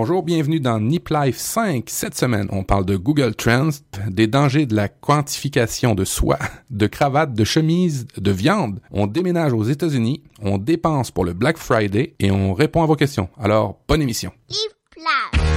[0.00, 1.86] Bonjour, bienvenue dans Nip Life 5.
[1.88, 3.70] Cette semaine, on parle de Google Trends,
[4.06, 6.38] des dangers de la quantification de soi,
[6.70, 8.78] de cravates, de chemises, de viande.
[8.92, 12.94] On déménage aux États-Unis, on dépense pour le Black Friday et on répond à vos
[12.94, 13.28] questions.
[13.40, 14.30] Alors, bonne émission.
[14.48, 15.47] Bonsoir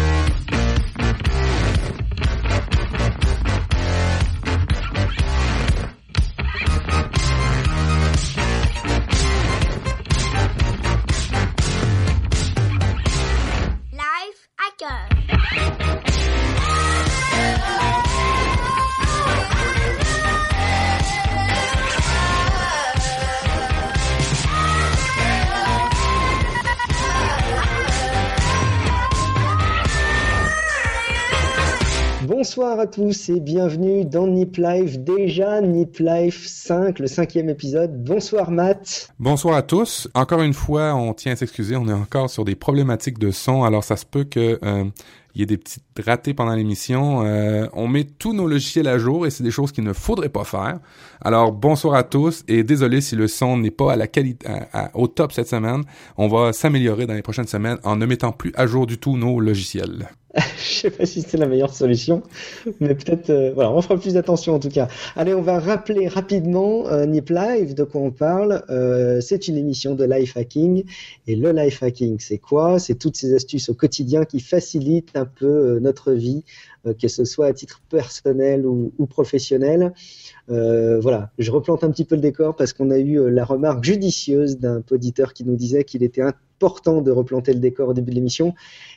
[32.82, 38.04] à tous et bienvenue dans Nip Life, déjà Nip Life 5, le cinquième épisode.
[38.04, 39.14] Bonsoir Matt.
[39.20, 40.08] Bonsoir à tous.
[40.16, 43.66] Encore une fois, on tient à s'excuser, on est encore sur des problématiques de son,
[43.66, 44.86] alors ça se peut que euh,
[45.36, 47.24] il y ait des petites ratés pendant l'émission.
[47.24, 50.30] Euh, on met tous nos logiciels à jour et c'est des choses qu'il ne faudrait
[50.30, 50.80] pas faire.
[51.22, 54.48] Alors bonsoir à tous et désolé si le son n'est pas à la qualité
[54.96, 55.84] au top cette semaine.
[56.18, 59.18] On va s'améliorer dans les prochaines semaines en ne mettant plus à jour du tout
[59.18, 60.10] nos logiciels.
[60.58, 62.24] je sais pas si c'est la meilleure solution,
[62.80, 64.88] mais peut-être, euh, voilà, on fera plus attention en tout cas.
[65.18, 68.64] Allez, on va rappeler rapidement euh, Nip Live, de quoi on parle.
[68.70, 70.86] Euh, c'est une émission de life hacking.
[71.28, 72.80] Et le life hacking, c'est quoi?
[72.80, 76.46] C'est toutes ces astuces au quotidien qui facilitent un peu notre vie,
[77.00, 79.94] que ce soit à titre personnel ou, ou professionnel.
[80.48, 84.60] voilà, je replante un petit peu le décor parce qu'on a eu la remarque judicieuse
[84.60, 86.24] d'un auditeur qui nous disait qu'il était
[86.62, 88.54] important de replanter le décor au début de l'émission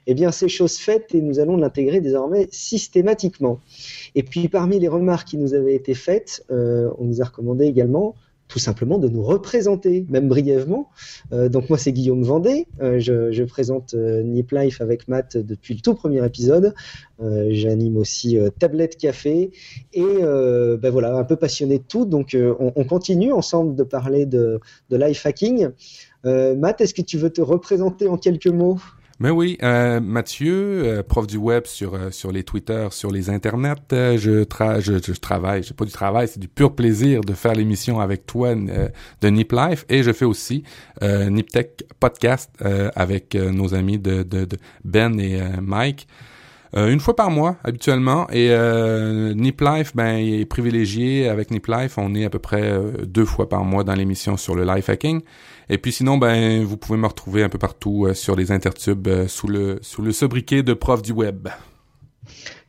[0.06, 3.60] eh bien, c'est chose faite et nous allons l'intégrer désormais systématiquement.
[4.14, 7.64] Et puis, parmi les remarques qui nous avaient été faites, euh, on nous a recommandé
[7.64, 8.14] également
[8.46, 10.90] tout simplement de nous représenter, même brièvement.
[11.32, 15.80] Euh, donc moi c'est Guillaume Vendée, euh, je, présente Nip Life avec Matt depuis le
[15.80, 16.74] tout premier épisode.
[17.48, 19.50] J'anime aussi Tablette Café
[19.94, 22.04] et ben voilà un peu passionné de tout.
[22.04, 24.60] Donc on, continue ensemble de parler de
[24.90, 25.70] life hacking.
[26.24, 28.78] Matt, est-ce que tu veux te représenter en quelques mots?
[29.20, 33.30] Mais oui, euh, Mathieu, euh, prof du web sur euh, sur les Twitter, sur les
[33.30, 37.20] internets, euh, je, tra je, je travaille, c'est pas du travail, c'est du pur plaisir
[37.20, 40.64] de faire l'émission avec toi de Nip Life et je fais aussi
[41.02, 41.66] Nip Tech
[42.00, 42.50] podcast
[42.96, 44.26] avec nos amis de
[44.84, 46.08] Ben et Mike.
[46.76, 48.26] Une fois par mois habituellement.
[48.30, 48.48] Et
[49.34, 51.28] Nip Life ben est privilégié.
[51.28, 54.54] Avec Nip Life on est à peu près deux fois par mois dans l'émission sur
[54.54, 55.22] le life hacking.
[55.68, 59.08] Et puis sinon, ben, vous pouvez me retrouver un peu partout euh, sur les intertubes
[59.08, 61.48] euh, sous le sous le sobriquet de prof du web.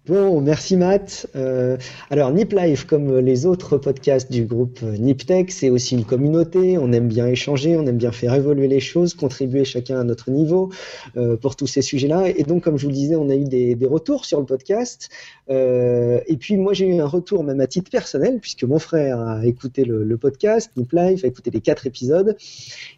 [0.08, 1.26] Bon, merci Matt.
[1.36, 1.78] Euh,
[2.12, 6.78] alors Nip Life, comme les autres podcasts du groupe Nip Tech, c'est aussi une communauté.
[6.78, 10.30] On aime bien échanger, on aime bien faire évoluer les choses, contribuer chacun à notre
[10.30, 10.72] niveau
[11.18, 12.30] euh, pour tous ces sujets-là.
[12.30, 15.10] Et donc, comme je vous le disais, on a eu des retours sur le podcast.
[15.50, 19.20] Euh, et puis moi, j'ai eu un retour même à titre personnel, puisque mon frère
[19.20, 22.36] a écouté le, podcast Nip Life, a écouté les quatre épisodes,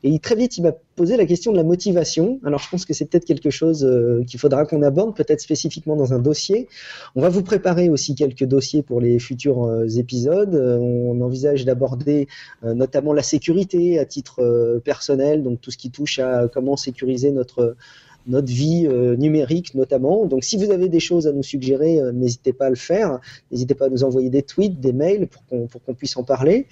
[0.04, 2.40] et très vite, il m'a posé la question de la motivation.
[2.46, 5.96] Alors, je pense que c'est peut-être quelque chose euh, qu'il faudra qu'on aborde, peut-être spécifiquement
[5.96, 6.68] dans un dossier.
[7.16, 10.56] On va vous préparer aussi quelques dossiers pour les futurs euh, épisodes.
[10.56, 12.28] On envisage d'aborder
[12.64, 17.76] notamment la sécurité à titre personnel, donc tout ce qui touche à comment sécuriser notre
[18.28, 20.26] notre vie numérique notamment.
[20.26, 23.20] Donc si vous avez des choses à nous suggérer, n'hésitez pas à le faire.
[23.52, 26.68] N'hésitez pas à nous envoyer des tweets, des mails pour qu'on qu'on puisse en parler.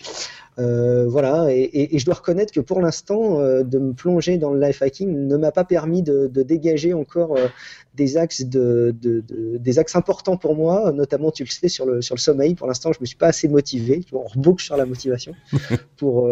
[0.57, 4.51] Euh, voilà, et, et, je dois reconnaître que pour l'instant, euh, de me plonger dans
[4.51, 7.47] le life hacking ne m'a pas permis de, de dégager encore euh,
[7.95, 9.21] des axes de, de,
[9.57, 12.55] des axes importants pour moi, notamment tu le sais sur le sur le sommeil.
[12.55, 14.01] Pour l'instant, je me suis pas assez motivé.
[14.13, 15.33] On reboucle sur la motivation
[15.97, 16.29] pour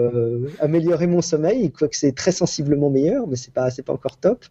[0.60, 4.46] améliorer mon sommeil, quoique c'est très sensiblement meilleur, mais c'est pas c'est pas encore top.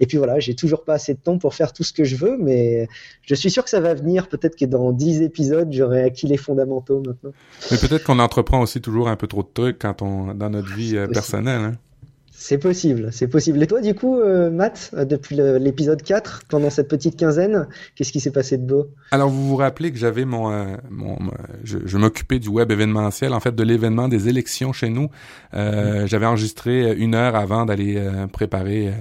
[0.00, 2.16] Et puis voilà, j'ai toujours pas assez de temps pour faire tout ce que je
[2.16, 2.88] veux, mais
[3.22, 4.28] je suis sûr que ça va venir.
[4.28, 7.32] Peut-être que dans 10 épisodes, j'aurai acquis les fondamentaux maintenant.
[7.70, 10.74] Mais peut-être qu'on entreprend aussi toujours un peu trop de trucs quand on dans notre
[10.74, 11.60] vie euh, personnelle.
[11.60, 11.74] Hein?
[12.40, 13.60] C'est possible, c'est possible.
[13.60, 17.66] Et toi, du coup, euh, Matt, euh, depuis l'épisode 4, pendant cette petite quinzaine,
[17.96, 18.86] qu'est-ce qui s'est passé de beau?
[19.10, 21.18] Alors, vous vous rappelez que j'avais mon, mon,
[21.64, 25.10] je, je m'occupais du web événementiel, en fait, de l'événement des élections chez nous.
[25.54, 26.06] Euh, mm.
[26.06, 28.00] J'avais enregistré une heure avant d'aller
[28.32, 28.92] préparer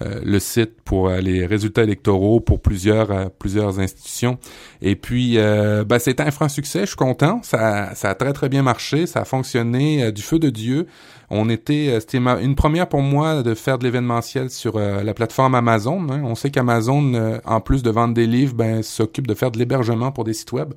[0.00, 4.38] le site pour euh, les résultats électoraux pour plusieurs euh, plusieurs institutions.
[4.82, 6.80] Et puis, ben, c'était un franc succès.
[6.80, 7.40] Je suis content.
[7.42, 9.06] Ça, ça a très très bien marché.
[9.06, 10.86] Ça a fonctionné du feu de Dieu.
[11.30, 16.06] On était, c'était une première pour moi de faire de l'événementiel sur la plateforme Amazon.
[16.10, 16.22] Hein.
[16.24, 20.12] On sait qu'Amazon, en plus de vendre des livres, ben, s'occupe de faire de l'hébergement
[20.12, 20.74] pour des sites web.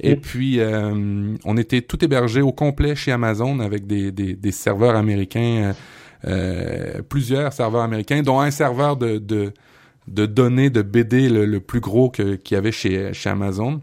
[0.00, 0.60] Et puis,
[1.44, 5.74] on était tout hébergé au complet chez Amazon avec des, des, des serveurs américains
[6.24, 9.52] euh, plusieurs serveurs américains, dont un serveur de, de
[10.08, 13.80] de données de BD le, plus gros qu'il y avait chez, chez Amazon.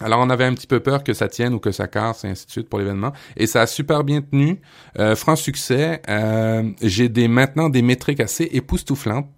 [0.00, 2.28] Alors on avait un petit peu peur que ça tienne ou que ça casse et
[2.28, 4.60] ainsi de suite pour l'événement et ça a super bien tenu,
[4.98, 6.02] euh, franc succès.
[6.08, 9.28] Euh, j'ai des maintenant des métriques assez époustouflantes.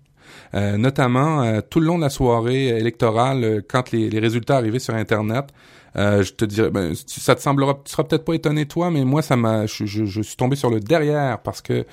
[0.54, 4.80] Euh, notamment euh, tout le long de la soirée électorale, quand les, les résultats arrivaient
[4.80, 5.44] sur Internet,
[5.96, 9.04] euh, je te dirais, ben, ça te semblera, tu seras peut-être pas étonné toi, mais
[9.04, 11.84] moi ça m'a, je, je, suis tombé sur le derrière parce que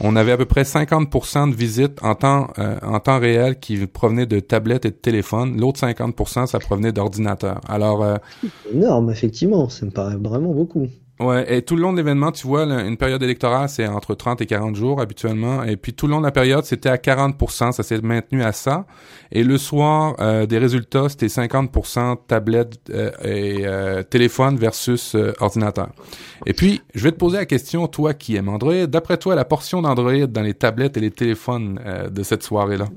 [0.00, 3.86] on avait à peu près 50% de visites en temps euh, en temps réel qui
[3.86, 5.58] provenaient de tablettes et de téléphones.
[5.58, 7.60] L'autre 50% ça provenait d'ordinateurs.
[7.68, 8.16] Alors euh,
[8.72, 10.88] énorme effectivement, ça me paraît vraiment beaucoup.
[11.18, 14.42] Ouais, et tout le long de l'événement, tu vois, une période électorale, c'est entre 30
[14.42, 15.62] et 40 jours habituellement.
[15.64, 18.52] Et puis tout le long de la période, c'était à 40 ça s'est maintenu à
[18.52, 18.84] ça.
[19.32, 25.88] Et le soir, euh, des résultats, c'était 50% tablette euh, et euh, téléphone versus ordinateur.
[26.44, 29.46] Et puis, je vais te poser la question, toi qui aimes Android, d'après toi, la
[29.46, 31.80] portion d'Android dans les tablettes et les téléphones
[32.10, 32.88] de cette soirée-là?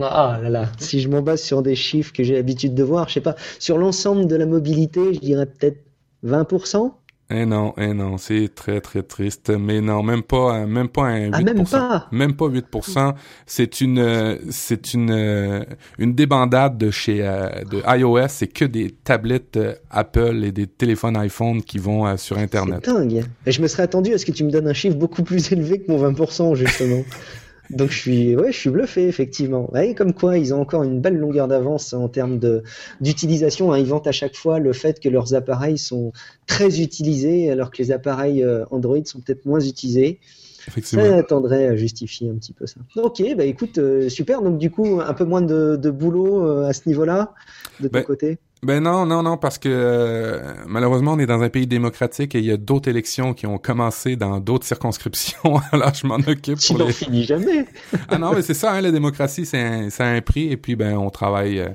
[0.00, 3.08] Ah là là, si je m'en base sur des chiffres que j'ai l'habitude de voir,
[3.08, 5.84] je sais pas, sur l'ensemble de la mobilité, je dirais peut-être
[6.24, 6.92] 20%.
[7.34, 11.30] Eh non, eh non, c'est très très triste, mais non, même pas, même pas un
[11.30, 13.14] 8%, ah, même pas, même pas 8%.
[13.46, 15.66] C'est une, c'est une,
[15.98, 18.28] une débandade de chez euh, de iOS.
[18.28, 22.82] C'est que des tablettes euh, Apple et des téléphones iPhone qui vont euh, sur Internet.
[22.84, 23.24] C'est dingue.
[23.46, 25.52] Et je me serais attendu à ce que tu me donnes un chiffre beaucoup plus
[25.52, 27.02] élevé que mon 20% justement.
[27.72, 29.70] Donc je suis, ouais, je suis bluffé effectivement.
[29.72, 32.62] Ouais, comme quoi, ils ont encore une belle longueur d'avance en termes de
[33.00, 33.72] d'utilisation.
[33.72, 33.78] Hein.
[33.78, 36.12] Ils vantent à chaque fois le fait que leurs appareils sont
[36.46, 40.20] très utilisés, alors que les appareils euh, Android sont peut-être moins utilisés.
[40.68, 41.04] Effectivement.
[41.04, 42.80] Ça tendrait à justifier un petit peu ça.
[42.96, 44.42] Ok, bah écoute, euh, super.
[44.42, 47.34] Donc du coup, un peu moins de, de boulot euh, à ce niveau-là
[47.80, 48.38] de ton ben, côté.
[48.64, 52.38] Ben non, non, non, parce que euh, malheureusement, on est dans un pays démocratique et
[52.38, 55.60] il y a d'autres élections qui ont commencé dans d'autres circonscriptions.
[55.72, 56.60] Alors, je m'en occupe.
[56.60, 57.66] Tu n'en finis jamais.
[58.08, 60.96] ah non, mais c'est ça, hein, la démocratie, c'est un, un prix et puis ben
[60.96, 61.58] on travaille.
[61.58, 61.70] Euh,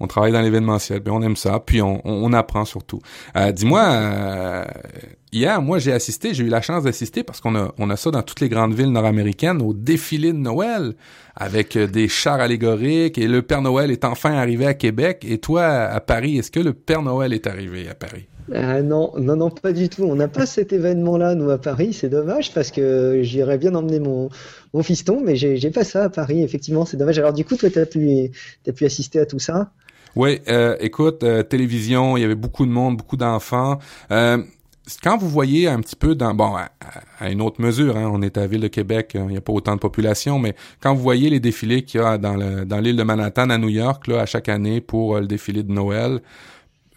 [0.00, 3.00] on travaille dans l'événementiel, ben on aime ça, puis on, on, apprend surtout.
[3.36, 4.64] Euh, Dis-moi, euh,
[5.32, 8.10] hier, moi j'ai assisté, j'ai eu la chance d'assister parce qu'on a, on a ça
[8.10, 10.94] dans toutes les grandes villes nord-américaines au défilé de Noël
[11.36, 15.24] avec euh, des chars allégoriques et le Père Noël est enfin arrivé à Québec.
[15.28, 18.26] Et toi, à Paris, est-ce que le Père Noël est arrivé à Paris?
[18.52, 20.04] Euh, non, non, non, pas du tout.
[20.04, 21.92] On n'a pas cet événement-là, nous, à Paris.
[21.92, 24.28] C'est dommage parce que j'irais bien emmener mon,
[24.74, 26.42] mon fiston, mais j'ai pas ça à Paris.
[26.42, 27.18] Effectivement, c'est dommage.
[27.18, 28.30] Alors, du coup, toi, tu as pu,
[28.66, 29.70] as pu assister à tout ça?
[30.14, 33.78] Oui, euh, écoute, euh, télévision, il y avait beaucoup de monde, beaucoup d'enfants.
[34.10, 34.42] Euh,
[35.02, 36.54] quand vous voyez un petit peu dans bon
[37.20, 39.40] à, une autre mesure, hein, on est à la ville de Québec, il n'y a
[39.40, 42.96] pas autant de population, mais quand vous voyez les défilés qu'il y a dans l'île
[42.96, 46.20] de Manhattan à New York là à chaque année pour le défilé de Noël,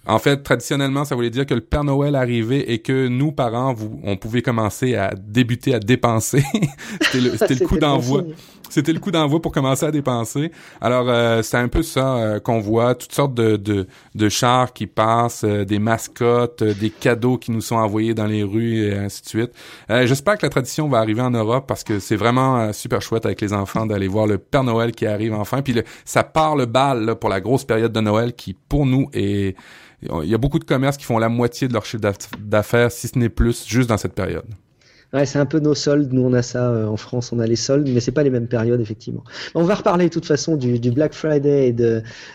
[0.07, 3.73] en fait, traditionnellement, ça voulait dire que le Père Noël arrivait et que nous, parents,
[3.73, 6.43] vous, on pouvait commencer à débuter à dépenser.
[7.01, 8.23] c'était le, c'était le coup d'envoi.
[8.69, 10.51] C'était le coup d'envoi pour commencer à dépenser.
[10.81, 14.73] Alors, euh, c'est un peu ça euh, qu'on voit, toutes sortes de, de, de chars
[14.73, 18.97] qui passent, euh, des mascottes, des cadeaux qui nous sont envoyés dans les rues et
[18.97, 19.51] ainsi de suite.
[19.89, 23.41] J'espère que la tradition va arriver en Europe parce que c'est vraiment super chouette avec
[23.41, 25.61] les enfants d'aller voir le Père Noël qui arrive enfin.
[25.61, 29.09] Puis ça part le bal là, pour la grosse période de Noël qui, pour nous,
[29.13, 29.55] est
[30.01, 32.03] il y a beaucoup de commerces qui font la moitié de leur chiffre
[32.39, 34.45] d'affaires, si ce n'est plus, juste dans cette période.
[35.15, 36.11] Ouais, c'est un peu nos soldes.
[36.11, 38.29] Nous, on a ça euh, en France, on a les soldes, mais c'est pas les
[38.29, 39.23] mêmes périodes, effectivement.
[39.53, 41.69] On va reparler de toute façon du, Black Friday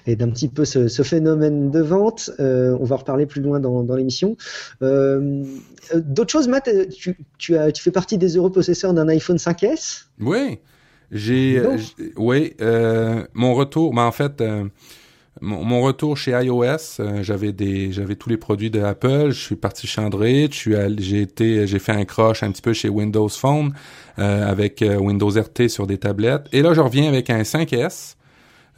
[0.06, 2.30] et, d'un petit peu ce, phénomène de vente.
[2.40, 4.36] Euh, on va reparler plus loin dans, l'émission.
[4.82, 5.44] Euh,
[5.94, 6.70] d'autres choses, Matt,
[7.38, 10.58] tu, as, tu fais partie des heureux possesseurs d'un iPhone 5S Oui,
[11.10, 11.62] j'ai,
[12.16, 12.54] oui,
[13.34, 14.42] mon retour, mais en fait
[15.40, 19.30] mon, retour chez iOS, euh, j'avais des, j'avais tous les produits de Apple.
[19.30, 20.26] Je suis parti chez Android.
[20.26, 23.72] j'ai été, j'ai fait un croche un petit peu chez Windows Phone
[24.18, 26.46] euh, avec euh, Windows RT sur des tablettes.
[26.52, 28.16] Et là, je reviens avec un 5S.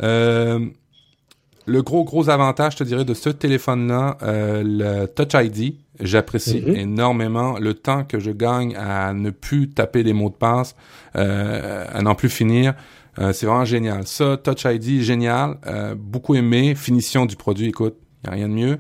[0.01, 6.77] le gros gros avantage, je te dirais, de ce téléphone-là, le Touch ID, j'apprécie mm-hmm.
[6.77, 10.77] énormément le temps que je gagne à ne plus taper des mots de passe,
[11.15, 12.75] à n'en plus finir.
[13.19, 14.07] Euh, c'est vraiment génial.
[14.07, 15.59] Ça, Touch ID, génial.
[15.67, 16.75] Euh, beaucoup aimé.
[16.75, 18.79] Finition du produit, écoute, y a rien de mieux.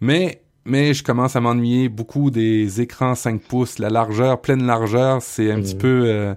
[0.00, 3.78] Mais mais je commence à m'ennuyer beaucoup des écrans 5 pouces.
[3.78, 5.78] La largeur, pleine largeur, c'est un petit mmh.
[5.78, 6.02] peu...
[6.04, 6.34] Euh,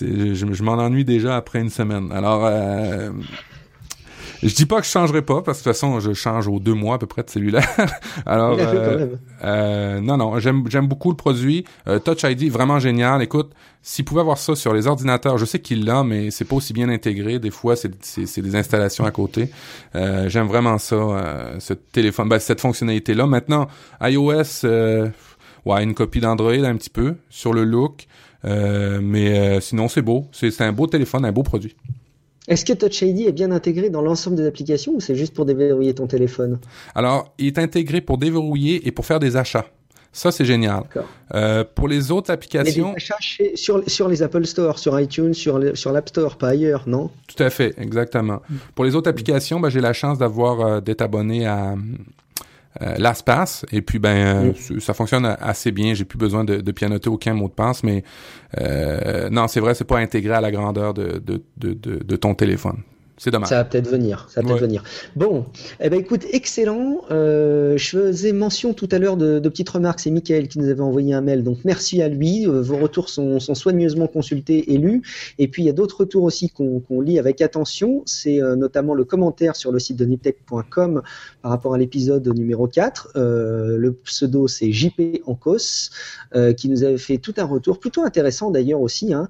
[0.00, 2.10] je, je m'en ennuie déjà après une semaine.
[2.12, 3.10] Alors, euh,
[4.42, 6.58] je dis pas que je changerai pas, parce que de toute façon, je change aux
[6.58, 7.68] deux mois à peu près de cellulaire.
[8.26, 11.64] Alors, euh, euh, non, non, j'aime j'aime beaucoup le produit.
[11.88, 13.22] Euh, Touch ID, vraiment génial.
[13.22, 16.56] Écoute, s'il pouvait avoir ça sur les ordinateurs, je sais qu'il l'a, mais c'est pas
[16.56, 17.38] aussi bien intégré.
[17.38, 19.50] Des fois, c'est c'est des installations à côté.
[19.94, 23.26] Euh, j'aime vraiment ça, euh, ce téléphone, ben, cette fonctionnalité-là.
[23.26, 23.68] Maintenant,
[24.00, 24.66] iOS,
[25.66, 28.06] ouais, une copie d'Android un petit peu sur le look.
[28.44, 30.28] mais sinon, c'est beau.
[30.32, 31.76] C'est un beau téléphone, un beau produit.
[32.50, 35.46] Est-ce que Touch ID est bien intégré dans l'ensemble des applications ou c'est juste pour
[35.46, 36.58] déverrouiller ton téléphone?
[36.96, 39.66] Alors, il est intégré pour déverrouiller et pour faire des achats.
[40.12, 40.82] Ça, c'est génial.
[41.34, 42.88] Euh, pour les autres applications...
[42.88, 46.48] Mais des achats sur, sur les Apple Store, sur iTunes, sur, sur l'App Store, pas
[46.48, 47.10] ailleurs, non?
[47.28, 48.40] Tout à fait, exactement.
[48.50, 48.56] Mm.
[48.74, 51.76] Pour les autres applications, ben, j'ai la chance d'avoir euh, d'être abonné à
[52.82, 54.80] euh, LastPass et puis ben mm.
[54.80, 55.94] ça fonctionne assez bien.
[55.94, 58.04] J'ai plus besoin de, de, pianoter aucun mot de passe, mais
[58.60, 62.34] euh, non, c'est vrai, c'est pas intégré à la grandeur de, de, de, de ton
[62.34, 62.82] téléphone.
[63.22, 63.50] C'est dommage.
[63.50, 64.26] Ça va peut-être venir.
[64.30, 64.82] Ça va peut-être venir.
[65.14, 65.44] Bon,
[65.78, 67.02] eh ben écoute, excellent.
[67.10, 70.00] Euh, je faisais mention tout à l'heure de, de, petites remarques.
[70.00, 72.46] C'est Michael qui nous avait envoyé un mail, donc merci à lui.
[72.46, 75.02] Euh, vos retours sont, sont, soigneusement consultés et lus.
[75.38, 78.02] Et puis il y a d'autres retours aussi qu'on lit avec attention.
[78.06, 81.02] C'est euh, notamment le commentaire sur le site de niptech.com
[81.42, 83.10] par rapport à l'épisode numéro 4.
[83.16, 85.90] Euh, le pseudo c'est JP Ancos
[86.56, 89.28] qui nous avait fait tout un retour plutôt intéressant d'ailleurs aussi, hein,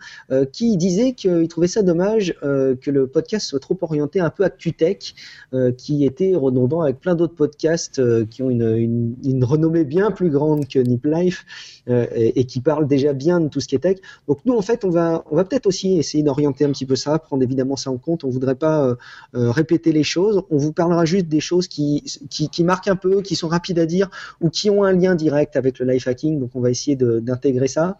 [0.52, 5.14] qui disait qu'il trouvait ça dommage que le podcast soit trop orienté un peu ActuTech,
[5.52, 10.10] euh, qui était redondant avec plein d'autres podcasts euh, qui ont une, une, renommée bien
[10.10, 11.44] plus grande que Nip Life
[11.88, 13.98] euh, et, qui parlent déjà bien de tout ce qui est tech.
[14.28, 16.96] Donc nous, en fait, on va, on va peut-être aussi essayer d'orienter un petit peu
[16.96, 18.24] ça, prendre évidemment ça en compte.
[18.24, 18.96] On voudrait pas
[19.32, 20.42] répéter les choses.
[20.50, 23.78] On vous parlera juste des choses qui, qui, qui, marquent un peu, qui sont rapides
[23.78, 24.10] à dire
[24.40, 26.38] ou qui ont un lien direct avec le life hacking.
[26.38, 27.96] Donc on va essayer d'intégrer ça.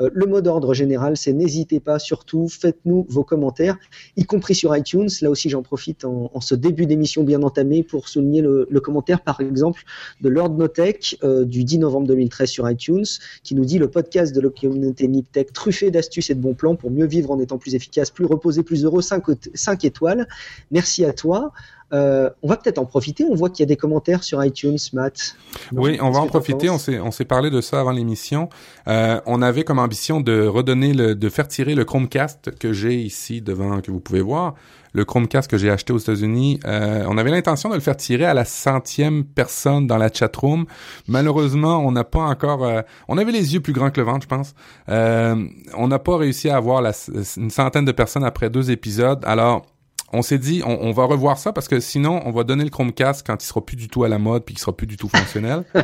[0.00, 3.76] Euh, le mot d'ordre général, c'est n'hésitez pas, surtout, faites-nous vos commentaires,
[4.16, 5.08] y compris sur iTunes.
[5.22, 9.40] Là aussi, j'en profite en, ce début d'émission bien entamé pour souligner le, commentaire, par
[9.40, 9.82] exemple,
[10.20, 13.04] de Lord Notech euh, du 10 novembre 2013 sur iTunes,
[13.42, 16.76] qui nous dit le podcast de la communauté NipTech truffé d'astuces et de bons plans
[16.76, 19.24] pour mieux vivre en étant plus efficace, plus reposé, plus heureux, 5,
[19.54, 20.28] 5 étoiles.
[20.70, 21.52] Merci à toi.
[21.92, 23.24] Euh, on va peut-être en profiter.
[23.24, 25.36] On voit qu'il y a des commentaires sur iTunes, Matt.
[25.72, 26.68] oui, on va en profiter.
[26.70, 28.48] On s'est on s'est parlé de ça avant l'émission.
[28.88, 32.94] Euh, on avait comme ambition de redonner le, de faire tirer le Chromecast que j'ai
[32.94, 34.54] ici devant, que vous pouvez voir.
[34.92, 38.24] Le Chromecast que j'ai acheté aux États-Unis, euh, on avait l'intention de le faire tirer
[38.24, 40.66] à la centième personne dans la chatroom.
[41.06, 42.64] Malheureusement, on n'a pas encore.
[42.64, 44.54] Euh, on avait les yeux plus grands que le ventre, je pense.
[44.88, 46.92] Euh, on n'a pas réussi à avoir la,
[47.36, 49.22] une centaine de personnes après deux épisodes.
[49.24, 49.66] Alors,
[50.12, 53.26] on s'est dit, on, va revoir ça parce que sinon, on va donner le Chromecast
[53.26, 55.08] quand il sera plus du tout à la mode puis qu'il sera plus du tout
[55.08, 55.64] fonctionnel.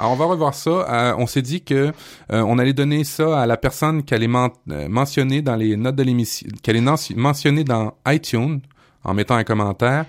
[0.00, 0.70] Alors, on va revoir ça.
[0.70, 1.92] Euh, on s'est dit que
[2.32, 5.96] euh, on allait donner ça à la personne qui allait euh, mentionner dans les notes
[5.96, 8.60] de l'émission, qu'elle allait mentionner dans iTunes
[9.04, 10.04] en mettant un commentaire.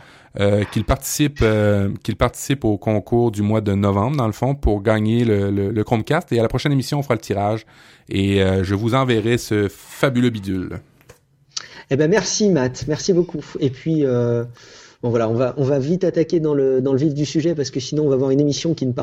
[0.72, 1.44] qu'il participe
[2.04, 5.84] qu'il participe au concours du mois de novembre dans le fond pour gagner le, le,
[5.84, 7.66] Chromecast et à la prochaine émission on fera le tirage
[8.08, 10.80] et je vous enverrai ce fabuleux bidule.
[11.90, 13.44] Eh ben merci Matt, merci beaucoup.
[13.60, 14.44] Et puis euh,
[15.02, 17.56] bon voilà, on va on va vite attaquer dans le dans le vif du sujet
[17.56, 18.94] parce que sinon on va avoir une émission qui ne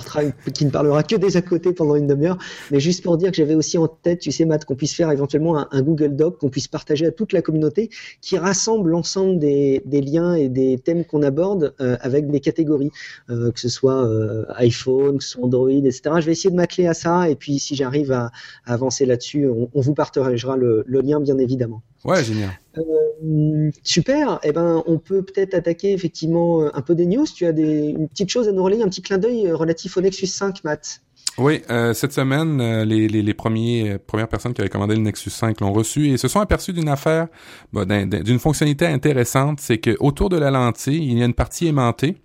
[0.53, 2.39] qui ne parlera que des à côté pendant une demi-heure.
[2.71, 5.11] Mais juste pour dire que j'avais aussi en tête, tu sais Matt, qu'on puisse faire
[5.11, 9.83] éventuellement un, Google Doc qu'on puisse partager à toute la communauté qui rassemble l'ensemble des,
[9.87, 12.91] des liens et des thèmes qu'on aborde euh, avec des catégories,
[13.31, 16.03] euh, que ce soit euh, iPhone, que ce soit Android, etc.
[16.21, 18.31] Je vais essayer de m'atteler à ça et puis si j'arrive à,
[18.67, 21.83] à, avancer là-dessus, on, on, vous partagera le, le lien bien évidemment.
[22.05, 22.51] Ouais, génial.
[22.79, 24.39] Euh, super.
[24.43, 27.27] Eh ben, on peut peut-être attaquer effectivement euh, un peu des news.
[27.27, 30.01] Tu as une petite chose à nous relayer, un petit clin d'œil euh, relatif au
[30.01, 31.01] Nexus 5, Matt?
[31.37, 31.63] Oui,
[31.95, 36.27] cette semaine, les, premières personnes qui avaient commandé le Nexus 5 l'ont reçu et se
[36.27, 37.29] sont aperçus d'une affaire,
[37.73, 42.17] d'une fonctionnalité intéressante, c'est que autour de la lentille, il y a une partie aimantée.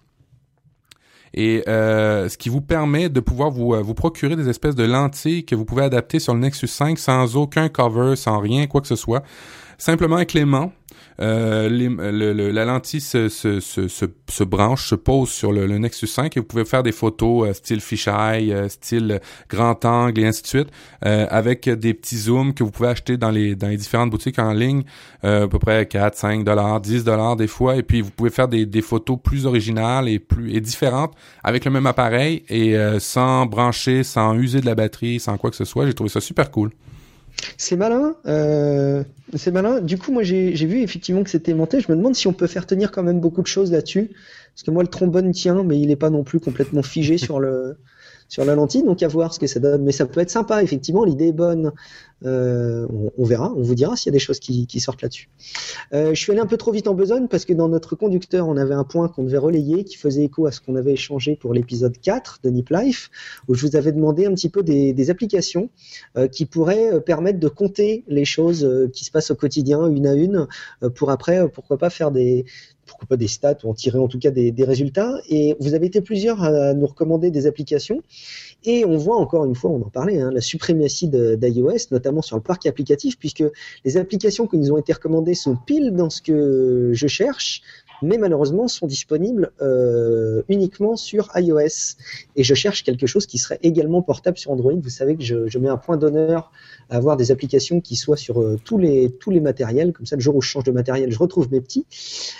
[1.35, 5.65] Et ce qui vous permet de pouvoir vous procurer des espèces de lentilles que vous
[5.65, 9.21] pouvez adapter sur le Nexus 5 sans aucun cover, sans rien, quoi que ce soit
[9.77, 10.71] simplement clément.
[11.19, 11.69] Euh,
[12.51, 16.91] la lentille se, branche, se pose sur le, Nexus 5 et vous pouvez faire des
[16.91, 20.67] photos euh, style fisheye, euh, style grand angle et ainsi de suite,
[21.01, 24.83] avec des petits zooms que vous pouvez acheter dans les différentes boutiques en ligne,
[25.21, 28.47] à peu près 4, 5 dollars, 10 dollars des fois, et puis vous pouvez faire
[28.47, 31.13] des, des photos plus originales et plus et différentes
[31.43, 35.55] avec le même appareil et sans brancher, sans user de la batterie, sans quoi que
[35.55, 35.85] ce soit.
[35.85, 36.71] J'ai trouvé ça super cool.
[37.57, 38.15] C'est malin.
[38.25, 39.03] Euh,
[39.35, 39.79] c'est malin.
[39.79, 41.79] Du coup, moi, j'ai vu effectivement que c'était monté.
[41.79, 44.11] Je me demande si on peut faire tenir quand même beaucoup de choses là-dessus.
[44.53, 47.39] Parce que moi, le trombone tient, mais il n'est pas non plus complètement figé sur
[47.39, 47.77] le
[48.29, 48.83] sur la lentille.
[48.83, 49.83] Donc, à voir ce que ça donne.
[49.83, 50.63] Mais ça peut être sympa.
[50.63, 51.71] Effectivement, l'idée est bonne.
[52.25, 55.29] Euh, on, verra, on vous dira s'il y a des choses qui, sortent là-dessus.
[55.93, 58.47] Euh, je suis allé un peu trop vite en besogne parce que dans notre conducteur,
[58.47, 61.35] on avait un point qu'on devait relayer qui faisait écho à ce qu'on avait échangé
[61.35, 63.09] pour l'épisode 4 de Nip Life,
[63.47, 65.69] où je vous avais demandé un petit peu des, applications
[66.17, 70.13] euh, qui pourraient permettre de compter les choses qui se passent au quotidien une à
[70.13, 70.47] une
[70.95, 72.45] pour après, pourquoi pas faire des,
[72.85, 75.13] pourquoi pas des stats ou en tirer en tout cas des, des, résultats.
[75.29, 78.01] Et vous avez été plusieurs à nous recommander des applications.
[78.65, 82.35] Et on voit encore une fois, on en parlait, hein, la suprématie d'iOS, notamment sur
[82.37, 83.43] le parc applicatif, puisque
[83.85, 87.61] les applications qui nous ont été recommandées sont pile dans ce que je cherche,
[88.01, 91.95] mais malheureusement sont disponibles euh, uniquement sur iOS.
[92.35, 94.73] Et je cherche quelque chose qui serait également portable sur Android.
[94.73, 96.51] Vous savez que je, je mets un point d'honneur
[96.89, 99.93] à avoir des applications qui soient sur euh, tous, les, tous les matériels.
[99.93, 101.85] Comme ça, le jour où je change de matériel, je retrouve mes petits.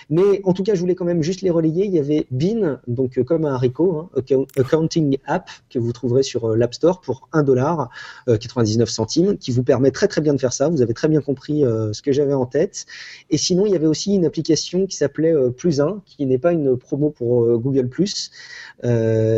[0.09, 1.85] Mais en tout cas, je voulais quand même juste les relayer.
[1.85, 6.12] Il y avait Bean, donc euh, comme un haricot, hein, Accounting App, que vous trouverez
[6.21, 7.89] sur euh, l'App Store pour 1 dollar,
[8.27, 10.69] 99 centimes, qui vous permet très très bien de faire ça.
[10.69, 12.85] Vous avez très bien compris ce que j'avais en tête.
[13.29, 16.51] Et sinon, il y avait aussi une application qui s'appelait Plus 1, qui n'est pas
[16.51, 18.31] une promo pour Google Plus,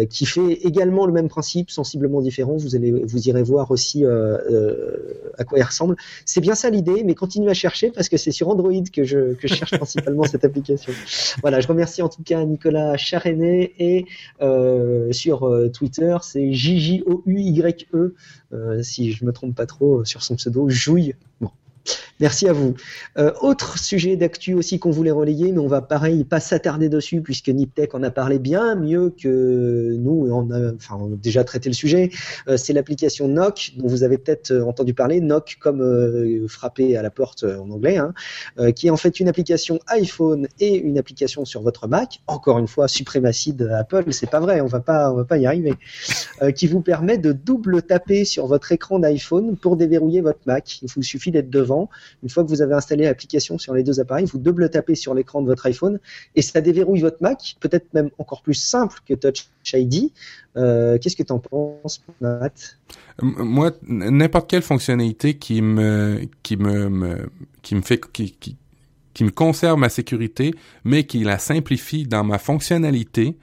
[0.10, 2.58] qui fait également le même principe, sensiblement différent.
[2.58, 5.96] Vous allez, vous irez voir aussi à quoi il ressemble.
[6.26, 9.34] C'est bien ça l'idée, mais continuez à chercher parce que c'est sur Android que je,
[9.34, 10.94] que je cherche principalement cette application.
[11.42, 14.06] Voilà, je remercie en tout cas Nicolas Charenet et
[14.42, 18.16] euh, sur euh, Twitter, c'est J-J-O-U-Y-E,
[18.54, 21.16] euh, si je me trompe pas trop sur son pseudo, Jouille.
[21.40, 21.52] Bon,
[22.20, 22.76] Merci à vous.
[23.18, 27.22] Euh, autre sujet d'actu aussi qu'on voulait relayer, mais on va pareil pas s'attarder dessus
[27.22, 30.30] puisque Niptech en a parlé bien mieux que nous.
[30.32, 32.10] On a, enfin, déjà traité le sujet.
[32.48, 35.20] Euh, c'est l'application Knock dont vous avez peut-être euh, entendu parler.
[35.20, 38.14] Knock comme frapper à la porte en anglais, hein,
[38.74, 42.22] qui est en fait une application iPhone et une application sur votre Mac.
[42.28, 44.62] Encore une fois, suprématie d'Apple, c'est pas vrai.
[44.62, 45.74] On va pas, on va pas y arriver.
[46.56, 50.82] qui vous permet de double taper sur votre écran d'iPhone pour déverrouiller votre Mac.
[50.82, 51.75] Il vous suffit d'être devant
[52.24, 55.14] une fois que vous avez installé l'application sur les deux appareils, vous double tapez sur
[55.14, 56.00] l'écran de votre iPhone
[56.36, 60.12] et ça déverrouille votre Mac, peut-être même encore plus simple que Touch ID.
[60.58, 62.78] Euh, qu'est-ce que tu en penses, Matt?
[63.22, 67.30] Moi, n'importe quelle fonctionnalité qui me qui me,
[67.62, 70.54] qui me fait qui, me conserve ma sécurité,
[70.84, 73.38] mais qui la simplifie dans ma fonctionnalité,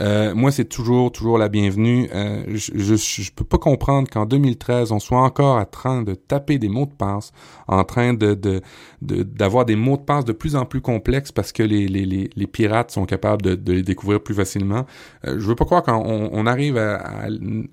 [0.00, 2.08] euh, moi, c'est toujours, toujours la bienvenue.
[2.14, 6.14] Euh, je, je, je, peux pas comprendre qu'en 2013, on soit encore en train de
[6.14, 7.32] taper des mots de passe,
[7.66, 8.62] en train de,
[9.02, 12.46] d'avoir des mots de passe de plus en plus complexes parce que les, les, les,
[12.46, 14.86] pirates sont capables de, de, les découvrir plus facilement.
[15.26, 17.28] Euh, je veux pas croire qu'on on arrive à, à,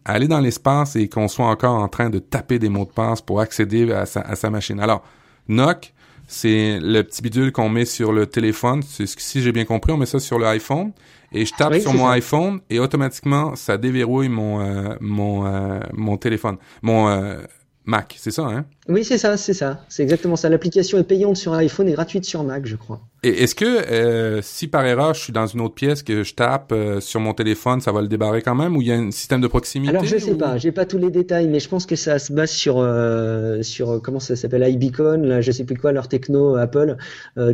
[0.05, 3.21] aller dans l'espace et qu'on soit encore en train de taper des mots de passe
[3.21, 4.79] pour accéder à sa, à sa machine.
[4.79, 5.03] Alors,
[5.47, 5.93] NOC,
[6.27, 8.81] c'est le petit bidule qu'on met sur le téléphone.
[8.81, 10.91] Si j'ai bien compris, on met ça sur l'iPhone
[11.35, 16.17] et je tape sur mon iPhone et automatiquement ça déverrouille mon euh, mon euh, mon
[16.17, 17.41] téléphone, mon euh,
[17.83, 18.65] Mac, c'est ça, hein?
[18.87, 19.83] Oui, c'est ça, c'est ça.
[19.89, 20.47] C'est exactement ça.
[20.47, 23.01] L'application est payante sur iPhone et gratuite sur Mac, je crois.
[23.23, 26.35] Et est-ce que euh, si par erreur je suis dans une autre pièce que je
[26.35, 28.95] tape euh, sur mon téléphone, ça va le débarrer quand même ou il y a
[28.95, 30.37] un système de proximité Alors je sais ou...
[30.37, 33.63] pas, j'ai pas tous les détails, mais je pense que ça se base sur euh,
[33.63, 36.97] sur comment ça s'appelle iBeacon, là je sais plus quoi leur techno Apple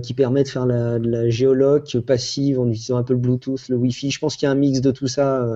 [0.04, 3.70] qui permet de faire la, de la géoloc passive en utilisant un peu le Bluetooth,
[3.70, 4.12] le Wi-Fi.
[4.12, 5.48] Je pense qu'il y a un mix de tout ça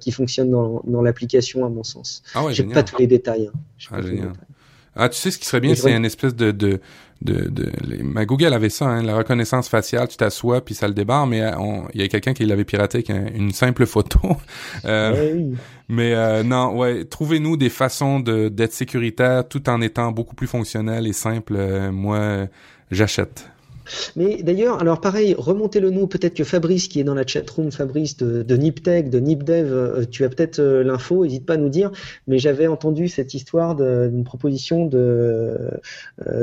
[0.00, 2.22] qui fonctionne dans, dans l'application à mon sens.
[2.34, 3.50] Ah ouais, j'ai pas tous les détails.
[3.52, 3.58] Hein.
[3.90, 4.32] Ah, génial.
[4.96, 6.80] Ah, tu sais ce qui serait bien, c'est une espèce de, de,
[7.22, 10.94] de, de, ma Google avait ça, hein, la reconnaissance faciale, tu t'assois puis ça le
[10.94, 11.42] débarre, mais
[11.94, 14.18] il y a quelqu'un qui l'avait piraté avec un, une simple photo.
[14.84, 15.56] euh, oui.
[15.88, 20.46] Mais euh, non, ouais, trouvez-nous des façons de d'être sécuritaire tout en étant beaucoup plus
[20.46, 21.54] fonctionnel et simple.
[21.56, 22.46] Euh, moi,
[22.90, 23.50] j'achète.
[24.16, 28.16] Mais d'ailleurs, alors pareil, remontez-le nous, peut-être que Fabrice qui est dans la chatroom, Fabrice
[28.16, 31.68] de, de Niptech, de Nipdev, euh, tu as peut-être euh, l'info, n'hésite pas à nous
[31.68, 31.90] dire,
[32.26, 35.70] mais j'avais entendu cette histoire d'une proposition euh,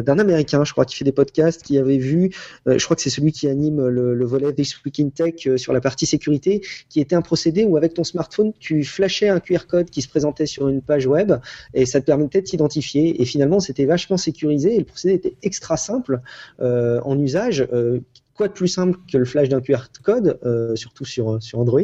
[0.01, 2.31] d'un Américain, je crois, qui fait des podcasts, qui avait vu,
[2.65, 4.75] je crois que c'est celui qui anime le, le, volet This
[5.15, 9.29] Tech sur la partie sécurité, qui était un procédé où avec ton smartphone, tu flashais
[9.29, 11.33] un QR code qui se présentait sur une page web
[11.73, 13.21] et ça te permettait de t'identifier.
[13.21, 16.21] Et finalement, c'était vachement sécurisé et le procédé était extra simple
[16.59, 17.36] en usage
[17.73, 17.99] euh,
[18.37, 21.81] quoi de plus simple que le flash d'un QR code, euh, surtout sur, sur Android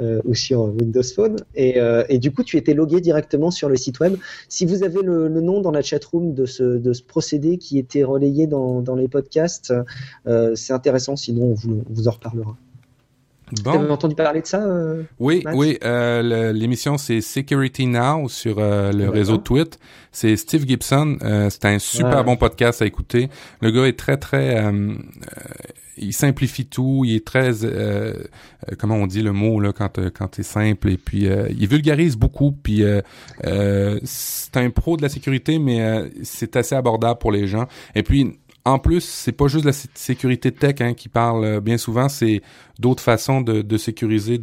[0.00, 1.36] euh, ou sur Windows Phone.
[1.54, 4.16] Et, euh, du coup, tu étais logué directement sur le site web.
[4.48, 8.04] Si vous avez le, nom dans la chatroom de ce, de ce procédé qui était
[8.04, 9.72] relayé dans, dans les podcasts,
[10.26, 11.16] euh, c'est intéressant.
[11.16, 12.56] Sinon, on vous en reparlera.
[13.62, 13.72] Bon.
[13.72, 15.78] T'avais entendu parler de ça euh, Oui, oui.
[15.84, 19.78] Euh, L'émission c'est Security Now sur euh, le réseau Twit.
[20.10, 21.16] C'est Steve Gibson.
[21.22, 22.24] Euh, c'est un super ouais.
[22.24, 23.28] bon podcast à écouter.
[23.60, 24.64] Le gars est très très.
[24.64, 24.94] Euh,
[25.96, 27.04] il simplifie tout.
[27.04, 27.52] Il est très.
[28.78, 32.50] comment on dit le mot là quand quand c'est simple et puis il vulgarise beaucoup.
[32.50, 32.82] Puis
[34.02, 37.66] c'est un pro de la sécurité, mais c'est assez abordable pour les gens.
[37.94, 42.08] Et puis en plus, c'est pas juste la sécurité tech hein, qui parle bien souvent,
[42.08, 42.42] c'est
[42.80, 44.40] d'autres façons de, sécuriser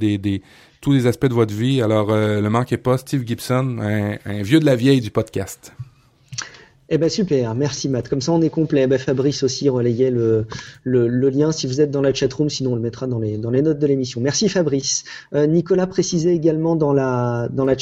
[0.79, 1.81] tous les aspects de votre vie.
[1.81, 5.73] Alors, euh, manquez pas, Steve Gibson, un, un, vieux de la vieille du podcast.
[6.95, 8.07] Eh ben super, merci Matt.
[8.07, 8.87] Comme ça on est complet.
[8.87, 10.45] Eh Fabrice aussi relayait le,
[10.83, 13.79] le, lien si vous êtes dans la chatroom, sinon on le mettra dans les, notes
[13.79, 14.21] de l'émission.
[14.21, 15.03] Merci Fabrice.
[15.33, 17.73] Euh, Nicolas précisait également dans la, dans la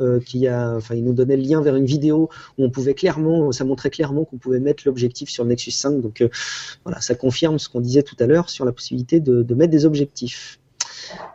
[0.00, 2.94] euh, qu'il a, enfin il nous donnait le lien vers une vidéo où on pouvait
[2.94, 6.00] clairement, ça montrait clairement qu'on pouvait mettre l'objectif sur le Nexus 5.
[6.00, 6.30] Donc euh,
[6.84, 9.84] voilà, ça confirme ce qu'on disait tout à l'heure sur la possibilité de mettre des
[9.84, 10.58] objectifs.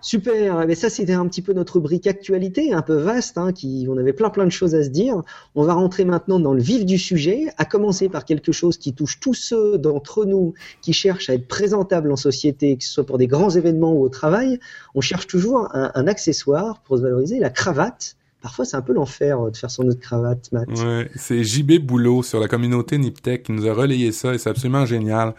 [0.01, 3.87] Super, mais ça c'était un petit peu notre rubrique actualité, un peu vaste, hein, qui,
[3.89, 5.21] on avait plein plein de choses à se dire.
[5.55, 8.93] On va rentrer maintenant dans le vif du sujet, à commencer par quelque chose qui
[8.93, 13.05] touche tous ceux d'entre nous qui cherchent à être présentables en société, que ce soit
[13.05, 14.59] pour des grands événements ou au travail.
[14.95, 18.17] On cherche toujours un, accessoire pour se valoriser, la cravate.
[18.41, 20.67] Parfois, c'est un peu l'enfer de faire son autre cravate, Matt.
[21.15, 24.85] C'est JB Boulot sur la communauté Niptech qui nous a relayé ça et c'est absolument
[24.85, 25.33] génial.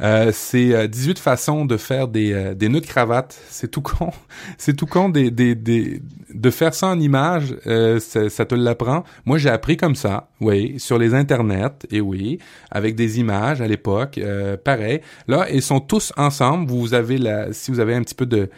[0.00, 3.38] Euh, c'est 18 façons de faire des, euh, des nœuds de cravate.
[3.48, 4.10] C'est tout con.
[4.58, 6.00] c'est tout con des, des, des,
[6.32, 7.56] de faire ça en image.
[7.66, 9.04] Euh, ça, te l'apprend.
[9.24, 12.38] Moi, j'ai appris comme ça, oui, sur les internets, et oui,
[12.70, 14.20] avec des images à l'époque.
[14.64, 15.00] pareil.
[15.26, 16.70] Là, ils sont tous ensemble.
[16.70, 18.50] Vous avez la, si vous avez un petit peu de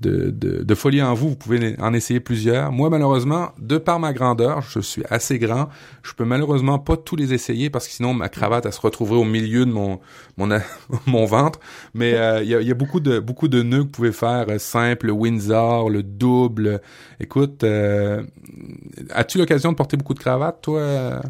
[0.00, 2.70] de, de, de, folie en vous, vous pouvez en essayer plusieurs.
[2.70, 5.68] Moi, malheureusement, de par ma grandeur, je suis assez grand,
[6.02, 9.18] je peux malheureusement pas tous les essayer parce que sinon ma cravate, elle se retrouverait
[9.18, 10.00] au milieu de mon
[10.36, 10.48] mon,
[11.06, 11.58] mon ventre.
[11.94, 15.06] Mais euh, il y, a, beaucoup de beaucoup de nœuds que vous pouvez faire, simple,
[15.06, 16.80] le Windsor, le double.
[17.20, 18.22] Écoute, euh,
[19.10, 21.20] as-tu l'occasion de porter beaucoup de cravates, toi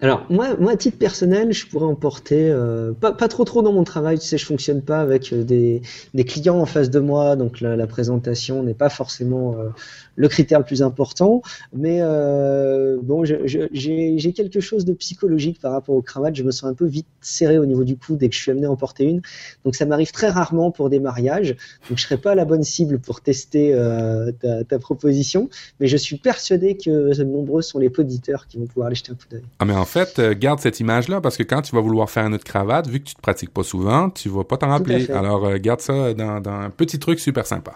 [0.00, 3.62] alors moi, moi à titre personnel, je pourrais en porter euh, pas, pas trop trop
[3.62, 4.18] dans mon travail.
[4.18, 5.82] Tu sais, je fonctionne pas avec euh, des,
[6.14, 9.68] des clients en face de moi, donc la, présentation n'est pas forcément euh,
[10.16, 11.42] le critère le plus important.
[11.72, 16.36] Mais euh, bon, j'ai quelque chose de psychologique par rapport aux cravates.
[16.36, 18.50] Je me sens un peu vite serré au niveau du cou dès que je suis
[18.50, 19.22] amené à en porter une.
[19.64, 21.56] Donc ça m'arrive très rarement pour des mariages.
[21.88, 25.48] Donc je serais pas la bonne cible pour tester euh, ta, ta, proposition.
[25.80, 29.14] Mais je suis persuadé que nombreux sont les auditeurs qui vont pouvoir aller jeter un
[29.14, 29.42] coup d'œil.
[29.58, 32.26] Ah mais en fait, euh, garde cette image-là parce que quand tu vas vouloir faire
[32.26, 35.10] une autre cravate, vu que tu te pratiques pas souvent, tu vas pas t'en rappeler.
[35.10, 37.74] Alors euh, garde ça dans, dans un petit truc super sympa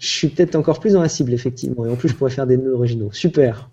[0.00, 1.86] je suis peut-être encore plus dans la cible, effectivement.
[1.86, 3.10] Et en plus, je pourrais faire des nœuds originaux.
[3.12, 3.70] Super.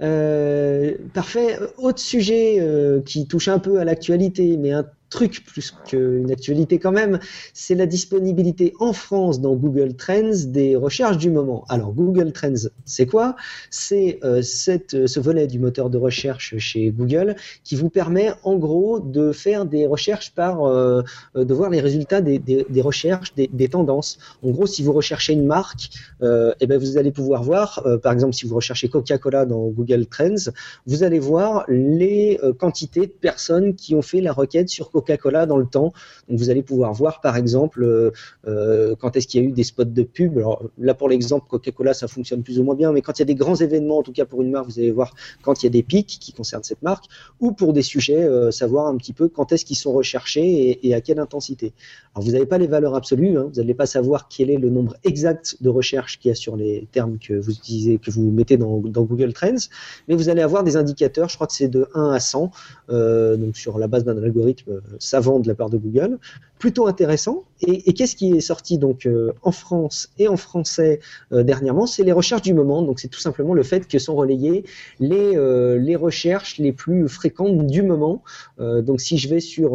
[0.00, 1.58] Euh, parfait.
[1.76, 6.78] Autre sujet euh, qui touche un peu à l'actualité, mais un truc plus qu'une actualité
[6.78, 7.18] quand même,
[7.52, 11.64] c'est la disponibilité en France dans Google Trends des recherches du moment.
[11.68, 13.36] Alors Google Trends, c'est quoi?
[13.70, 18.56] C'est euh, cette, ce volet du moteur de recherche chez Google qui vous permet en
[18.56, 21.02] gros de faire des recherches par, euh,
[21.34, 24.18] de voir les résultats des, des, recherches, des, des, tendances.
[24.42, 25.90] En gros, si vous recherchez une marque,
[26.22, 29.44] euh, et eh ben vous allez pouvoir voir, euh, par exemple, si vous recherchez Coca-Cola
[29.44, 30.50] dans Google Trends,
[30.86, 34.99] vous allez voir les euh, quantités de personnes qui ont fait la requête sur Coca
[35.00, 35.92] Coca-Cola dans le temps.
[36.28, 38.10] Donc vous allez pouvoir voir par exemple euh,
[38.46, 40.38] euh, quand est-ce qu'il y a eu des spots de pub.
[40.38, 43.22] Alors là pour l'exemple Coca-Cola ça fonctionne plus ou moins bien, mais quand il y
[43.22, 45.66] a des grands événements, en tout cas pour une marque, vous allez voir quand il
[45.66, 47.04] y a des pics qui concernent cette marque,
[47.40, 50.94] ou pour des sujets, euh, savoir un petit peu quand est-ce qu'ils sont recherchés et,
[50.94, 51.72] à quelle intensité.
[52.14, 54.70] Alors vous n'avez pas les valeurs absolues, hein, vous n'allez pas savoir quel est le
[54.70, 58.30] nombre exact de recherches qu'il y a sur les termes que vous utilisez, que vous
[58.30, 59.68] mettez dans, Google Trends,
[60.08, 62.50] mais vous allez avoir des indicateurs, je crois que c'est de 1 à 100,
[62.90, 66.18] euh, donc sur la base d'un algorithme savant de la part de Google,
[66.60, 67.44] plutôt intéressant.
[67.62, 71.00] Et, et qu'est-ce qui est sorti donc euh, en France et en français
[71.32, 71.86] euh, dernièrement?
[71.86, 72.82] C'est les recherches du moment.
[72.82, 74.64] Donc c'est tout simplement le fait que sont relayées
[75.00, 78.22] les euh, les recherches les plus fréquentes du moment.
[78.58, 79.70] Donc si je vais sur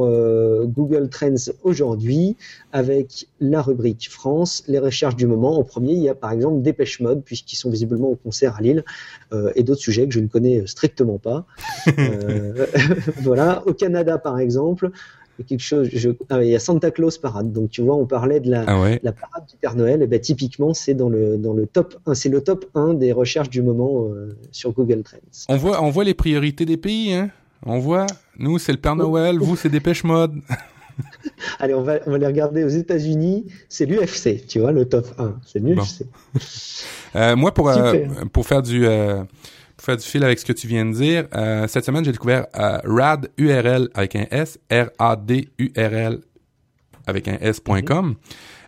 [0.67, 2.37] Google Trends aujourd'hui
[2.71, 6.61] avec la rubrique France, les recherches du moment, en premier il y a par exemple
[6.61, 8.83] Dépêche Mode puisqu'ils sont visiblement au concert à Lille
[9.55, 11.45] et d'autres sujets que je ne connais strictement pas.
[13.21, 14.91] voilà, au Canada par exemple
[15.43, 15.89] quelque chose.
[15.91, 17.51] Je, ah, il y a Santa Claus Parade.
[17.51, 18.99] Donc tu vois, on parlait de la, ah ouais.
[19.03, 20.01] la parade du Père Noël.
[20.01, 23.11] Et ben typiquement, c'est dans le dans le top 1, c'est le top 1 des
[23.11, 25.17] recherches du moment euh, sur Google Trends.
[25.49, 27.13] On voit on voit les priorités des pays.
[27.13, 27.29] Hein
[27.65, 28.05] on voit.
[28.37, 29.39] Nous, c'est le Père Noël.
[29.39, 30.39] vous, c'est Dépêche Mode.
[31.59, 33.45] Allez, on va, on va les regarder aux États-Unis.
[33.67, 35.35] C'est l'UFC, tu vois, le top 1.
[35.45, 36.03] C'est l'UFC.
[36.03, 36.39] Bon.
[37.15, 39.23] euh, moi, pour, euh, pour faire du, euh,
[39.85, 42.47] faire du fil avec ce que tu viens de dire, euh, cette semaine, j'ai découvert
[42.57, 46.19] euh, RAD URL avec un S, R-A-D-U-R-L
[47.07, 47.75] avec un S.com.
[47.75, 48.15] Mm-hmm.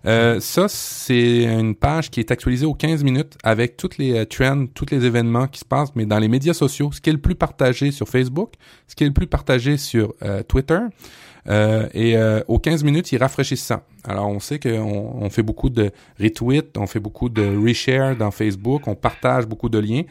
[0.06, 4.26] Euh, ça, c'est une page qui est actualisée aux 15 minutes avec toutes les euh,
[4.26, 6.92] trends, tous les événements qui se passent, mais dans les médias sociaux.
[6.94, 8.54] Ce qui est le plus partagé sur Facebook,
[8.88, 10.14] ce qui est le plus partagé sur
[10.48, 10.80] Twitter.
[11.50, 12.16] Euh, et
[12.48, 13.84] aux 15 minutes, ils rafraîchissent ça.
[14.04, 18.32] Alors, on sait qu'on on fait beaucoup de retweets, on fait beaucoup de reshare dans
[18.32, 20.04] Facebook, on partage beaucoup de liens.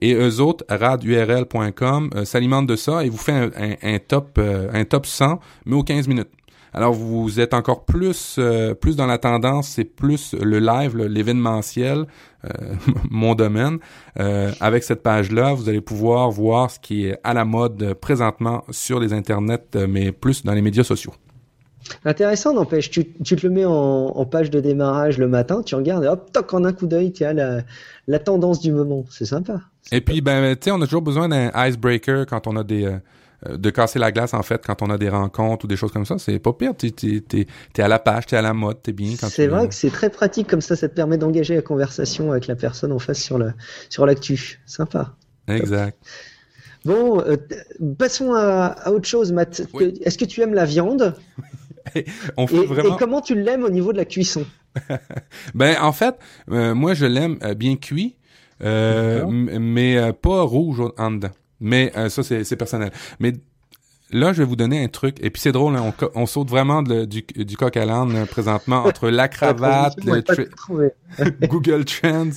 [0.00, 4.84] Et eux autres, radurl.com, s'alimentent de ça et vous fait un, un, un top, un
[4.84, 6.28] top 100, mais aux 15 minutes.
[6.74, 12.06] Alors vous êtes encore plus euh, plus dans la tendance, c'est plus le live, l'événementiel,
[12.44, 12.48] euh,
[13.10, 13.78] mon domaine.
[14.18, 18.64] Euh, avec cette page-là, vous allez pouvoir voir ce qui est à la mode présentement
[18.70, 21.14] sur les internets, mais plus dans les médias sociaux.
[22.04, 22.90] Intéressant, n'empêche.
[22.90, 26.32] Tu, tu, te le mets en, page de démarrage le matin, tu regardes et hop,
[26.32, 27.62] toc, en un coup d'œil, tu as la,
[28.06, 29.04] la, tendance du moment.
[29.10, 29.60] C'est sympa.
[29.92, 32.84] Et puis, ben, tu sais, on a toujours besoin d'un icebreaker quand on a des.
[32.84, 32.98] Euh,
[33.48, 36.06] de casser la glace, en fait, quand on a des rencontres ou des choses comme
[36.06, 36.18] ça.
[36.18, 36.72] C'est pas pire.
[36.76, 39.14] Tu es, à la page, tu es à la mode, tu es bien.
[39.16, 40.76] C'est vrai que c'est très pratique comme ça.
[40.76, 43.38] Ça te permet d'engager la conversation avec la personne en face sur
[44.06, 44.36] l'actu.
[44.36, 45.14] Sur Sympa.
[45.48, 45.98] Exact.
[46.84, 47.36] Bon, euh,
[47.98, 49.62] passons à, à, autre chose, Matt.
[50.02, 51.14] Est-ce que tu aimes la viande?
[52.36, 52.96] On fait et, vraiment...
[52.96, 54.44] et comment tu l'aimes au niveau de la cuisson?
[55.54, 56.16] Ben en fait,
[56.50, 58.16] euh, moi je l'aime euh, bien cuit,
[58.62, 61.30] euh, mais pas rouge en dedans.
[61.64, 62.92] Mais ça c'est personnel.
[63.18, 63.32] Mais
[64.10, 65.16] là, je vais vous donner un truc.
[65.20, 68.26] Et puis c'est drôle, hein, on, on, saute vraiment de, du, du coq à l'âne
[68.26, 70.22] présentement entre la cravate, le
[71.48, 72.30] Google Trends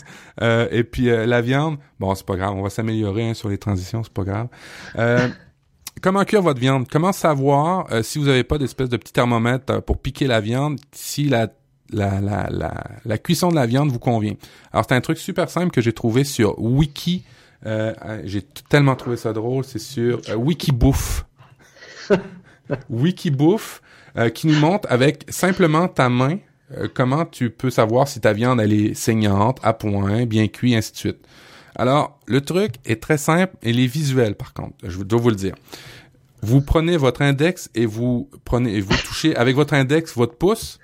[0.72, 1.78] et puis la viande.
[2.00, 4.48] Bon, c'est pas grave, on va s'améliorer hein, sur les transitions, c'est pas grave.
[6.02, 6.88] Comment cuire votre viande?
[6.90, 10.42] Comment savoir euh, si vous n'avez pas d'espèce de petit thermomètre euh, pour piquer la
[10.42, 11.48] viande, si la,
[11.90, 14.36] la, la, la, la cuisson de la viande vous convient?
[14.72, 17.24] Alors, c'est un truc super simple que j'ai trouvé sur Wiki.
[17.66, 17.94] Euh,
[18.24, 19.64] j'ai tellement trouvé ça drôle.
[19.64, 21.26] C'est sur Wikibouffe.
[22.90, 23.82] Wikibouffe,
[24.34, 26.40] qui nous montre avec simplement ta main
[26.94, 30.92] comment tu peux savoir si ta viande elle est saignante, à point, bien cuit, ainsi
[30.92, 31.28] de suite.
[31.76, 35.36] Alors, le truc est très simple et les visuels, par contre, je dois vous le
[35.36, 35.54] dire.
[36.42, 40.80] Vous prenez votre index et vous prenez et vous touchez avec votre index votre pouce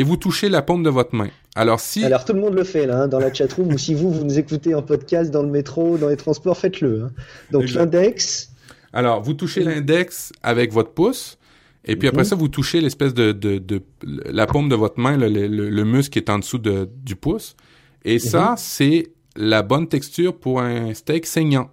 [0.00, 1.28] et vous touchez la paume de votre main.
[1.54, 3.92] Alors si Alors tout le monde le fait là hein, dans la chatroom ou si
[3.92, 7.02] vous vous nous écoutez en podcast dans le métro, dans les transports, faites-le.
[7.02, 7.10] Hein.
[7.50, 8.50] Donc l'index.
[8.94, 11.36] Alors vous touchez l'index avec votre pouce
[11.84, 12.28] et puis après mhm.
[12.28, 13.82] ça vous touchez l'espèce de, de, de,
[14.24, 17.54] la paume de votre main, le, le, muscle qui est en dessous de, du pouce.
[18.02, 18.56] Et ça mhm.
[18.56, 21.68] c'est la bonne texture pour un steak saignant.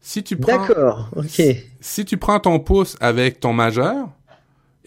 [0.00, 1.42] Si tu prends, D'accord, ok.
[1.80, 4.08] Si tu prends ton pouce avec ton majeur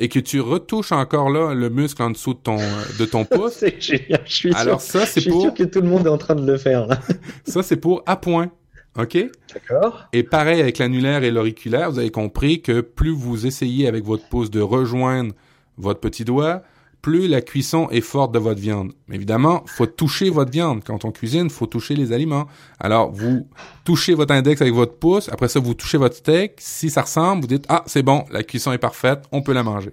[0.01, 3.53] et que tu retouches encore là le muscle en dessous de ton de ton pouce,
[3.53, 4.21] c'est génial.
[4.25, 5.41] Je suis alors sûr, ça c'est pour.
[5.43, 6.99] sûr que tout le monde est en train de le faire là.
[7.45, 8.51] ça c'est pour à point.
[8.97, 9.17] OK?
[9.53, 10.07] D'accord.
[10.11, 14.27] Et pareil avec l'annulaire et l'auriculaire, vous avez compris que plus vous essayez avec votre
[14.27, 15.33] pouce de rejoindre
[15.77, 16.63] votre petit doigt,
[17.01, 18.93] plus la cuisson est forte de votre viande.
[19.11, 20.83] Évidemment, faut toucher votre viande.
[20.85, 22.47] Quand on cuisine, faut toucher les aliments.
[22.79, 23.47] Alors, vous
[23.83, 25.29] touchez votre index avec votre pouce.
[25.29, 26.53] Après ça, vous touchez votre steak.
[26.57, 29.63] Si ça ressemble, vous dites, ah, c'est bon, la cuisson est parfaite, on peut la
[29.63, 29.91] manger.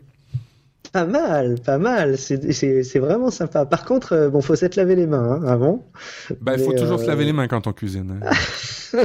[0.93, 2.17] Pas mal, pas mal.
[2.17, 3.67] C'est vraiment sympa.
[3.67, 5.87] Par contre, euh, bon, faut s'être laver les mains hein, avant.
[6.41, 8.21] Ben, il faut toujours se laver euh, les mains quand on cuisine.
[8.23, 8.31] Hein.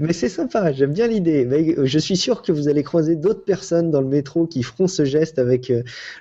[0.00, 1.46] Mais c'est sympa, j'aime bien l'idée.
[1.76, 4.86] Euh, je suis sûr que vous allez croiser d'autres personnes dans le métro qui feront
[4.86, 5.70] ce geste avec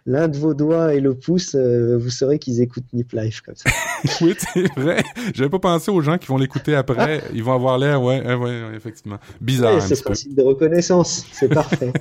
[0.05, 1.55] l'un de vos doigts et le pouce.
[1.55, 3.69] Vous saurez qu'ils écoutent Nip Life comme ça.
[4.21, 5.03] oui, c'est vrai.
[5.33, 7.21] J'avais pas pensé aux gens qui vont l'écouter après.
[7.33, 9.19] Ils vont avoir l'air, ouais, ouais, effectivement.
[9.39, 9.81] Bizarre.
[9.81, 11.25] c'est le principe de reconnaissance.
[11.31, 11.93] C'est parfait.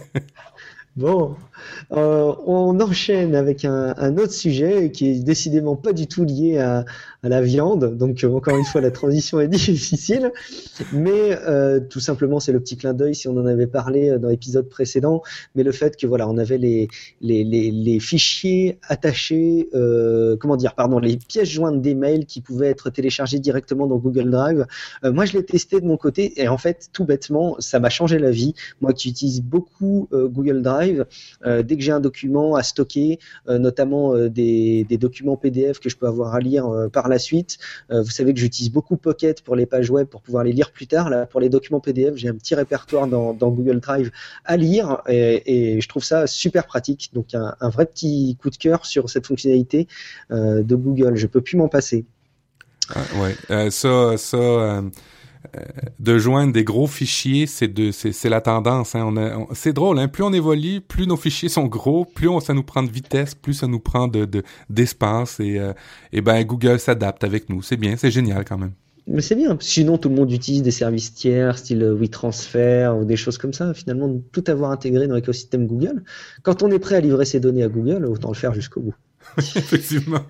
[0.94, 1.36] Bon,
[1.92, 6.84] euh, on enchaîne avec un, autre sujet qui est décidément pas du tout lié à,
[7.24, 7.96] la viande.
[7.96, 10.32] Donc euh, encore une fois, la transition est difficile,
[10.92, 14.28] mais euh, tout simplement c'est le petit clin d'œil si on en avait parlé dans
[14.28, 15.22] l'épisode précédent,
[15.54, 16.88] mais le fait que voilà, on avait les
[17.20, 19.68] les, fichiers attachés,
[20.40, 24.30] comment dire, pardon, les pièces jointes des mails qui pouvaient être téléchargées directement dans Google
[24.30, 24.66] Drive.
[25.04, 28.18] Moi, je l'ai testé de mon côté et en fait, tout bêtement, ça m'a changé
[28.18, 28.54] la vie.
[28.80, 33.18] Moi qui utilise beaucoup Google Drive, dès que j'ai un document à stocker,
[33.48, 37.58] notamment des, des documents PDF que je peux avoir à lire par la suite.
[37.90, 40.72] Euh, vous savez que j'utilise beaucoup Pocket pour les pages web pour pouvoir les lire
[40.72, 41.10] plus tard.
[41.10, 44.10] Là, pour les documents PDF, j'ai un petit répertoire dans, Google Drive
[44.44, 47.10] à lire et, je trouve ça super pratique.
[47.12, 49.88] Donc un, vrai petit coup de cœur sur cette fonctionnalité
[50.30, 51.16] euh, de Google.
[51.16, 52.04] Je peux plus m'en passer.
[52.94, 54.82] Ah, ouais, euh, ça, ça euh,
[55.98, 58.94] de joindre des gros fichiers, c'est de c'est la tendance.
[58.94, 59.14] Hein.
[59.16, 59.98] On, c'est drôle.
[59.98, 60.08] Hein.
[60.08, 63.34] Plus on évolue, plus nos fichiers sont gros, plus on, ça nous prend de vitesse,
[63.34, 65.72] plus ça nous prend de d'espace et euh,
[66.12, 67.62] et ben Google s'adapte avec nous.
[67.62, 68.72] C'est bien, c'est génial quand même.
[69.06, 69.56] Mais c'est bien.
[69.60, 73.74] Sinon, tout le monde utilise des services tiers, style WeTransfer ou des choses comme ça.
[73.74, 76.04] Finalement, tout avoir intégré dans l'écosystème Google.
[76.42, 78.94] Quand on est prêt à livrer ses données à Google, autant le faire jusqu'au bout.
[79.38, 80.24] Effectivement.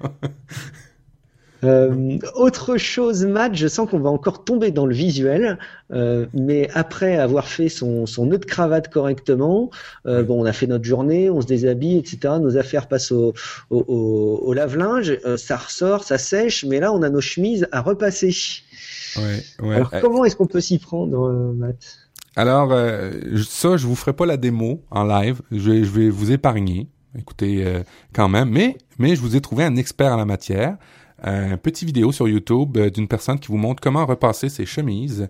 [1.65, 5.59] Euh, autre chose, Matt, je sens qu'on va encore tomber dans le visuel,
[5.93, 9.71] euh, mais après avoir fait son, son nœud de cravate correctement,
[10.07, 12.35] euh, bon, on a fait notre journée, on se déshabille, etc.
[12.41, 13.33] Nos affaires passent au,
[13.71, 17.81] au, au, lave-linge, euh, ça ressort, ça sèche, mais là, on a nos chemises à
[17.81, 18.35] repasser.
[19.17, 19.23] Ouais,
[19.63, 19.75] ouais.
[19.77, 21.77] Alors, comment est-ce qu'on peut s'y prendre, Matt?
[22.35, 23.11] Alors, euh,
[23.47, 25.43] ça, je vous ferai pas la démo en live.
[25.51, 26.89] Je vais, je vais vous épargner.
[27.19, 27.83] Écoutez, euh,
[28.15, 28.49] quand même.
[28.49, 30.77] Mais, mais je vous ai trouvé un expert en la matière.
[31.23, 35.29] Un petit vidéo sur YouTube euh, d'une personne qui vous montre comment repasser ses chemises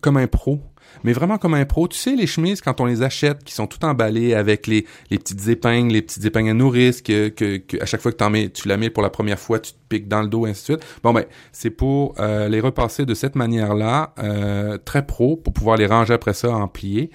[0.00, 0.60] comme un pro
[1.02, 1.88] mais vraiment comme un pro.
[1.88, 5.18] Tu sais, les chemises, quand on les achète, qui sont tout emballées avec les, les
[5.18, 8.30] petites épingles, les petites épingles à nourrice, que, que, que à chaque fois que en
[8.30, 10.50] mets, tu la mets pour la première fois, tu te piques dans le dos, et
[10.50, 10.86] ainsi de suite.
[11.02, 15.76] Bon, ben, c'est pour euh, les repasser de cette manière-là, euh, très pro, pour pouvoir
[15.76, 17.10] les ranger après ça en plié.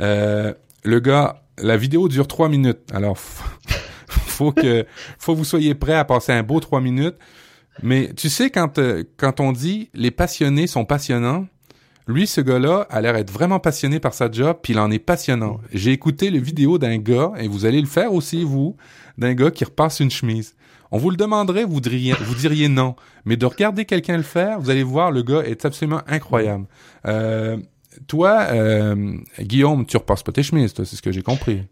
[0.00, 2.80] Euh, le gars, la vidéo dure trois minutes.
[2.92, 3.18] Alors,
[4.40, 4.86] faut que,
[5.18, 7.16] faut que vous soyez prêt à passer un beau trois minutes.
[7.82, 8.80] Mais tu sais, quand,
[9.18, 11.46] quand on dit les passionnés sont passionnants,
[12.06, 14.98] lui, ce gars-là, a l'air être vraiment passionné par sa job, puis il en est
[14.98, 15.60] passionnant.
[15.72, 18.76] J'ai écouté le vidéo d'un gars, et vous allez le faire aussi, vous,
[19.18, 20.56] d'un gars qui repasse une chemise.
[20.90, 22.96] On vous le demanderait, vous diriez, vous diriez non.
[23.26, 26.66] Mais de regarder quelqu'un le faire, vous allez voir, le gars est absolument incroyable.
[27.06, 27.58] Euh,
[28.08, 31.62] toi, euh, Guillaume, tu repasses pas tes chemises, toi, c'est ce que j'ai compris.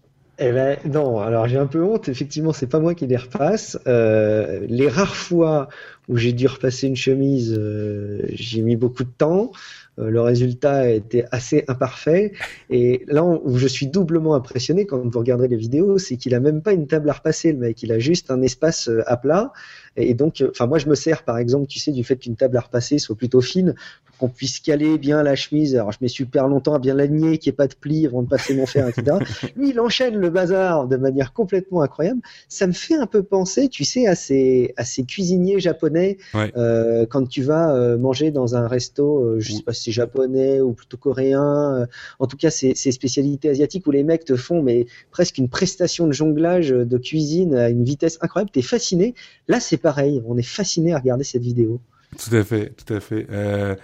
[0.40, 2.08] Eh ben non, alors j'ai un peu honte.
[2.08, 3.76] Effectivement, c'est pas moi qui les repasse.
[3.88, 5.68] Euh, les rares fois
[6.08, 9.50] où j'ai dû repasser une chemise, euh, j'ai mis beaucoup de temps.
[9.98, 12.32] Euh, le résultat était assez imparfait.
[12.70, 16.40] Et là où je suis doublement impressionné quand vous regarderez les vidéos, c'est qu'il a
[16.40, 17.82] même pas une table à repasser, le mec.
[17.82, 19.52] Il a juste un espace euh, à plat.
[19.96, 22.56] Et donc, enfin, moi, je me sers, par exemple, tu sais, du fait qu'une table
[22.56, 23.74] à repasser soit plutôt fine,
[24.18, 25.74] qu'on puisse caler bien la chemise.
[25.74, 28.22] Alors, je mets super longtemps à bien l'aligner, qu'il n'y ait pas de plis avant
[28.22, 29.18] de passer mon fer, etc.
[29.56, 32.20] Lui, il enchaîne le bazar de manière complètement incroyable.
[32.48, 37.06] Ça me fait un peu penser, tu sais, à ces, à ces cuisiniers japonais, euh,
[37.06, 40.60] quand tu vas euh, manger dans un resto, euh, je sais pas si c'est japonais
[40.60, 41.86] ou plutôt coréen,
[42.18, 45.48] en tout cas, ces, ces spécialités asiatiques où les mecs te font, mais presque une
[45.48, 48.50] prestation de jonglage de cuisine à une vitesse incroyable.
[48.50, 49.14] T'es fasciné.
[49.46, 50.22] Là, c'est pareil.
[50.26, 51.80] On est fasciné à regarder cette vidéo.
[52.16, 53.26] Tout à fait, tout à fait.
[53.30, 53.74] Euh,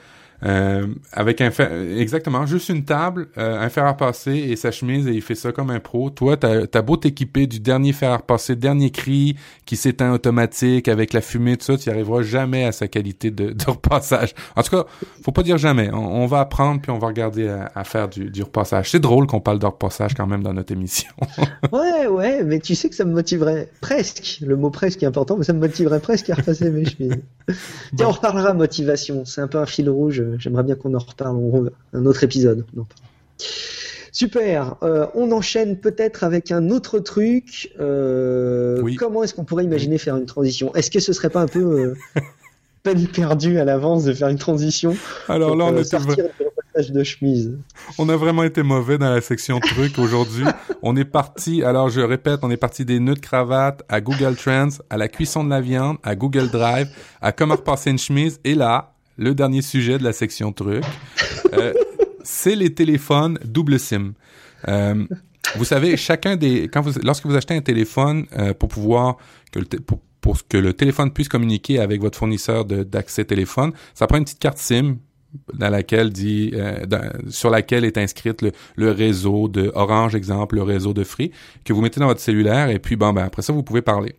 [0.45, 4.71] euh, avec un fer, exactement, juste une table, euh, un fer à repasser et sa
[4.71, 6.11] chemise et il fait ça comme un pro.
[6.11, 10.89] Toi, t'as as beau t'équiper du dernier fer à repasser, dernier cri qui s'éteint automatique
[10.89, 14.35] avec la fumée, tout ça, tu n'y arriveras jamais à sa qualité de, de, repassage.
[14.55, 14.85] En tout cas,
[15.23, 15.91] faut pas dire jamais.
[15.93, 18.91] On, va apprendre puis on va regarder à, faire du, du repassage.
[18.91, 21.11] C'est drôle qu'on parle de repassage quand même dans notre émission.
[21.73, 24.41] ouais, ouais, mais tu sais que ça me motiverait presque.
[24.43, 27.17] Le mot presque est important, mais ça me motiverait presque à repasser mes chemises.
[27.97, 29.25] Tiens, on reparlera motivation.
[29.25, 32.65] C'est un peu un fil rouge J'aimerais bien qu'on en reparle un autre épisode.
[34.15, 34.77] Super.
[34.85, 37.73] Euh, on enchaîne peut-être avec un autre truc.
[37.81, 40.73] Euh, comment est-ce qu'on pourrait imaginer faire une transition?
[40.77, 41.95] Est-ce que ce serait pas un peu euh,
[42.85, 44.97] peine perdue à l'avance de faire une transition?
[45.29, 46.27] Alors là, on est sortir
[46.77, 47.57] de chemise.
[47.99, 50.45] On a vraiment été mauvais dans la section trucs aujourd'hui.
[50.83, 54.37] on est parti, alors je répète, on est parti des nœuds de cravate à Google
[54.37, 56.89] Trends, à la cuisson de la viande, à Google Drive,
[57.21, 60.85] à comment repasser une chemise, et là, le dernier sujet de la section truc,
[61.55, 61.73] euh,
[62.25, 64.13] c'est les téléphones double SIM.
[64.69, 65.05] Euh,
[65.57, 69.17] vous savez, chacun des quand vous lorsque vous achetez un téléphone euh, pour pouvoir
[69.53, 74.17] que le pour, que le téléphone puisse communiquer avec votre fournisseur d'accès téléphone, ça prend
[74.17, 74.97] une petite carte SIM
[75.53, 76.87] dans laquelle dit euh,
[77.29, 81.31] sur laquelle est inscrite le, le, réseau de Orange exemple, le réseau de Free
[81.65, 84.17] que vous mettez dans votre cellulaire et puis bon ben après ça vous pouvez parler.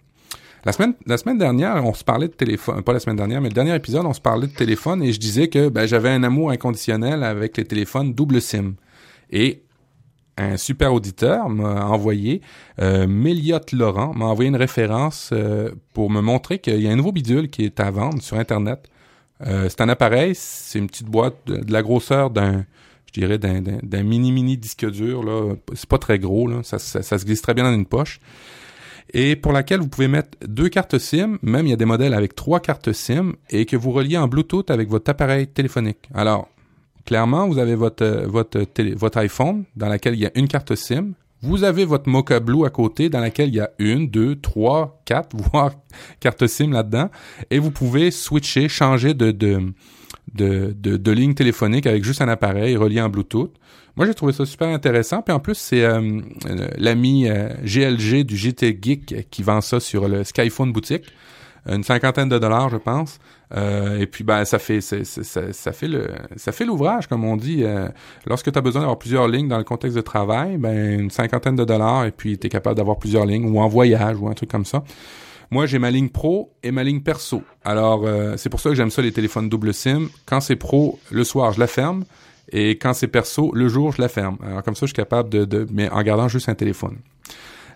[0.66, 3.50] La semaine, la semaine dernière, on se parlait de téléphone, pas la semaine dernière, mais
[3.50, 6.24] le dernier épisode, on se parlait de téléphone et je disais que ben, j'avais un
[6.24, 8.74] amour inconditionnel avec les téléphones double SIM.
[9.30, 9.62] Et
[10.38, 12.42] un super auditeur m'a envoyé,
[12.82, 13.06] euh,
[13.74, 17.50] Laurent, m'a envoyé une référence euh, pour me montrer qu'il y a un nouveau bidule
[17.50, 18.90] qui est à vendre sur Internet.
[19.46, 22.66] Euh, c'est un appareil, c'est une petite boîte de, la grosseur d'un,
[23.06, 25.22] je dirais, d'un mini-mini disque dur.
[25.22, 25.54] là.
[25.76, 26.64] C'est pas très gros, là.
[26.64, 28.20] Ça, ça, ça, se glisse très bien dans une poche
[29.14, 32.14] et pour laquelle vous pouvez mettre deux cartes SIM, même il y a des modèles
[32.14, 36.10] avec trois cartes SIM, et que vous reliez en Bluetooth avec votre appareil téléphonique.
[36.14, 36.50] Alors,
[37.06, 38.66] clairement, vous avez votre, euh, votre,
[38.96, 41.14] votre iPhone dans laquelle il y a une carte SIM.
[41.42, 45.00] Vous avez votre Mocha Blue à côté dans laquelle il y a une, deux, trois,
[45.06, 45.72] quatre, voire
[46.20, 47.10] cartes SIM là-dedans.
[47.52, 49.72] Et vous pouvez switcher, changer de, de,
[50.34, 53.54] de, de, de ligne téléphonique avec juste un appareil relié en Bluetooth.
[53.96, 55.22] Moi, j'ai trouvé ça super intéressant.
[55.22, 56.20] Puis en plus, c'est euh,
[56.78, 57.30] l'ami
[57.64, 61.06] GLG euh, du GT Geek qui vend ça sur le Skyphone boutique.
[61.68, 63.20] Une cinquantaine de dollars, je pense.
[63.56, 67.38] Euh, et puis ben ça fait ça, ça, fait le ça fait l'ouvrage comme on
[67.38, 67.64] dit.
[68.26, 71.56] lorsque tu as besoin d'avoir plusieurs lignes dans le contexte de travail, ben une cinquantaine
[71.56, 74.34] de dollars et puis tu es capable d'avoir plusieurs lignes ou en voyage ou un
[74.34, 74.84] truc comme ça.
[75.56, 77.42] Moi, j'ai ma ligne pro et ma ligne perso.
[77.64, 80.10] Alors, c'est pour ça que j'aime ça les téléphones double SIM.
[80.26, 82.04] Quand c'est pro, le soir, je la ferme.
[82.52, 84.38] Et quand c'est perso, le jour, je la ferme.
[84.46, 86.98] Alors comme ça, je suis capable de, de mais en gardant juste un téléphone.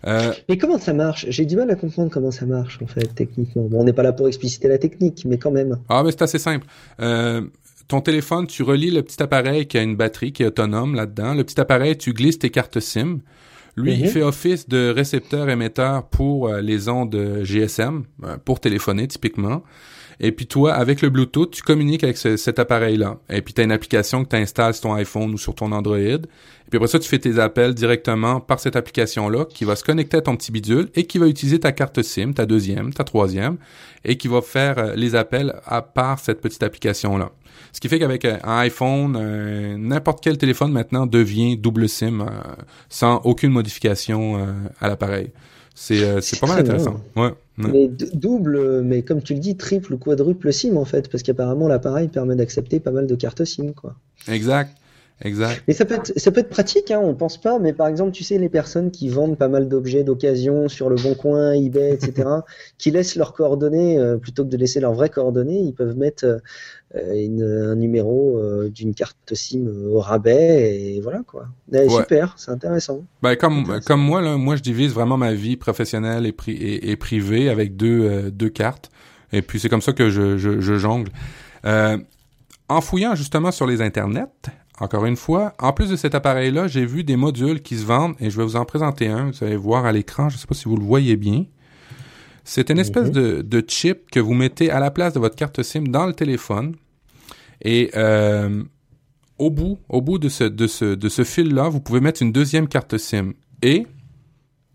[0.06, 0.34] Euh...
[0.50, 1.26] Mais comment ça marche?
[1.30, 3.64] J'ai du mal à comprendre comment ça marche en fait techniquement.
[3.64, 5.78] Bon, on n'est pas là pour expliciter la technique, mais quand même.
[5.88, 6.68] Ah, mais c'est assez simple.
[7.00, 7.44] Euh,
[7.88, 11.34] ton téléphone, tu relis le petit appareil qui a une batterie qui est autonome là-dedans.
[11.34, 13.20] Le petit appareil, tu glisses tes cartes SIM.
[13.82, 14.10] Lui, il Mhm.
[14.10, 19.64] fait office de récepteur-émetteur pour euh, les ondes GSM, euh, pour téléphoner typiquement.
[20.22, 23.20] Et puis toi, avec le Bluetooth, tu communiques avec ce- cet appareil-là.
[23.30, 25.72] Et puis tu as une application que tu installes sur ton iPhone ou sur ton
[25.72, 25.98] Android.
[25.98, 26.20] Et
[26.70, 30.18] puis après ça, tu fais tes appels directement par cette application-là qui va se connecter
[30.18, 33.58] à ton petit bidule et qui va utiliser ta carte SIM, ta deuxième, ta troisième,
[34.04, 37.32] et qui va faire euh, les appels à part cette petite application-là.
[37.72, 42.26] Ce qui fait qu'avec euh, un iPhone, euh, n'importe quel téléphone maintenant devient double SIM
[42.90, 44.48] sans aucune modification
[44.82, 45.32] à l'appareil.
[45.82, 47.02] C'est euh, c'est pas mal intéressant.
[47.16, 47.30] Ouais.
[47.56, 51.70] Mais double, mais comme tu le dis, triple ou quadruple SIM en fait, parce qu'apparemment
[51.70, 53.96] l'appareil permet d'accepter pas mal de cartes SIM quoi.
[54.28, 54.76] Exact.
[55.22, 55.64] Exact.
[55.68, 58.12] Mais ça peut être, ça peut être pratique, hein, on pense pas, mais par exemple,
[58.12, 61.92] tu sais, les personnes qui vendent pas mal d'objets d'occasion sur le Bon Coin, eBay,
[61.94, 62.28] etc.,
[62.78, 66.24] qui laissent leurs coordonnées, euh, plutôt que de laisser leurs vraies coordonnées, ils peuvent mettre
[66.26, 66.40] euh,
[67.14, 71.48] une- un numéro euh, d'une carte SIM au rabais, et voilà quoi.
[71.74, 71.90] Eh, Ouais.
[71.90, 73.04] Super, c'est intéressant.
[73.22, 73.86] Ben comme Intéressant.
[73.88, 77.50] comme moi là, moi je divise vraiment ma vie professionnelle et, pri- et, et privée
[77.50, 78.90] avec deux deux cartes.
[79.34, 81.10] Et puis c'est comme ça que je je, je jongle.
[82.72, 84.28] En fouillant justement sur les internets,
[84.80, 88.16] encore une fois, en plus de cet appareil-là, j'ai vu des modules qui se vendent
[88.20, 89.32] et je vais vous en présenter un.
[89.32, 90.30] Vous allez voir à l'écran.
[90.30, 91.46] Je sais pas si vous le voyez bien.
[92.46, 93.14] C'est une espèce Mhm.
[93.14, 96.14] de, de chip que vous mettez à la place de votre carte SIM dans le
[96.14, 96.76] téléphone.
[97.62, 98.64] Et euh,
[99.38, 102.32] au bout, au bout de ce, de ce, de ce fil-là, vous pouvez mettre une
[102.32, 103.34] deuxième carte SIM.
[103.62, 103.86] Et,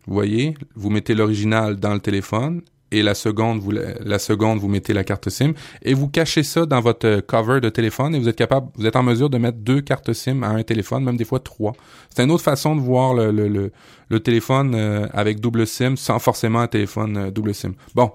[0.06, 2.60] vous voyez, vous mettez l'original dans le téléphone
[2.94, 6.64] et la seconde, vous, la, seconde, vous mettez la carte SIM et vous cachez ça
[6.64, 9.38] dans votre euh, cover de téléphone et vous êtes capable, vous êtes en mesure de
[9.38, 11.72] mettre deux cartes SIM à un téléphone, même des fois trois.
[12.14, 13.70] C'est une autre façon de voir le
[14.20, 17.72] téléphone euh, avec double SIM sans forcément un téléphone euh, double SIM.
[17.94, 18.12] Bon,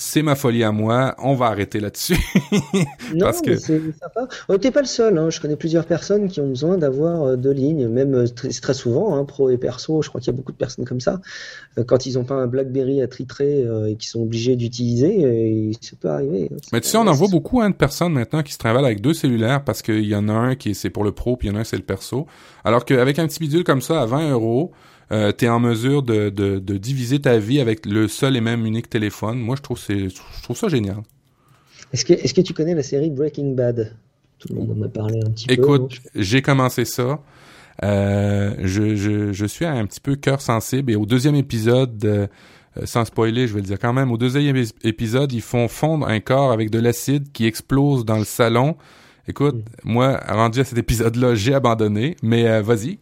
[0.00, 1.14] c'est ma folie à moi.
[1.18, 2.16] On va arrêter là-dessus.
[3.14, 4.28] Non, Parce que- mais c'est sympa.
[4.48, 5.30] Oh, T'es pas le seul, hein.
[5.30, 8.60] Je connais plusieurs personnes qui ont besoin d'avoir euh, deux lignes, même euh, très, c'est
[8.60, 10.02] très souvent, hein, pro et perso.
[10.02, 11.20] Je crois qu'il y a beaucoup de personnes comme ça.
[11.78, 15.96] Euh, Quand ils n'ont pas un BlackBerry attitré euh, et qui sont obligés d'utiliser, ça
[15.98, 16.48] peut arriver.
[16.52, 16.56] hein.
[16.72, 19.00] Mais tu sais, on en voit beaucoup hein, de personnes maintenant qui se travaillent avec
[19.00, 21.48] deux cellulaires parce qu'il y en a un qui est- c'est pour le pro, puis
[21.48, 22.26] il y en a un c'est le perso.
[22.64, 24.72] Alors qu'avec un petit bidule comme ça à 20 euros,
[25.12, 28.66] euh, t'es en mesure de, de, de diviser ta vie avec le seul et même
[28.66, 29.38] unique téléphone.
[29.38, 30.98] Moi, je trouve c'est je trouve ça génial.
[31.92, 33.94] Est-ce que, est-ce que tu connais la série Breaking Bad?
[34.38, 35.54] Tout le monde en a parlé un petit peu.
[35.54, 37.20] Écoute, j'ai commencé ça.
[37.82, 42.26] Euh, je, je, je suis un petit peu cœur sensible et au deuxième épisode, euh,
[42.84, 46.06] sans spoiler, je vais le dire quand même, au deuxième ép- épisode, ils font fondre
[46.08, 48.76] un corps avec de l'acide qui explose dans le salon.
[49.28, 49.62] Écoute, Mm.
[49.84, 52.98] moi, rendu à cet épisode-là, j'ai abandonné, mais euh, vas-y,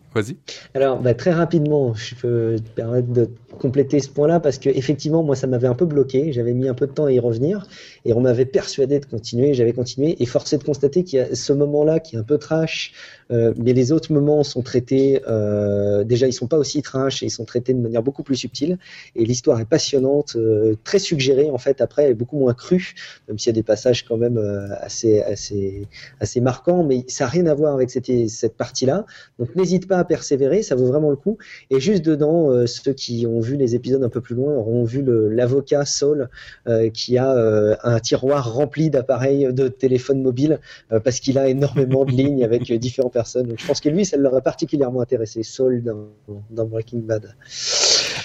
[0.74, 5.22] Alors, bah, très rapidement, je peux te permettre de compléter ce point-là parce que effectivement,
[5.22, 6.32] moi, ça m'avait un peu bloqué.
[6.32, 7.66] J'avais mis un peu de temps à y revenir
[8.04, 9.54] et on m'avait persuadé de continuer.
[9.54, 12.38] J'avais continué et forcé de constater qu'il y a ce moment-là qui est un peu
[12.38, 12.92] trash,
[13.30, 15.22] euh, mais les autres moments sont traités.
[15.28, 18.36] Euh, déjà, ils sont pas aussi trash et ils sont traités de manière beaucoup plus
[18.36, 18.78] subtile.
[19.14, 21.80] Et l'histoire est passionnante, euh, très suggérée en fait.
[21.80, 22.94] Après, elle est beaucoup moins crue,
[23.28, 24.38] même s'il y a des passages quand même
[24.80, 25.86] assez, assez,
[26.20, 29.06] assez marquants, mais ça n'a rien à voir avec cette, cette partie-là.
[29.38, 31.36] Donc, n'hésite pas à persévérer, ça vaut vraiment le coup.
[31.70, 34.84] Et juste dedans, euh, ceux qui ont vu les épisodes un peu plus loin auront
[34.84, 36.28] vu l'avocat Saul
[36.68, 40.59] euh, qui a euh, un tiroir rempli d'appareils de téléphone mobile
[41.04, 43.46] parce qu'il a énormément de lignes avec différentes personnes.
[43.48, 46.09] Donc je pense que lui, ça l'aurait particulièrement intéressé, Saul dans,
[46.50, 47.34] dans Breaking Bad.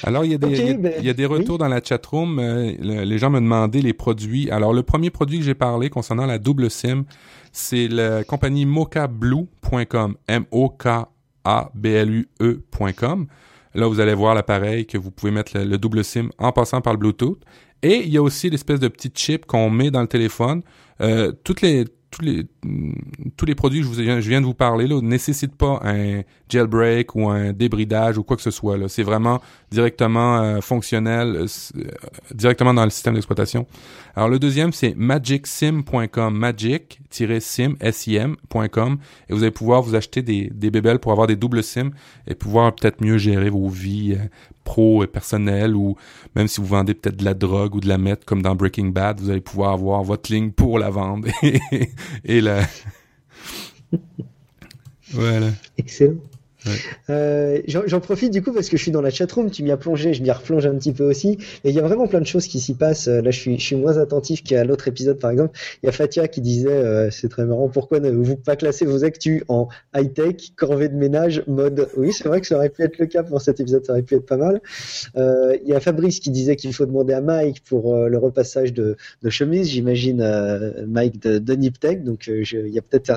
[0.03, 1.55] Alors, il y a des, Ok, il y a- ben, il y a des retours
[1.55, 1.59] oui.
[1.59, 2.37] dans la chatroom.
[2.39, 4.49] Le- les gens me demandaient les produits.
[4.49, 7.03] Alors, le premier produit que j'ai parlé concernant la double SIM,
[7.51, 10.15] c'est la compagnie mocablue.com.
[11.45, 13.27] M-O-K-A-B-L-U-E.com.
[13.73, 16.81] Là, vous allez voir l'appareil que vous pouvez mettre le, le double SIM en passant
[16.81, 17.39] par le Bluetooth.
[17.83, 20.61] Et il y a aussi l'espèce de petit chip qu'on met dans le téléphone.
[21.01, 22.45] Euh, toutes les, tous les,
[23.37, 27.29] tous les produits que je, viens de vous parler là, nécessitent pas un jailbreak ou
[27.29, 28.77] un débridage ou quoi que ce soit.
[28.77, 28.89] Là.
[28.89, 29.41] C'est vraiment
[29.71, 31.47] directement euh, fonctionnel, euh,
[31.77, 31.83] euh,
[32.33, 33.65] directement dans le système d'exploitation.
[34.13, 38.97] Alors le deuxième, c'est magicsim.com, magic-sim, S-I-M.com,
[39.29, 41.91] et vous allez pouvoir vous acheter des, des bébelles pour avoir des doubles SIM
[42.27, 44.17] et pouvoir peut-être mieux gérer vos vies
[44.63, 45.95] pro et personnelles ou
[46.35, 48.87] même si vous vendez peut-être de la drogue ou de la meth comme dans Breaking
[48.87, 51.59] Bad, vous allez pouvoir avoir votre ligne pour la vendre et,
[52.23, 52.61] et la...
[55.11, 55.47] voilà.
[55.77, 56.17] Excellent.
[57.09, 59.77] Euh, j'en profite du coup parce que je suis dans la chatroom, tu m'y as
[59.77, 61.37] plongé, je m'y replonge un petit peu aussi.
[61.63, 63.07] Et il y a vraiment plein de choses qui s'y passent.
[63.07, 65.57] Euh, là, je suis, moins attentif qu'à l'autre épisode, par exemple.
[65.81, 68.85] Il y a Fatia qui disait, euh, c'est très marrant, pourquoi ne vous pas classer
[68.85, 71.89] vos actus en high-tech, corvée de ménage, mode?
[71.95, 74.03] Oui, c'est vrai que ça aurait pu être le cas pour cet épisode, ça aurait
[74.03, 74.61] pu être pas mal.
[75.15, 78.97] Il y a Fabrice qui disait qu'il faut demander à Mike pour le repassage de,
[79.21, 79.69] de chemise.
[79.69, 80.21] J'imagine
[80.87, 82.03] Mike de, de Niptech.
[82.03, 83.11] Donc, il y a peut-être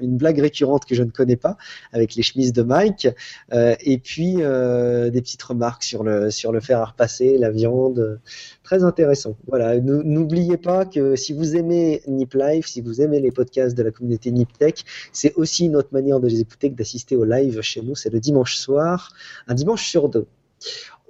[0.00, 1.56] une blague récurrente que je ne connais pas
[1.92, 3.08] avec les chemises de Mike,
[3.52, 7.50] euh, et puis euh, des petites remarques sur le sur le fer à repasser, la
[7.50, 8.20] viande,
[8.62, 9.36] très intéressant.
[9.46, 13.82] Voilà, n'oubliez pas que si vous aimez Nip Live, si vous aimez les podcasts de
[13.82, 17.24] la communauté Nip Tech, c'est aussi une autre manière de les écouter que d'assister au
[17.24, 17.94] live chez nous.
[17.94, 19.12] C'est le dimanche soir,
[19.46, 20.26] un dimanche sur deux.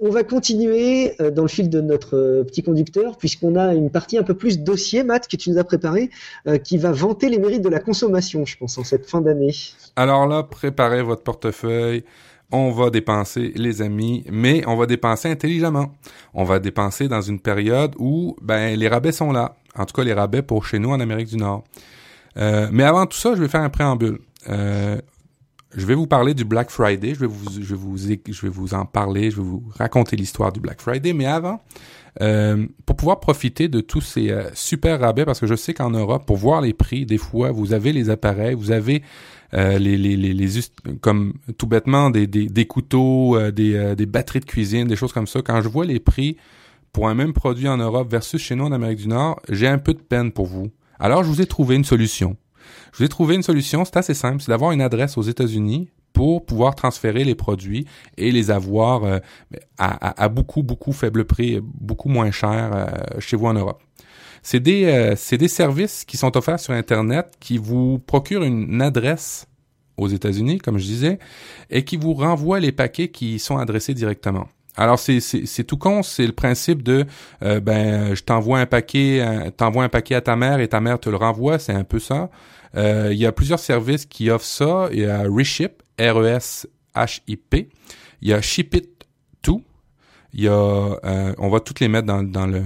[0.01, 3.89] On va continuer euh, dans le fil de notre euh, petit conducteur, puisqu'on a une
[3.89, 6.09] partie un peu plus dossier, Matt, que tu nous as préparé,
[6.47, 9.53] euh, qui va vanter les mérites de la consommation, je pense, en cette fin d'année.
[9.95, 12.03] Alors là, préparez votre portefeuille.
[12.51, 15.93] On va dépenser, les amis, mais on va dépenser intelligemment.
[16.33, 19.55] On va dépenser dans une période où ben, les rabais sont là.
[19.77, 21.63] En tout cas, les rabais pour chez nous en Amérique du Nord.
[22.35, 24.19] mais avant tout ça, je vais faire un préambule.
[25.75, 27.13] Je vais vous parler du Black Friday.
[27.13, 29.29] Je vais vous, je vais vous, je vais vous en parler.
[29.29, 31.11] Je vais vous raconter l'histoire du Black Friday.
[31.11, 31.61] Mais avant,
[32.21, 35.89] euh, pour pouvoir profiter de tous ces euh, super rabais, parce que je sais qu'en
[35.89, 39.03] Europe, pour voir les prix, des fois, vous avez les appareils, vous avez
[39.53, 40.49] euh, les, les, les, les,
[41.01, 44.95] comme tout bêtement des, des, des couteaux, euh, des, euh, des batteries de cuisine, des
[44.95, 45.41] choses comme ça.
[45.41, 46.37] Quand je vois les prix
[46.93, 49.77] pour un même produit en Europe versus chez nous en Amérique du Nord, j'ai un
[49.77, 50.71] peu de peine pour vous.
[50.99, 52.37] Alors, je vous ai trouvé une solution.
[52.93, 55.89] Je vous ai trouvé une solution, c'est assez simple, c'est d'avoir une adresse aux États-Unis
[56.15, 57.85] pour pouvoir transférer les produits
[58.17, 59.19] et les avoir euh,
[59.77, 63.83] à, beaucoup, beaucoup faible prix, beaucoup moins cher euh, chez vous en Europe.
[64.41, 69.45] C'est des, euh, des services qui sont offerts sur Internet qui vous procurent une adresse
[69.97, 71.19] aux États-Unis, comme je disais,
[71.69, 74.47] et qui vous renvoient les paquets qui sont adressés directement.
[74.77, 77.05] Alors c'est tout con, c'est le principe de
[77.39, 81.09] ben je t'envoie un paquet, t'envoie un paquet à ta mère et ta mère te
[81.09, 82.29] le renvoie, c'est un peu ça.
[82.75, 84.89] Euh, il y a plusieurs services qui offrent ça.
[84.91, 87.69] Il y a Reship, R-E-S-H-I-P.
[88.21, 88.89] Il y a Ship It
[89.41, 89.61] To.
[90.33, 92.61] Il y a, euh, on va toutes les mettre dans, dans, le,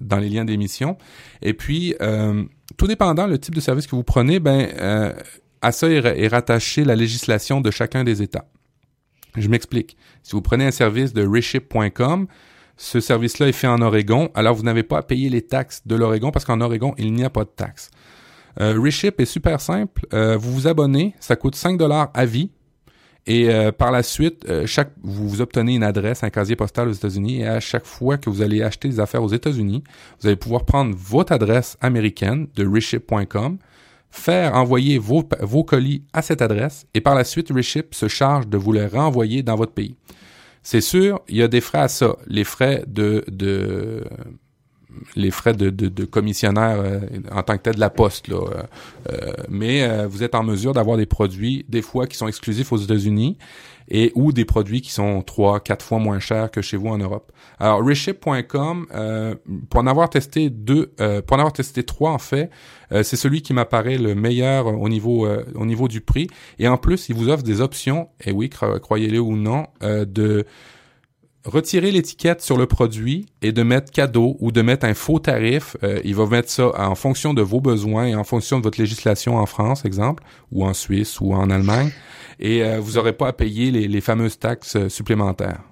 [0.00, 0.96] dans les liens d'émission.
[1.42, 2.44] Et puis, euh,
[2.76, 5.14] tout dépendant le type de service que vous prenez, ben,
[5.62, 8.46] à ça est, rattaché la législation de chacun des États.
[9.36, 9.96] Je m'explique.
[10.22, 12.26] Si vous prenez un service de reship.com,
[12.76, 15.96] ce service-là est fait en Oregon, alors vous n'avez pas à payer les taxes de
[15.96, 17.90] l'Oregon parce qu'en Oregon, il n'y a pas de taxes.
[18.58, 20.06] Euh, Reship est super simple.
[20.12, 22.50] Euh, vous vous abonnez, ça coûte 5 dollars à vie.
[23.26, 27.42] Et euh, par la suite, chaque vous obtenez une adresse, un casier postal aux États-Unis,
[27.42, 29.84] et à chaque fois que vous allez acheter des affaires aux États-Unis,
[30.20, 33.58] vous allez pouvoir prendre votre adresse américaine de reship.com,
[34.10, 38.48] faire envoyer vos, vos colis à cette adresse, et par la suite, Reship se charge
[38.48, 39.96] de vous les renvoyer dans votre pays.
[40.62, 42.16] C'est sûr, il y a des frais à ça.
[42.26, 44.04] Les frais de, de
[45.16, 47.00] les frais de, de, commissionnaire euh,
[47.32, 48.28] en tant que tel de la poste.
[48.28, 48.62] Là, euh,
[49.10, 52.76] euh, mais vous êtes en mesure d'avoir des produits, des fois, qui sont exclusifs aux
[52.76, 53.36] États-Unis
[53.92, 56.98] et ou des produits qui sont trois, quatre fois moins chers que chez vous en
[56.98, 57.32] Europe.
[57.58, 58.86] Alors, reship.com,
[59.68, 60.92] pour en avoir testé deux,
[61.26, 62.50] pour en avoir testé trois, en fait,
[62.90, 65.26] c'est celui qui m'apparaît le meilleur au niveau,
[65.56, 66.28] au niveau du prix.
[66.60, 70.46] Et en plus, il vous offre des options, et oui, croyez-le ou non, de
[71.44, 75.76] retirer l'étiquette sur le produit et de mettre cadeau ou de mettre un faux tarif.
[75.82, 78.80] Euh, il va mettre ça en fonction de vos besoins et en fonction de votre
[78.80, 80.22] législation en France, exemple,
[80.52, 81.90] ou en Suisse ou en Allemagne.
[82.38, 85.62] Et euh, vous n'aurez pas à payer les, fameuses taxes euh, supplémentaires.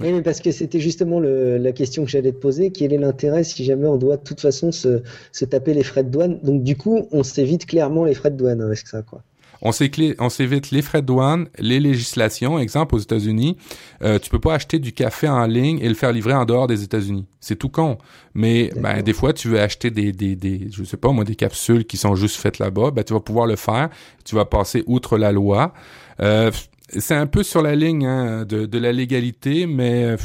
[0.00, 2.70] Oui, mais parce que c'était justement la question que j'allais te poser.
[2.70, 6.02] Quel est l'intérêt si jamais on doit de toute façon se, se taper les frais
[6.02, 6.40] de douane?
[6.42, 9.22] Donc du coup, on s'évite clairement les frais de douane avec ça, quoi
[9.64, 12.58] on s'évite les frais de douane, les législations.
[12.58, 13.56] Exemple, aux États-Unis,
[14.02, 16.66] euh, tu peux pas acheter du café en ligne et le faire livrer en dehors
[16.66, 17.26] des États-Unis.
[17.40, 17.96] C'est tout con.
[18.34, 21.34] Mais ben, des fois, tu veux acheter des, des, des, je sais pas moi, des
[21.34, 22.90] capsules qui sont juste faites là-bas.
[22.90, 23.88] Ben, tu vas pouvoir le faire.
[24.24, 25.72] Tu vas passer outre la loi.
[26.20, 26.50] Euh,
[26.88, 30.16] c'est un peu sur la ligne hein, de, de, la légalité, mais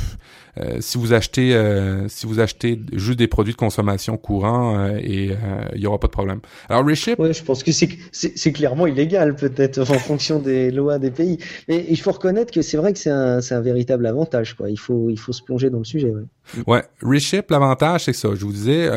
[0.60, 4.98] euh, si vous achetez euh, si vous achetez juste des produits de consommation courants, euh,
[5.02, 5.32] et
[5.76, 6.42] il y aura pas de problème.
[6.70, 11.00] Alors Reship, ouais, je pense que c'est c'est clairement illégal peut-être en fonction des lois
[11.00, 11.38] des pays,
[11.68, 14.70] mais il faut reconnaître que c'est vrai que c'est un c'est un véritable avantage quoi.
[14.70, 16.12] Il faut il faut se plonger dans le sujet.
[16.12, 18.30] Ouais, ouais Reship l'avantage c'est ça.
[18.36, 18.90] Je vous disais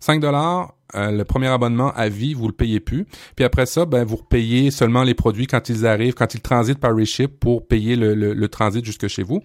[0.00, 3.06] 5 dollars euh, le premier abonnement à vie, vous le payez plus.
[3.36, 6.78] Puis après ça, ben vous repayez seulement les produits quand ils arrivent, quand ils transitent
[6.78, 9.40] par Reship pour payer le, le, transit jusque chez vous.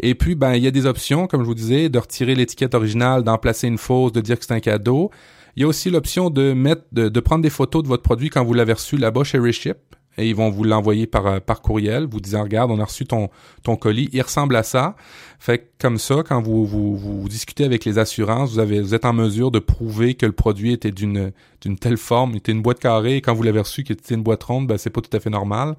[0.00, 2.74] Et puis ben il y a des options, comme je vous disais, de retirer l'étiquette
[2.74, 5.10] originale, d'en placer une fausse, de dire que c'est un cadeau.
[5.56, 8.28] Il y a aussi l'option de mettre, de, de, prendre des photos de votre produit
[8.28, 9.78] quand vous l'avez reçu là-bas chez Reship
[10.18, 13.04] et ils vont vous l'envoyer par, euh, par courriel, vous disant, regarde, on a reçu
[13.04, 13.28] ton,
[13.62, 14.96] ton colis, il ressemble à ça.
[15.38, 18.94] Fait que comme ça, quand vous, vous, vous discutez avec les assurances, vous, avez, vous
[18.94, 22.62] êtes en mesure de prouver que le produit était d'une, d'une telle forme, était une
[22.62, 25.00] boîte carrée, et quand vous l'avez reçu, qu'il était une boîte ronde, ben, c'est pas
[25.00, 25.76] tout à fait normal.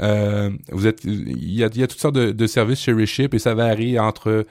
[0.00, 2.92] Euh, vous êtes, il y a, il y a toutes sortes de, de services chez
[2.92, 4.44] Reship et ça varie entre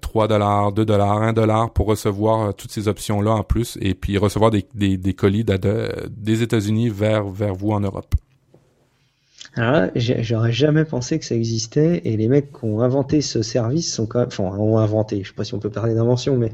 [0.00, 3.94] 3 dollars, 2 dollars, 1 dollar pour recevoir euh, toutes ces options-là en plus et
[3.94, 8.14] puis recevoir des, des, des colis des États-Unis vers, vers vous en Europe.
[9.54, 13.42] Alors là, j'aurais jamais pensé que ça existait et les mecs qui ont inventé ce
[13.42, 16.36] service sont quand même, enfin, ont inventé, je sais pas si on peut parler d'invention,
[16.36, 16.52] mais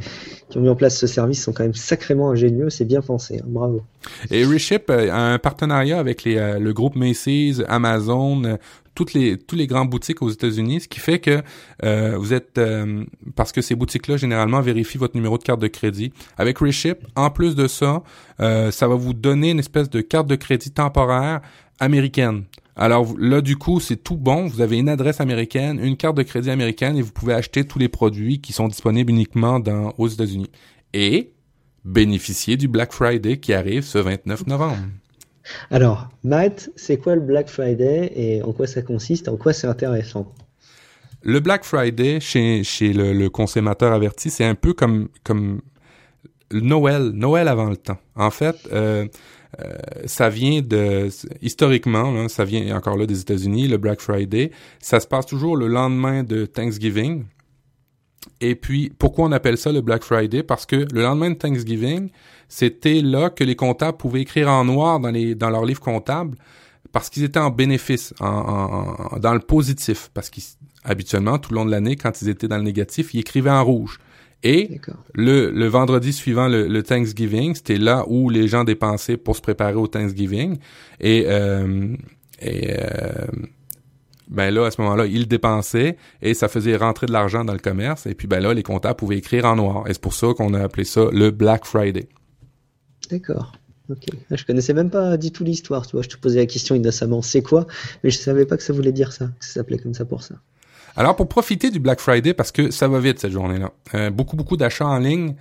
[0.48, 3.40] qui ont mis en place ce service sont quand même sacrément ingénieux, c'est bien pensé,
[3.40, 3.82] hein, bravo.
[4.30, 8.56] Et Reship euh, a un partenariat avec les, euh, le groupe Macy's, Amazon,
[8.94, 11.42] toutes les tous les grandes boutiques aux États-Unis, ce qui fait que
[11.84, 12.58] euh, vous êtes
[13.34, 16.14] parce que ces boutiques-là généralement vérifient votre numéro de carte de crédit.
[16.38, 18.02] Avec Reship, en plus de ça,
[18.38, 21.42] ça va vous donner une espèce de carte de crédit temporaire
[21.78, 22.44] américaine.
[22.76, 24.46] Alors là, du coup, c'est tout bon.
[24.46, 27.78] Vous avez une adresse américaine, une carte de crédit américaine et vous pouvez acheter tous
[27.78, 30.50] les produits qui sont disponibles uniquement dans, aux États-Unis.
[30.92, 31.32] Et
[31.84, 34.76] bénéficier du Black Friday qui arrive ce 29 novembre.
[35.70, 39.68] Alors, Matt, c'est quoi le Black Friday et en quoi ça consiste, en quoi c'est
[39.68, 40.34] intéressant?
[41.22, 45.60] Le Black Friday chez, chez le, consommateur averti, c'est un peu comme, comme
[46.52, 47.98] Noël, Noël avant le temps.
[48.16, 49.06] En fait, euh,
[50.04, 51.08] ça vient de
[51.42, 54.50] historiquement, ça vient encore là des États-Unis, le Black Friday.
[54.80, 57.24] Ça se passe toujours le lendemain de Thanksgiving.
[58.40, 60.42] Et puis, pourquoi on appelle ça le Black Friday?
[60.42, 62.10] Parce que le lendemain de Thanksgiving,
[62.48, 66.36] c'était là que les comptables pouvaient écrire en noir dans les dans leurs livres comptables
[66.92, 70.10] parce qu'ils étaient en bénéfice, en, dans le positif.
[70.14, 73.50] Parce qu'habituellement, tout le long de l'année, quand ils étaient dans le négatif, ils écrivaient
[73.50, 73.98] en rouge.
[74.42, 74.80] Et
[75.14, 79.74] le, le vendredi suivant le, Thanksgiving, c'était là où les gens dépensaient pour se préparer
[79.74, 80.58] au Thanksgiving.
[81.00, 81.96] Et, euh,
[82.40, 83.26] et euh,
[84.28, 87.58] ben là, à ce moment-là, ils dépensaient et ça faisait rentrer de l'argent dans le
[87.58, 88.06] commerce.
[88.06, 89.88] Et puis ben là, les comptables pouvaient écrire en noir.
[89.88, 92.08] Et c'est pour ça qu'on a appelé ça le Black Friday.
[93.10, 93.52] D'accord.
[93.88, 94.06] Ok.
[94.30, 95.86] Je connaissais même pas du tout l'histoire.
[95.86, 97.66] Tu vois, je te posais la question innocemment, c'est quoi?
[98.02, 100.22] Mais je savais pas que ça voulait dire ça, que ça s'appelait comme ça pour
[100.22, 100.34] ça.
[100.98, 104.34] Alors, pour profiter du Black Friday, parce que ça va vite cette journée-là, euh, beaucoup,
[104.34, 105.34] beaucoup d'achats en ligne.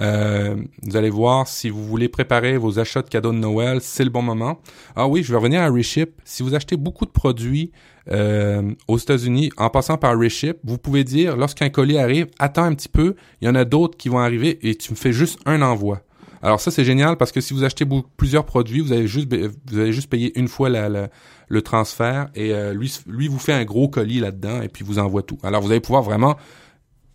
[0.00, 4.04] Euh, vous allez voir, si vous voulez préparer vos achats de cadeaux de Noël, c'est
[4.04, 4.60] le bon moment.
[4.96, 6.12] Ah oui, je vais revenir à Reship.
[6.24, 7.72] Si vous achetez beaucoup de produits
[8.10, 12.74] euh, aux États-Unis en passant par Reship, vous pouvez dire, lorsqu'un colis arrive, attends un
[12.74, 15.38] petit peu, il y en a d'autres qui vont arriver et tu me fais juste
[15.44, 16.00] un envoi.
[16.42, 17.86] Alors ça c'est génial parce que si vous achetez
[18.16, 22.74] plusieurs produits, vous allez juste vous allez juste payer une fois le transfert et euh,
[22.74, 25.38] lui lui vous fait un gros colis là-dedans et puis vous envoie tout.
[25.44, 26.36] Alors vous allez pouvoir vraiment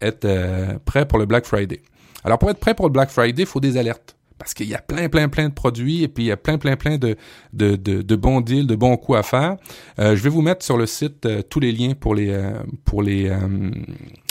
[0.01, 1.81] être euh, prêt pour le Black Friday.
[2.23, 4.75] Alors pour être prêt pour le Black Friday, il faut des alertes parce qu'il y
[4.75, 7.17] a plein, plein, plein de produits et puis il y a plein, plein, plein de,
[7.53, 9.57] de, de, bons deals, de bons coups à faire.
[9.97, 12.39] Euh, je vais vous mettre sur le site tous les liens pour les
[12.85, 13.29] pour les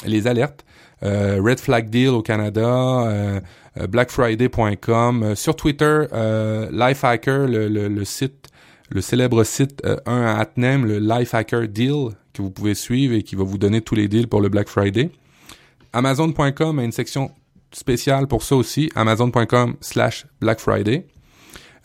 [0.06, 0.64] les alertes.
[1.02, 3.42] Red Flag Deal au Canada,
[3.86, 8.48] blackfriday.com, euh, sur Twitter, euh, Lifehacker, le, le, site,
[8.90, 13.36] le célèbre site 1 à Atnem, le Lifehacker Deal, que vous pouvez suivre et qui
[13.36, 15.10] va vous donner tous les deals pour le Black Friday.
[15.92, 17.30] Amazon.com a une section
[17.72, 21.06] spéciale pour ça aussi, amazon.com slash Black Friday.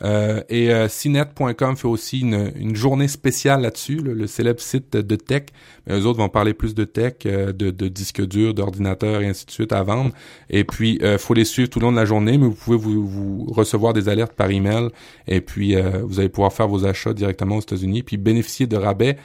[0.04, 5.44] Euh, et euh, CNET.com fait aussi une, journée spéciale là-dessus, le célèbre site de, tech.
[5.86, 9.46] Mais eux autres vont parler plus de tech, euh, de, disques durs, d'ordinateurs et ainsi
[9.46, 10.12] de suite à vendre.
[10.50, 13.46] Et puis, faut les suivre tout le long de la journée, mais vous pouvez vous
[13.52, 14.90] recevoir des alertes par email.
[15.28, 19.18] Et puis, vous allez pouvoir faire vos achats directement aux États-Unis, puis bénéficier de rabais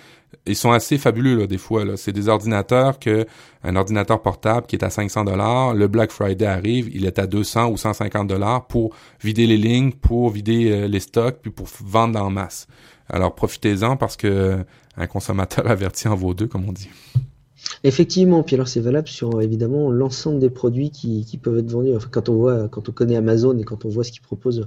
[0.47, 1.85] ils sont assez fabuleux là, des fois.
[1.85, 1.97] Là.
[1.97, 3.27] C'est des ordinateurs que
[3.63, 7.27] un ordinateur portable qui est à 500 dollars, le Black Friday arrive, il est à
[7.27, 11.67] 200 ou 150 dollars pour vider les lignes, pour vider euh, les stocks, puis pour
[11.85, 12.67] vendre en masse.
[13.09, 14.65] Alors profitez-en parce que
[14.97, 16.91] un consommateur averti en vaut deux, comme on dit.
[17.83, 21.97] Effectivement, puis alors c'est valable sur évidemment l'ensemble des produits qui, qui peuvent être vendus.
[21.97, 24.67] Enfin, quand on voit, quand on connaît Amazon et quand on voit ce qu'ils proposent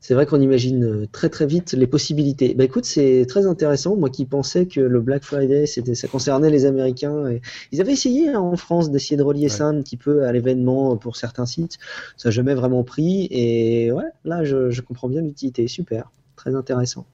[0.00, 2.54] c'est vrai qu'on imagine euh, très très vite les possibilités.
[2.54, 3.96] Bah écoute, c'est très intéressant.
[3.96, 7.28] Moi qui pensais que le Black Friday, c'était, ça concernait les Américains.
[7.28, 7.40] Et
[7.72, 10.96] ils avaient essayé hein, en France d'essayer de relier ça un petit peu à l'événement
[10.96, 11.78] pour certains sites.
[12.16, 13.28] Ça n'a jamais vraiment pris.
[13.30, 15.66] Et ouais, là, je, je comprends bien l'utilité.
[15.68, 16.10] Super
[16.54, 17.06] intéressant.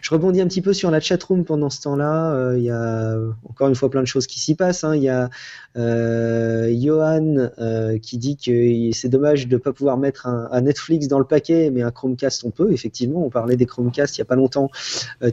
[0.00, 2.34] Je rebondis un petit peu sur la chatroom pendant ce temps-là.
[2.34, 3.16] Euh, il y a
[3.48, 4.84] encore une fois plein de choses qui s'y passent.
[4.84, 4.96] Hein.
[4.96, 5.30] Il y a
[5.76, 11.08] euh, Johan euh, qui dit que c'est dommage de ne pas pouvoir mettre un, Netflix
[11.08, 12.72] dans le paquet, mais un Chromecast on peut.
[12.72, 14.70] Effectivement, on parlait des Chromecast il n'y a pas longtemps.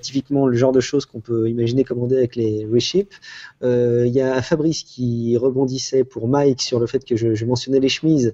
[0.01, 3.13] typiquement le genre de choses qu'on peut imaginer commander avec les Reship.
[3.61, 7.89] il y a Fabrice qui rebondissait pour Mike sur le fait que je mentionnais les
[7.89, 8.33] chemises.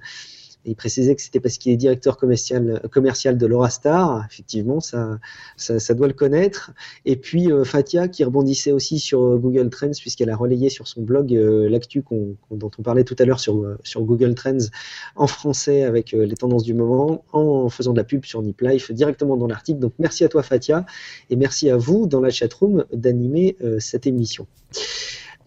[0.66, 4.26] Il précisait que c'était parce qu'il est directeur commercial, de l'Orastar.
[4.30, 5.20] Effectivement, ça,
[5.58, 6.72] ça, doit le connaître.
[7.06, 10.88] Et puis euh, Fatia qui rebondissait aussi sur euh, Google Trends puisqu'elle a relayé sur
[10.88, 12.04] son blog euh, l'actu
[12.52, 14.70] dont on parlait tout à l'heure sur, sur Google Trends
[15.16, 18.92] en français avec les tendances du moment en faisant de la pub sur Nip Life
[18.92, 19.80] directement dans l'article.
[19.80, 20.86] Donc merci à toi Fatia
[21.30, 24.48] et merci à vous dans la chatroom d'animer cette émission.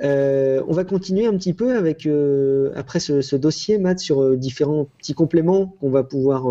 [0.03, 4.37] Euh, on va continuer un petit peu avec euh, après ce, dossier, Matt, sur euh,
[4.37, 6.47] différents petits compléments qu'on va pouvoir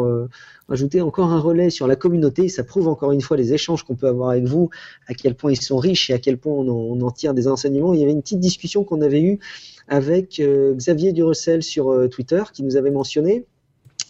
[0.69, 2.49] ajouter encore un relais sur la communauté.
[2.49, 4.69] Ça prouve encore une fois les échanges qu'on peut avoir avec vous,
[5.07, 7.93] à quel point ils sont riches et à quel point on en, tire des enseignements.
[7.93, 9.39] Il y avait une petite discussion qu'on avait eue
[9.87, 13.45] avec Xavier Durecel sur Twitter qui nous avait mentionné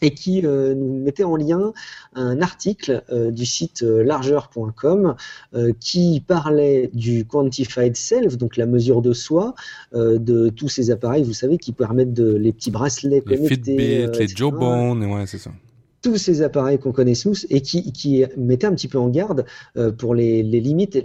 [0.01, 1.73] et qui euh, nous mettait en lien
[2.13, 5.15] un article euh, du site euh, largeur.com
[5.79, 9.55] qui parlait du quantified self, donc la mesure de soi
[9.93, 14.19] de tous ces appareils, vous savez, qui permettent de les petits bracelets les connectés, Fitbit,
[14.19, 15.51] les Jawbone, ouais, c'est ça.
[16.01, 19.45] Tous ces appareils qu'on connaît tous et qui, qui mettaient un petit peu en garde
[19.97, 21.01] pour les, les limites,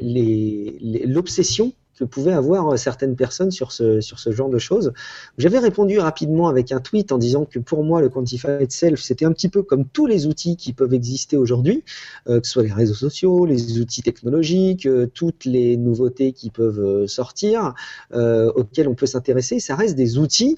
[1.07, 4.93] l'obsession que pouvaient avoir certaines personnes sur ce, sur ce genre de choses.
[5.39, 9.25] J'avais répondu rapidement avec un tweet en disant que pour moi, le Quantified Self, c'était
[9.25, 11.85] un petit peu comme tous les outils qui peuvent exister aujourd'hui,
[12.29, 16.51] euh, que ce soit les réseaux sociaux, les outils technologiques, euh, toutes les nouveautés qui
[16.51, 17.75] peuvent euh, sortir,
[18.13, 19.61] auxquelles on peut s'intéresser.
[19.61, 20.57] Ça reste des outils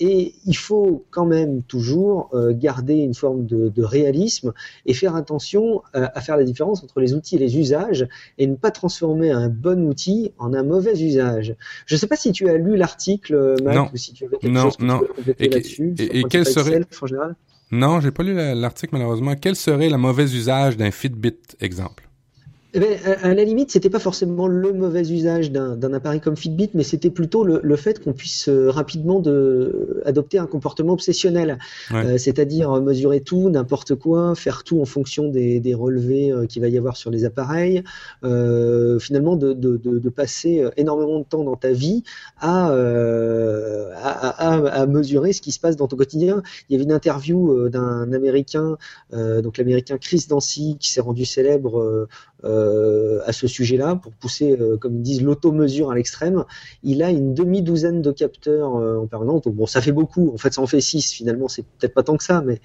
[0.00, 4.52] et il faut quand même toujours garder une forme de, de, réalisme
[4.86, 8.56] et faire attention à faire la différence entre les outils et les usages et ne
[8.56, 11.54] pas transformer un bon outil en un mauvais usage.
[11.86, 14.52] Je ne sais pas si tu as lu l'article, Mac, ou si tu avais quelque
[14.52, 15.00] non, chose que non.
[15.38, 15.94] tu là-dessus.
[15.98, 17.36] Et, et quel serait en général?
[17.70, 19.34] Non, j'ai pas lu l'article malheureusement.
[19.40, 22.07] Quel serait le mauvais usage d'un Fitbit, exemple?
[22.78, 26.70] Eh ben, à, la limite, c'était pas forcément le mauvais usage d'un appareil comme Fitbit,
[26.74, 31.58] mais c'était plutôt le, le fait qu'on puisse euh, rapidement de, adopter un comportement obsessionnel,
[31.92, 36.62] euh, c'est-à-dire mesurer tout, n'importe quoi, faire tout en fonction des, des relevés euh, qu'il
[36.62, 37.82] va y avoir sur les appareils,
[38.22, 42.04] euh, finalement de, de, de, passer énormément de temps dans ta vie
[42.40, 46.42] à, à, à, à, mesurer ce qui se passe dans ton quotidien.
[46.68, 48.76] Il y avait une interview d'un Américain,
[49.12, 52.08] donc l'Américain Chris Dancy, qui s'est rendu célèbre
[52.44, 56.44] euh, à ce sujet-là pour pousser, euh, comme ils disent, l'automesure à l'extrême.
[56.84, 59.42] Il a une demi-douzaine de capteurs euh, en permanence.
[59.46, 60.32] Bon, ça fait beaucoup.
[60.32, 61.12] En fait, ça en fait six.
[61.12, 62.60] Finalement, c'est peut-être pas tant que ça, mais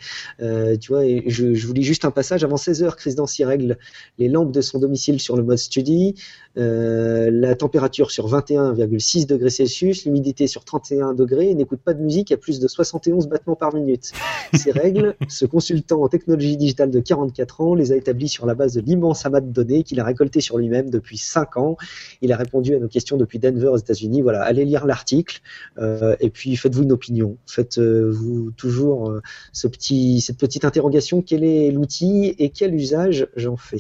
[0.78, 1.04] tu vois.
[1.26, 2.44] Je, vous lis juste un passage.
[2.44, 3.78] Avant 16 heures, Chris Dancy règle
[4.20, 6.16] les lampes de son domicile sur le mode study,
[6.56, 12.32] la température sur 21,6 degrés Celsius, l'humidité sur 31 degrés, et n'écoute pas de musique
[12.32, 14.12] à plus de 71 battements par minute.
[14.54, 18.54] Ces règles, ce consultant en technologie digitale de 44 ans les a établies sur la
[18.54, 21.78] base de l'immense amas de qu'il a récolté sur lui-même depuis 5 ans.
[22.22, 24.22] Il a répondu à nos questions depuis Denver aux États-Unis.
[24.22, 25.42] Voilà, allez lire l'article
[25.78, 27.38] euh, et puis faites-vous une opinion.
[27.48, 33.58] Faites-vous toujours euh, ce petit, cette petite interrogation quel est l'outil et quel usage j'en
[33.58, 33.78] fais?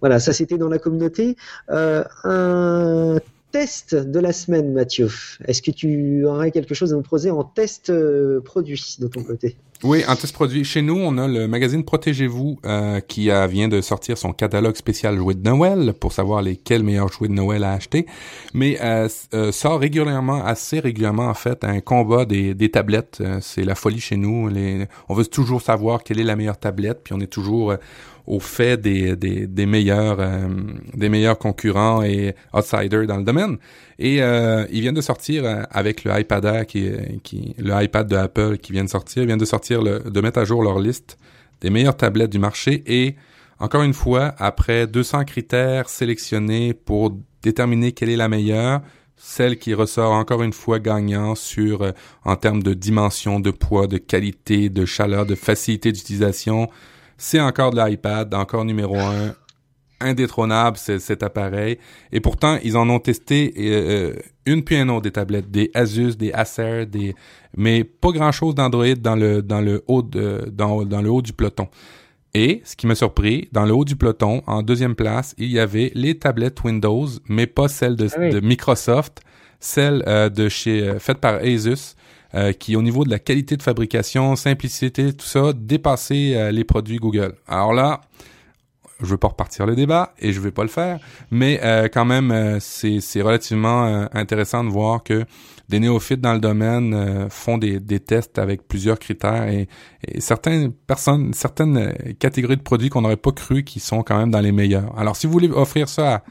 [0.00, 1.36] Voilà, ça c'était dans la communauté.
[1.70, 3.18] Euh, un
[3.52, 5.08] test de la semaine, Mathieu.
[5.46, 7.92] Est-ce que tu aurais quelque chose à nous proposer en test
[8.44, 9.56] produit de ton côté?
[9.84, 10.64] Oui, un test produit.
[10.64, 15.16] Chez nous, on a le magazine Protégez-vous euh, qui vient de sortir son catalogue spécial
[15.16, 18.06] jouets de Noël pour savoir lesquels meilleurs jouets de Noël à acheter.
[18.54, 23.18] Mais euh, euh, sort régulièrement, assez régulièrement en fait, un combat des, des tablettes.
[23.20, 24.50] Euh, c'est la folie chez nous.
[25.08, 27.74] On veut toujours savoir quelle est la meilleure tablette, puis on est toujours
[28.26, 30.48] au fait des, des, meilleurs euh,
[30.94, 33.58] des meilleurs concurrents et outsiders dans le domaine.
[33.98, 36.90] Et euh, ils viennent de sortir euh, avec le iPad qui,
[37.22, 40.38] qui le iPad de Apple qui vient de sortir, ils viennent de sortir de mettre
[40.38, 41.18] à jour leur liste
[41.60, 43.16] des meilleures tablettes du marché et
[43.58, 48.82] encore une fois après 200 critères sélectionnés pour déterminer quelle est la meilleure,
[49.16, 51.92] celle qui ressort encore une fois gagnant sur euh,
[52.24, 56.68] en termes de dimension, de poids, de qualité, de chaleur, de facilité d'utilisation,
[57.22, 59.32] c'est encore de l'iPad, encore numéro un,
[60.00, 61.78] indétrônable cet appareil.
[62.10, 64.14] Et pourtant, ils en ont testé euh,
[64.44, 67.14] une puis une autre des tablettes, des Asus, des Acer, des
[67.56, 71.22] mais pas grand chose d'Android dans le dans le haut de, dans, dans le haut
[71.22, 71.68] du peloton.
[72.34, 75.60] Et ce qui m'a surpris, dans le haut du peloton, en deuxième place, il y
[75.60, 79.20] avait les tablettes Windows, mais pas celles de, ah de Microsoft,
[79.60, 81.94] celles euh, de chez euh, faites par Asus,
[82.34, 86.64] euh, qui, au niveau de la qualité de fabrication, simplicité, tout ça, dépassait euh, les
[86.64, 87.34] produits Google.
[87.46, 88.00] Alors là,
[89.00, 90.98] je veux pas repartir le débat et je vais pas le faire,
[91.30, 95.24] mais euh, quand même, c'est, relativement intéressant de voir que
[95.68, 99.68] des néophytes dans le domaine font des, des, tests avec plusieurs critères et,
[100.06, 104.30] et, certaines personnes, certaines catégories de produits qu'on n'aurait pas cru qui sont quand même
[104.30, 104.96] dans les meilleurs.
[104.96, 106.22] Alors, si vous voulez offrir ça à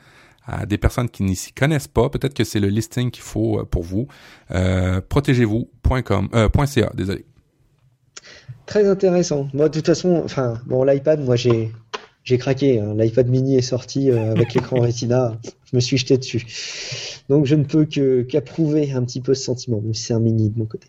[0.45, 3.59] à des personnes qui n'y s'y connaissent pas, peut-être que c'est le listing qu'il faut
[3.59, 4.07] euh, pour vous.
[4.51, 7.25] Euh, protégez-vous.com, euh, .ca, désolé.
[8.65, 9.47] Très intéressant.
[9.53, 11.71] Moi, de toute façon, enfin, bon, l'iPad, moi, j'ai,
[12.23, 12.79] j'ai craqué.
[12.79, 12.93] Hein.
[12.95, 15.37] L'iPad mini est sorti euh, avec l'écran Retina.
[15.71, 16.45] Je me suis jeté dessus.
[17.29, 20.59] Donc je ne peux qu'approuver un petit peu ce sentiment, même c'est un mini de
[20.59, 20.87] mon côté.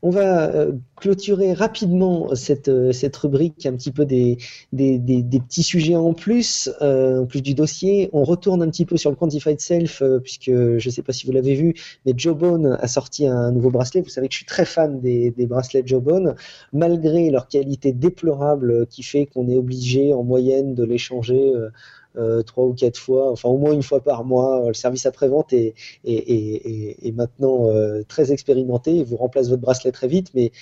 [0.00, 4.38] On va euh, clôturer rapidement cette, euh, cette rubrique, un petit peu des,
[4.72, 8.08] petits sujets en plus, euh, en plus du dossier.
[8.14, 11.26] On retourne un petit peu sur le Quantified Self, puisque je ne sais pas si
[11.26, 11.74] vous l'avez vu,
[12.06, 14.00] mais Jawbone a sorti un nouveau bracelet.
[14.00, 16.36] Vous savez que je suis très fan des, des bracelets Jawbone,
[16.72, 21.52] malgré leur qualité déplorable qui fait qu'on est obligé en moyenne de les changer
[22.46, 24.64] trois ou quatre fois, enfin au moins une fois par mois.
[24.66, 29.02] Le service après-vente est, est, maintenant euh, très expérimenté.
[29.04, 30.52] vous remplace votre bracelet très vite, mais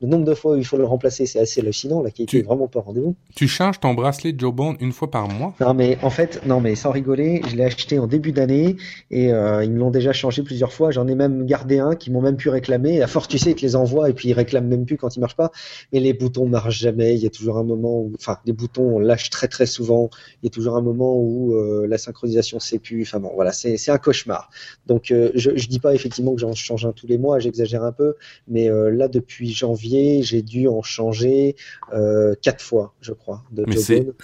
[0.00, 2.02] le nombre de fois où il faut le remplacer, c'est assez hallucinant.
[2.02, 3.14] La qualité est vraiment pas rendez-vous.
[3.34, 5.54] Tu changes ton bracelet Jawbone une fois par mois?
[5.60, 8.76] Non, mais en fait, non, mais sans rigoler, je l'ai acheté en début d'année
[9.10, 10.90] et euh, ils me l'ont déjà changé plusieurs fois.
[10.90, 13.02] J'en ai même gardé un qui m'ont même pu réclamer.
[13.02, 15.14] À force, tu sais, ils te les envoient et puis ils réclament même plus quand
[15.16, 15.52] ils marchent pas.
[15.92, 17.14] Mais les boutons marchent jamais.
[17.14, 20.08] Il y a toujours un moment où, enfin, les boutons on lâche très très souvent.
[20.42, 23.02] Il y a toujours un moment où euh, la synchronisation c'est plus.
[23.02, 24.48] Enfin bon, voilà, c'est un cauchemar.
[24.86, 27.38] Donc euh, je, je dis pas effectivement que j'en change un tous les mois.
[27.38, 28.14] J'exagère un peu,
[28.48, 29.89] mais là depuis janvier
[30.22, 31.56] j'ai dû en changer
[31.92, 33.42] euh, quatre fois, je crois.
[33.50, 33.64] De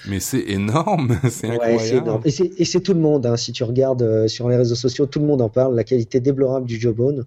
[0.08, 2.20] mais c'est énorme, c'est incroyable.
[2.24, 3.26] Et c'est tout le monde.
[3.26, 3.36] Hein.
[3.36, 5.74] si tu regardes euh, sur les réseaux sociaux, tout le monde en parle.
[5.74, 7.24] La qualité déplorable du Jawbone.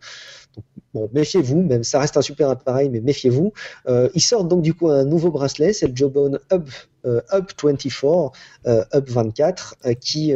[0.93, 3.53] Bon, méfiez-vous, même ça reste un super appareil, mais méfiez-vous.
[3.87, 6.67] Euh, ils sortent donc du coup un nouveau bracelet, c'est le Jawbone Hub,
[7.05, 8.33] euh, 24,
[8.65, 10.33] euh, Hub 24, euh, qui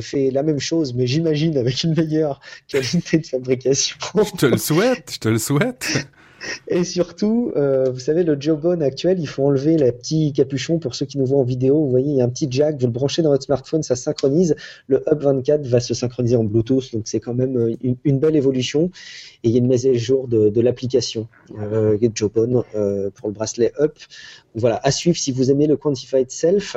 [0.00, 3.96] fait la même chose, mais j'imagine avec une meilleure qualité de fabrication.
[4.14, 6.08] je te le souhaite, je te le souhaite.
[6.68, 10.94] Et surtout, euh, vous savez, le Jawbone actuel, il faut enlever le petit capuchon pour
[10.94, 11.82] ceux qui nous voient en vidéo.
[11.82, 13.96] Vous voyez, il y a un petit jack, vous le branchez dans votre smartphone, ça
[13.96, 14.54] synchronise.
[14.86, 18.36] Le Hub 24 va se synchroniser en Bluetooth, donc c'est quand même euh, une, belle
[18.36, 18.90] évolution.
[19.42, 21.28] Et il y a une mise à jour de, l'application
[21.58, 23.96] euh, Jawbone euh, pour le bracelet Up.
[24.54, 26.76] Voilà, à suivre si vous aimez le Quantified Self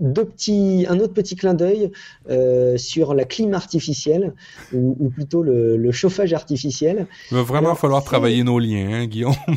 [0.00, 1.92] un autre petit clin d'œil
[2.30, 4.34] euh, sur la clim artificielle,
[4.72, 7.06] ou, plutôt le, chauffage artificiel.
[7.30, 9.34] Il va vraiment falloir travailler nos liens, hein, Guillaume.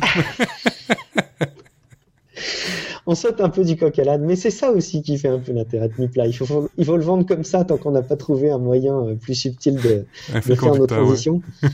[3.06, 5.38] on saute un peu du coq à l'âne, mais c'est ça aussi qui fait un
[5.38, 6.26] peu l'intérêt de Nipla.
[6.26, 8.98] Il faut, il faut le vendre comme ça tant qu'on n'a pas trouvé un moyen
[8.98, 10.04] euh, plus subtil de,
[10.40, 11.40] faire nos transitions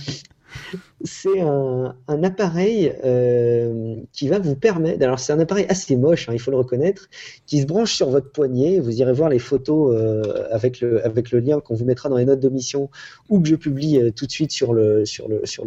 [1.05, 5.03] c'est un, appareil euh, qui va vous permettre.
[5.03, 7.09] Alors c'est un appareil assez moche, hein, il faut le reconnaître,
[7.47, 8.79] qui se branche sur votre poignet.
[8.81, 12.41] Vous irez voir les photos euh, avec le lien qu'on vous mettra dans les notes
[12.41, 12.91] d'émission
[13.29, 15.05] ou que je publie euh, tout de suite sur le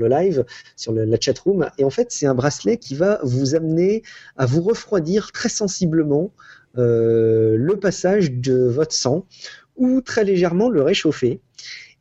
[0.07, 1.69] live, sur la chat room.
[1.77, 4.03] Et en fait, c'est un bracelet qui va vous amener
[4.38, 6.31] à vous refroidir très sensiblement
[6.77, 9.25] le passage de votre sang
[9.77, 11.39] ou très légèrement le réchauffer.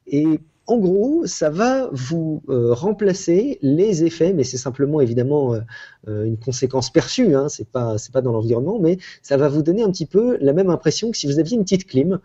[0.09, 0.26] Et
[0.67, 5.61] en gros, ça va vous euh, remplacer les effets, mais c'est simplement évidemment euh,
[6.09, 7.35] euh, une conséquence perçue.
[7.35, 10.55] Hein, c'est pas pas dans l'environnement, mais ça va vous donner un petit peu la
[10.55, 12.21] même impression que si vous aviez une petite clim.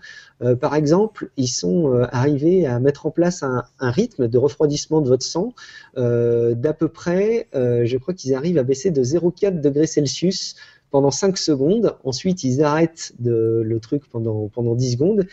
[0.61, 5.23] par exemple, ils sont arrivés à mettre en place un, rythme de refroidissement de votre
[5.23, 5.53] sang
[5.95, 10.55] d'à peu près, je crois qu'ils arrivent à baisser de 0,4 degrés Celsius
[10.91, 11.95] pendant 5 secondes.
[12.03, 15.25] Ensuite, ils arrêtent le truc pendant pendant 10 secondes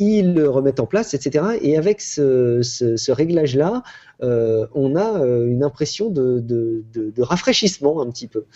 [0.00, 1.44] ils le remettent en place, etc.
[1.60, 3.82] Et avec ce, réglage-là,
[4.22, 6.82] euh, on a euh, une impression de,
[7.18, 8.46] rafraîchissement un petit peu.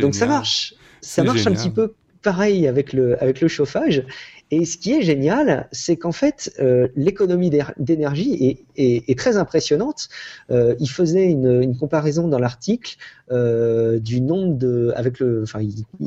[0.00, 4.04] Donc ça marche, ça marche un petit peu pareil avec le, avec le chauffage.
[4.52, 10.08] Et ce qui est génial, c'est qu'en fait, euh, l'économie d'énergie est, très impressionnante.
[10.50, 12.96] Euh, il faisait une, comparaison dans l'article
[13.32, 15.60] euh, du nombre de, avec le, enfin,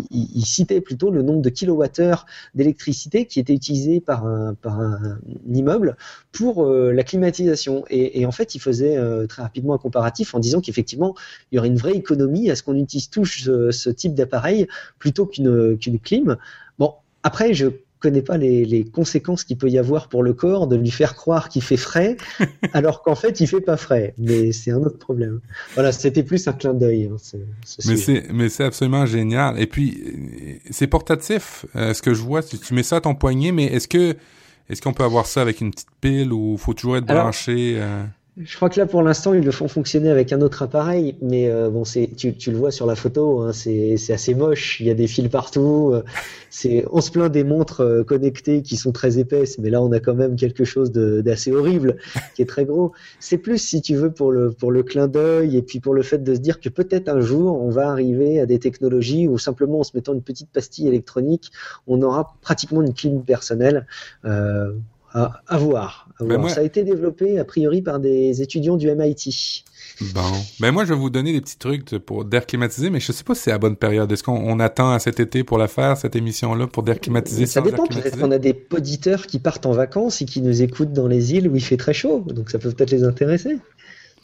[0.10, 2.26] il, citait plutôt le nombre de kilowattheures
[2.56, 4.56] d'électricité qui était utilisé par un,
[5.52, 5.98] immeuble
[6.32, 7.84] pour la climatisation.
[7.90, 11.14] Et, en fait, il faisait très rapidement un comparatif en disant qu'effectivement,
[11.52, 14.68] il y aurait une vraie économie à ce qu'on utilise tous ce, type d'appareil
[14.98, 16.38] plutôt qu'une qu'une clim.
[16.78, 17.68] Bon, après, je
[18.00, 21.16] connaît pas les, les conséquences qu'il peut y avoir pour le corps de lui faire
[21.16, 22.18] croire qu'il fait frais,
[22.74, 24.14] alors qu'en fait il fait pas frais.
[24.18, 25.42] Mais c'est un autre problème.
[25.74, 27.10] Voilà, c'était plus un clin d'œil.
[27.12, 27.18] Hein,
[27.86, 29.60] mais c'est mais c'est absolument génial.
[29.60, 31.66] Et puis c'est portatif.
[31.76, 34.16] Euh, ce que je vois, tu, tu mets ça à ton poignet, mais est-ce que
[34.70, 38.04] est-ce qu'on peut avoir ça avec une petite pile ou faut toujours être branché euh?
[38.38, 41.50] Je crois que là, pour l'instant, ils le font fonctionner avec un autre appareil, mais
[41.50, 44.80] euh, bon, c'est, tu, le vois sur la photo, hein, c'est, assez moche.
[44.80, 45.92] Il y a des fils partout.
[45.94, 49.92] Euh, on se plaint des montres euh, connectées qui sont très épaisses, mais là, on
[49.92, 51.98] a quand même quelque chose d'assez horrible,
[52.36, 52.94] qui est très gros.
[53.20, 56.24] C'est plus, si tu veux, pour le pour clin d'œil et puis pour le fait
[56.24, 59.80] de se dire que peut-être un jour, on va arriver à des technologies où simplement
[59.80, 61.52] en se mettant une petite pastille électronique,
[61.88, 63.86] on aura pratiquement une clim personnelle.
[65.14, 66.08] À, voir.
[66.50, 69.64] Ça a été développé a priori par des étudiants du MIT.
[70.14, 70.22] Bon.
[70.60, 73.24] Ben moi, je vais vous donner des petits trucs pour d'air climatisé, mais je sais
[73.24, 74.12] pas si c'est la bonne période.
[74.12, 77.62] Est-ce qu'on attend à cet été pour la faire, cette émission-là, pour d'air climatisé Ça
[77.62, 77.86] dépend.
[77.86, 81.34] Peut-être qu'on a des poditeurs qui partent en vacances et qui nous écoutent dans les
[81.34, 82.24] îles où il fait très chaud.
[82.28, 83.58] Donc ça peut peut-être les intéresser.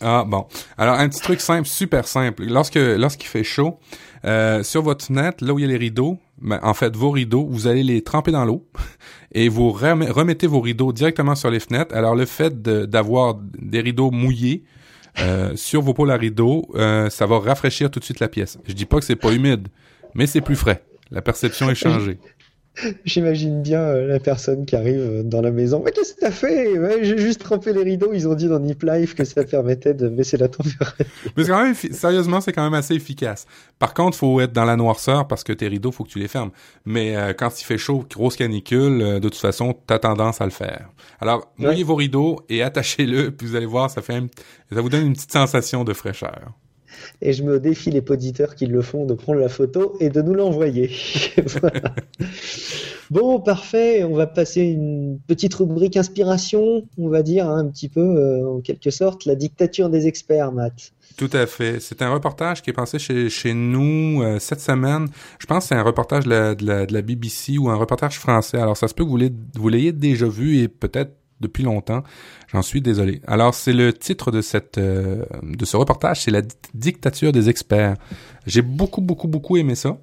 [0.01, 0.45] Ah bon.
[0.77, 2.43] Alors un petit truc simple, super simple.
[2.45, 3.79] Lorsque lorsqu'il fait chaud,
[4.26, 7.11] euh, sur votre fenêtre, là où il y a les rideaux, ben, en fait vos
[7.11, 8.65] rideaux, vous allez les tremper dans l'eau
[9.32, 11.95] et vous remettez vos rideaux directement sur les fenêtres.
[11.95, 14.63] Alors le fait d'avoir des rideaux mouillés
[15.19, 18.57] euh, sur vos pôles à rideaux, euh, ça va rafraîchir tout de suite la pièce.
[18.67, 19.67] Je dis pas que c'est pas humide,
[20.13, 20.84] mais c'est plus frais.
[21.11, 22.17] La perception est changée.
[23.05, 25.82] J'imagine bien euh, la personne qui arrive euh, dans la maison.
[25.84, 27.03] Mais qu'est-ce que t'as fait?
[27.03, 28.11] J'ai juste trempé les rideaux.
[28.13, 31.05] Ils ont dit dans Nip Life que ça permettait de baisser la température.
[31.38, 33.45] Mais quand même, sérieusement, c'est quand même assez efficace.
[33.80, 36.28] Par contre, faut être dans la noirceur parce que tes rideaux, faut que tu les
[36.28, 36.51] fermes.
[36.86, 40.51] Mais euh, quand il fait chaud, grosse canicule, de toute façon, t'as tendance à le
[40.51, 40.89] faire.
[41.19, 44.21] Alors, mouillez vos rideaux et attachez-le, puis vous allez voir, ça fait,
[44.71, 46.53] ça vous donne une petite sensation de fraîcheur
[47.21, 50.21] et je me défie les auditeurs qui le font de prendre la photo et de
[50.21, 50.91] nous l'envoyer.
[53.11, 54.03] Bon, parfait.
[54.03, 58.47] On va passer une petite rubrique inspiration, on va dire hein, un petit peu, euh,
[58.47, 60.91] en quelque sorte, la dictature des experts, Matt.
[61.17, 61.79] Tout à fait.
[61.79, 65.07] C'est un reportage qui est passé chez, nous euh, cette semaine.
[65.39, 68.57] Je pense que c'est un reportage de la, BBC ou un reportage français.
[68.57, 72.03] Alors, ça se peut que vous l'ayez déjà vu et peut-être depuis longtemps.
[72.51, 73.21] J'en suis désolé.
[73.27, 76.41] Alors, c'est le titre de cette euh, de ce reportage, c'est la
[76.73, 77.95] dictature des experts.
[78.45, 79.97] J'ai beaucoup, beaucoup, beaucoup aimé ça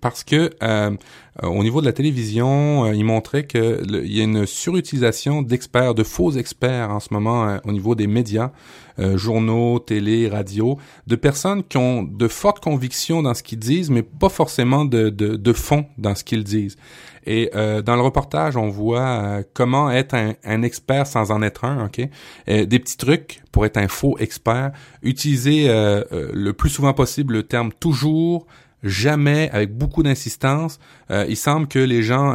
[0.00, 0.96] parce que euh,
[1.42, 5.94] au niveau de la télévision, euh, il montrait que il y a une surutilisation d'experts,
[5.94, 8.52] de faux experts en ce moment au niveau des médias,
[8.98, 14.02] journaux, télé, radio, de personnes qui ont de fortes convictions dans ce qu'ils disent, mais
[14.02, 16.76] pas forcément de, de, de fond dans ce qu'ils disent.
[17.24, 21.64] Et euh, dans le reportage, on voit euh, comment être un, expert sans en être
[21.64, 22.08] un, ok?
[22.48, 24.72] Euh, Des petits trucs pour être un faux expert.
[25.02, 28.46] Utiliser le plus souvent possible le terme toujours,
[28.82, 30.78] jamais, avec beaucoup d'insistance.
[31.10, 32.34] il semble que les gens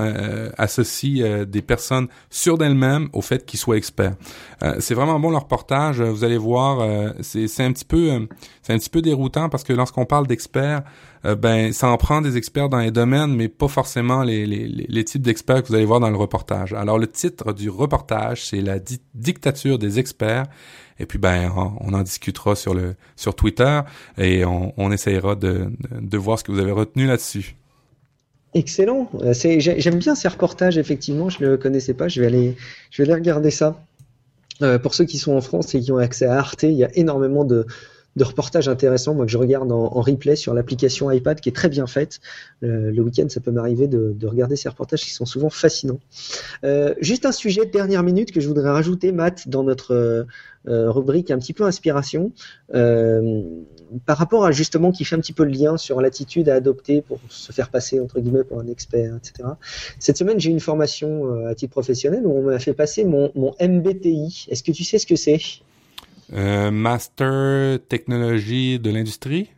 [0.57, 4.15] associent des personnes sûres d'elles-mêmes au fait qu'ils soient experts.
[4.79, 6.01] c'est vraiment bon le reportage.
[6.01, 8.27] Vous allez voir, c'est un petit peu,
[8.61, 10.83] c'est un petit peu déroutant parce que lorsqu'on parle d'experts,
[11.25, 14.67] euh, ben ça en prend des experts dans les domaines, mais pas forcément les, les,
[14.67, 16.73] les types d'experts que vous allez voir dans le reportage.
[16.73, 18.79] Alors le titre du reportage, c'est la
[19.13, 20.45] dictature des experts.
[20.99, 23.81] Et puis ben on, en discutera sur le sur Twitter
[24.17, 27.55] et on, on essayera de, de voir ce que vous avez retenu là-dessus.
[28.53, 29.09] Excellent.
[29.21, 30.77] Euh, j'aime bien ces reportages.
[30.77, 32.07] Effectivement, je ne le connaissais pas.
[32.07, 32.55] Je vais aller
[32.89, 33.79] je vais aller regarder ça.
[34.63, 36.83] Euh, pour ceux qui sont en France et qui ont accès à Arte, il y
[36.83, 37.67] a énormément de
[38.15, 41.69] de reportages intéressants, moi que je regarde en, replay sur l'application iPad qui est très
[41.69, 42.19] bien faite.
[42.63, 45.99] Euh, le week-end, ça peut m'arriver de, regarder ces reportages qui sont souvent fascinants.
[46.99, 50.25] Juste un sujet de dernière minute que je voudrais rajouter, Matt, dans notre
[50.67, 52.31] rubrique un petit peu inspiration,
[52.71, 57.01] par rapport à justement qui fait un petit peu le lien sur l'attitude à adopter
[57.01, 59.49] pour se faire passer entre guillemets pour un expert, etc.
[59.99, 64.47] Cette semaine, j'ai une formation à titre professionnel où on m'a fait passer mon MBTI.
[64.49, 65.39] Est-ce que tu sais ce que c'est?
[66.33, 69.49] Euh, Master Technologie de l'industrie?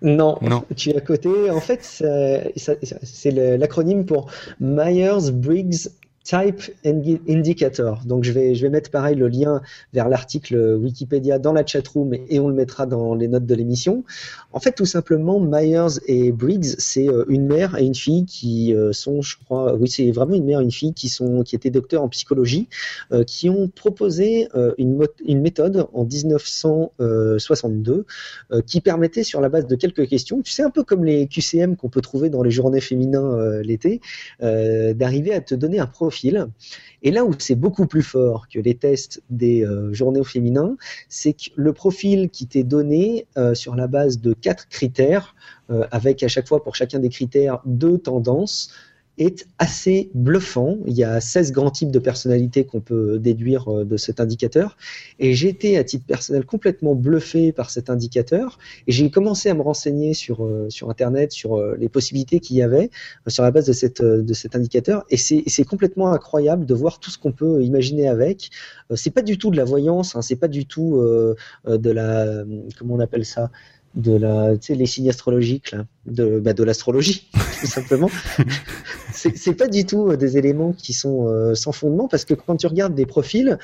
[0.00, 1.50] Non, non, tu es à côté.
[1.50, 5.88] En fait, c'est l'acronyme pour Myers-Briggs
[6.24, 8.00] Type Indicator.
[8.06, 9.60] Donc je vais, je vais mettre pareil le lien
[9.92, 14.04] vers l'article Wikipédia dans la chatroom et, on le mettra dans les notes de l'émission.
[14.52, 18.74] En fait, tout simplement, Myers et Briggs, c'est euh, une mère et une fille qui
[18.74, 21.56] euh, sont, je crois, oui, c'est vraiment une mère et une fille qui sont, qui
[21.56, 22.68] étaient docteurs en psychologie,
[23.12, 24.48] euh, qui ont proposé
[24.78, 28.06] une, une méthode en 1962
[28.66, 31.76] qui permettait, sur la base de quelques questions, tu sais, un peu comme les QCM
[31.76, 34.00] qu'on peut trouver dans les journées féminins l'été,
[34.40, 36.13] d'arriver à te donner un profil
[37.02, 40.76] et là où c'est beaucoup plus fort que les tests des euh, journaux féminins,
[41.08, 45.34] c'est que le profil qui t'est donné euh, sur la base de quatre critères,
[45.70, 48.70] euh, avec à chaque fois pour chacun des critères deux tendances,
[49.18, 50.78] est assez bluffant.
[50.86, 54.76] Il y a 16 grands types de personnalités qu'on peut déduire euh, de cet indicateur.
[55.18, 58.58] Et j'ai été, à titre personnel, complètement bluffé par cet indicateur.
[58.86, 62.56] Et j'ai commencé à me renseigner sur, euh, sur Internet, sur euh, les possibilités qu'il
[62.56, 62.90] y avait
[63.28, 65.04] sur la base de, cette, de cet indicateur.
[65.10, 68.50] Et c'est complètement incroyable de voir tout ce qu'on peut imaginer avec.
[68.94, 71.00] c'est pas du tout de la voyance, hein, c'est pas du tout
[71.66, 72.44] de la,
[72.78, 73.50] comment on appelle ça,
[73.94, 77.28] de la, tu sais, les signes astrologiques, là de, bah, de l'astrologie,
[77.60, 78.10] tout simplement.
[79.12, 82.94] c'est pas du tout des éléments qui sont sans fondement parce que quand tu regardes
[82.94, 83.58] des profils,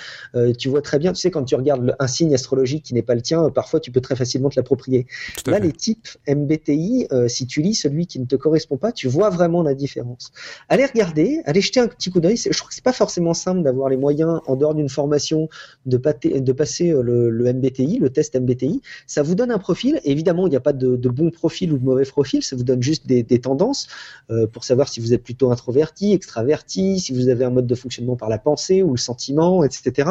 [0.58, 3.14] tu vois très bien, tu sais, quand tu regardes un signe astrologique qui n'est pas
[3.14, 5.06] le tien, parfois tu peux très facilement te l'approprier.
[5.46, 9.28] Là, les types MBTI, si tu lis celui qui ne te correspond pas, tu vois
[9.28, 10.32] vraiment la différence.
[10.68, 12.36] Allez regarder, allez jeter un petit coup d'œil.
[12.36, 15.48] Je trouve que c'est pas forcément simple d'avoir les moyens, en dehors d'une formation,
[15.86, 18.80] de, de passer le, le, MBTI, le test MBTI.
[19.06, 20.00] Ça vous donne un profil.
[20.04, 22.29] Évidemment, il n'y a pas de, de, bon profil ou de mauvais profil.
[22.40, 23.88] Ça vous donne juste des, des tendances
[24.30, 27.74] euh, pour savoir si vous êtes plutôt introverti, extraverti, si vous avez un mode de
[27.74, 30.10] fonctionnement par la pensée ou le sentiment, etc.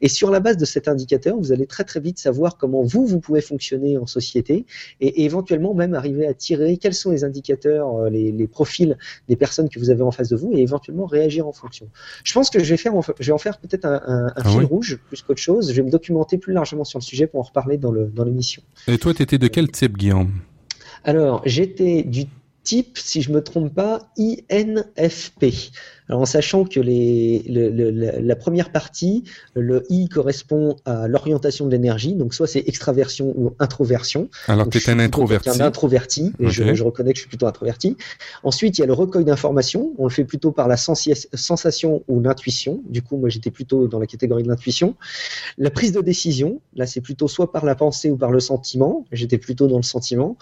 [0.00, 3.06] Et sur la base de cet indicateur, vous allez très très vite savoir comment vous,
[3.06, 4.66] vous pouvez fonctionner en société
[5.00, 8.96] et, et éventuellement même arriver à tirer quels sont les indicateurs, euh, les, les profils
[9.28, 11.88] des personnes que vous avez en face de vous et éventuellement réagir en fonction.
[12.24, 14.48] Je pense que je vais faire, je vais en faire peut-être un, un, un ah
[14.48, 15.70] fil rouge plus qu'autre chose.
[15.70, 18.24] Je vais me documenter plus largement sur le sujet pour en reparler dans le dans
[18.24, 18.62] l'émission.
[18.86, 20.32] Et toi, tu étais de quel type, Guillaume?
[21.06, 22.26] Alors, j'étais du
[22.66, 25.70] type, si je me trompe pas, INFP.
[26.08, 32.14] Alors en sachant que les, la première partie, le I correspond à l'orientation de l'énergie,
[32.14, 34.28] donc soit c'est extraversion ou introversion.
[34.48, 35.48] Alors tu es un introverti.
[35.48, 37.96] Un introverti, et je, je, reconnais que je suis plutôt introverti.
[38.42, 42.20] Ensuite, il y a le recueil d'informations, on le fait plutôt par la sensation ou
[42.20, 42.82] l'intuition.
[42.88, 44.96] Du coup, moi j'étais plutôt dans la catégorie de l'intuition.
[45.58, 49.04] La prise de décision, là c'est plutôt soit par la pensée ou par le sentiment,
[49.12, 50.36] j'étais plutôt dans le sentiment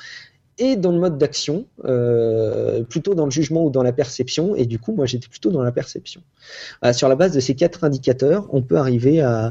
[0.58, 4.54] et dans le mode d'action, euh, plutôt dans le jugement ou dans la perception.
[4.54, 6.22] Et du coup, moi, j'étais plutôt dans la perception.
[6.84, 9.50] Euh, sur la base de ces quatre indicateurs, on peut arriver à,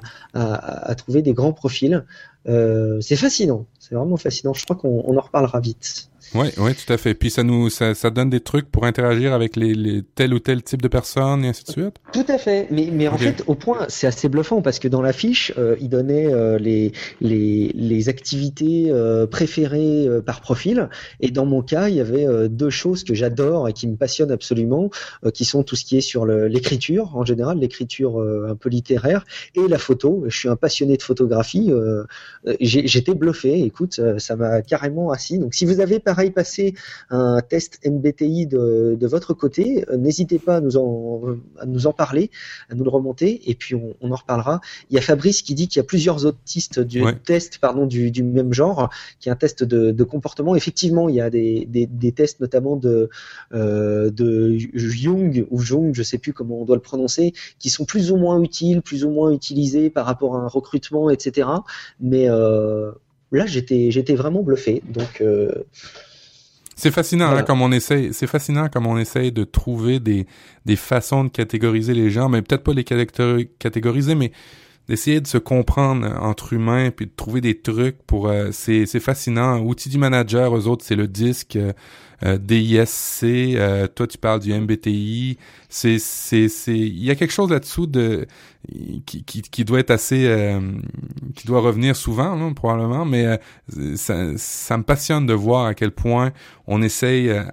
[0.97, 2.05] trouver des grands profils.
[2.47, 4.53] Euh, c'est fascinant, c'est vraiment fascinant.
[4.53, 6.09] Je crois qu'on en reparlera vite.
[6.35, 7.13] Oui, oui, tout à fait.
[7.13, 10.39] Puis ça nous, ça, ça donne des trucs pour interagir avec les, les tel ou
[10.39, 11.95] tel type de personnes et ainsi de suite.
[12.11, 12.67] Tout à fait.
[12.71, 15.75] Mais, mais en fait, au point, c'est assez bluffant parce que dans la fiche, euh,
[15.79, 20.89] il donnait euh, les, les, les activités euh, préférées euh, par profil.
[21.19, 24.31] Et dans mon cas, il y avait deux choses que j'adore et qui me passionnent
[24.31, 24.89] absolument,
[25.33, 29.67] qui sont tout ce qui est sur l'écriture en général, l'écriture un peu littéraire et
[29.67, 30.23] la photo.
[30.27, 31.71] Je suis un passionné de photographie.
[32.59, 33.63] J'étais bluffé.
[33.63, 35.39] Écoute, ça m'a carrément assis.
[35.39, 36.75] Donc, si vous avez pareil passer
[37.09, 41.23] un test MBTI de, de votre côté, euh, n'hésitez pas à nous, en,
[41.59, 42.29] à nous en parler,
[42.69, 44.61] à nous le remonter, et puis on, on en reparlera.
[44.91, 47.15] Il y a Fabrice qui dit qu'il y a plusieurs autistes du ouais.
[47.15, 50.55] test pardon, du, du, même genre, qui est un test de, de, comportement.
[50.55, 53.09] Effectivement, il y a des, des, des tests notamment de,
[53.55, 57.85] euh, de Jung ou Jung, je sais plus comment on doit le prononcer, qui sont
[57.85, 61.47] plus ou moins utiles, plus ou moins utilisés par rapport à un recrutement, etc.
[61.99, 62.91] Mais euh,
[63.33, 64.81] là, j'étais, j'étais vraiment bluffé.
[64.87, 65.51] Donc, euh,
[66.75, 67.41] c'est fascinant hein, voilà.
[67.41, 70.25] hein, comme on essaye, c'est fascinant comme on essaye de trouver des,
[70.65, 74.31] des façons de catégoriser les gens, mais peut-être pas les catégoriser, mais
[74.87, 78.99] d'essayer de se comprendre entre humains puis de trouver des trucs pour euh, c'est c'est
[78.99, 81.71] fascinant outil du manager eux autres c'est le disque euh,
[82.23, 85.37] euh, DISC, euh, toi tu parles du MBTI,
[85.69, 88.27] c'est c'est c'est il y a quelque chose là-dessous de
[89.05, 90.59] qui, qui, qui doit être assez euh,
[91.35, 95.73] qui doit revenir souvent là, probablement mais euh, ça, ça me passionne de voir à
[95.73, 96.31] quel point
[96.67, 97.43] on essaye euh,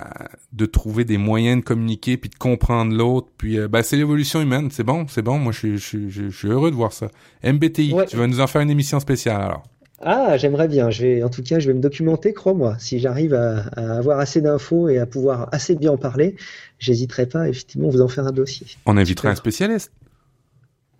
[0.52, 3.28] de trouver des moyens de communiquer puis de comprendre l'autre.
[3.36, 4.68] Puis ben c'est l'évolution humaine.
[4.70, 5.38] C'est bon c'est bon.
[5.38, 7.08] Moi je suis je, je, suis heureux de voir ça.
[7.42, 8.06] MBTI ouais.
[8.06, 9.62] tu vas nous en faire une émission spéciale alors
[10.00, 10.90] ah, j'aimerais bien.
[10.90, 12.76] Je vais, en tout cas, je vais me documenter, crois-moi.
[12.78, 16.36] Si j'arrive à, à, avoir assez d'infos et à pouvoir assez bien en parler,
[16.78, 18.66] j'hésiterai pas, effectivement, vous en faire un dossier.
[18.86, 19.92] On inviterait un spécialiste.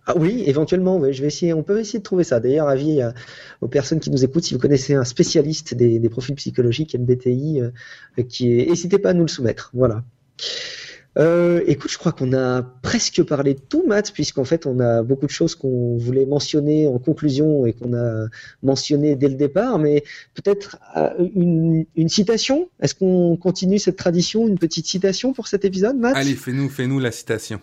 [0.05, 1.53] Ah oui, éventuellement, oui, je vais essayer.
[1.53, 2.39] On peut essayer de trouver ça.
[2.39, 3.13] D'ailleurs, avis à,
[3.61, 7.61] aux personnes qui nous écoutent, si vous connaissez un spécialiste des, des profils psychologiques MBTI,
[7.61, 9.71] euh, qui est, n'hésitez pas à nous le soumettre.
[9.73, 10.03] Voilà.
[11.17, 15.03] Euh, écoute, je crois qu'on a presque parlé de tout, Matt, puisqu'en fait, on a
[15.03, 18.27] beaucoup de choses qu'on voulait mentionner en conclusion et qu'on a
[18.63, 20.03] mentionné dès le départ, mais
[20.33, 22.69] peut-être euh, une, une, citation?
[22.81, 26.15] Est-ce qu'on continue cette tradition, une petite citation pour cet épisode, Matt?
[26.15, 27.59] Allez, fais-nous, fais-nous la citation.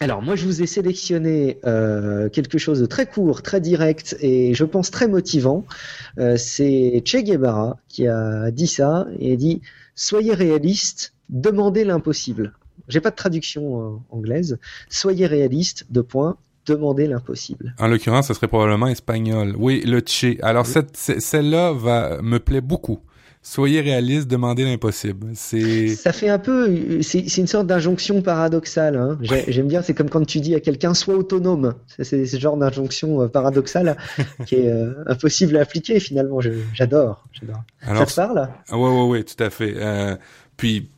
[0.00, 4.52] Alors moi je vous ai sélectionné euh, quelque chose de très court, très direct et
[4.52, 5.64] je pense très motivant.
[6.18, 9.62] Euh, c'est Che Guevara qui a dit ça et dit
[9.94, 12.54] soyez réaliste, demandez l'impossible.
[12.88, 14.58] J'ai pas de traduction euh, anglaise.
[14.88, 17.74] Soyez réaliste, de point, demandez l'impossible.
[17.78, 19.54] En l'occurrence, ce serait probablement espagnol.
[19.58, 20.38] Oui, le Che.
[20.42, 20.82] Alors, oui.
[20.94, 23.00] celle-là va, me plaît beaucoup.
[23.46, 25.32] Soyez réaliste, demandez l'impossible.
[25.34, 25.88] C'est.
[25.88, 28.96] Ça fait un peu, c'est une sorte d'injonction paradoxale.
[28.96, 29.18] Hein.
[29.48, 31.74] J'aime bien, c'est comme quand tu dis à quelqu'un sois autonome.
[31.86, 33.98] C'est ce genre d'injonction euh, paradoxale
[34.46, 36.40] qui est euh, impossible à appliquer finalement.
[36.72, 37.64] J'adore, j'adore.
[37.86, 38.48] Ça te parle?
[38.70, 39.74] Ah ouais, ouais, ouais, tout à fait.
[39.76, 40.16] Euh,
[40.56, 40.88] puis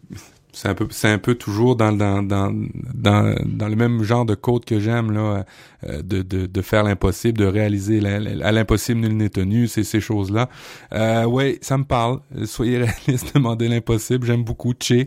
[0.56, 2.50] C'est un peu, c'est un peu toujours dans, dans, dans,
[2.94, 5.44] dans, dans le même genre de code que j'aime là,
[5.84, 10.00] euh, de, de, de faire l'impossible, de réaliser à l'impossible nul n'est tenu, c'est ces
[10.00, 10.48] choses-là.
[10.94, 12.20] Euh, ouais, ça me parle.
[12.46, 14.26] Soyez réaliste, demandez l'impossible.
[14.26, 15.06] J'aime beaucoup Che.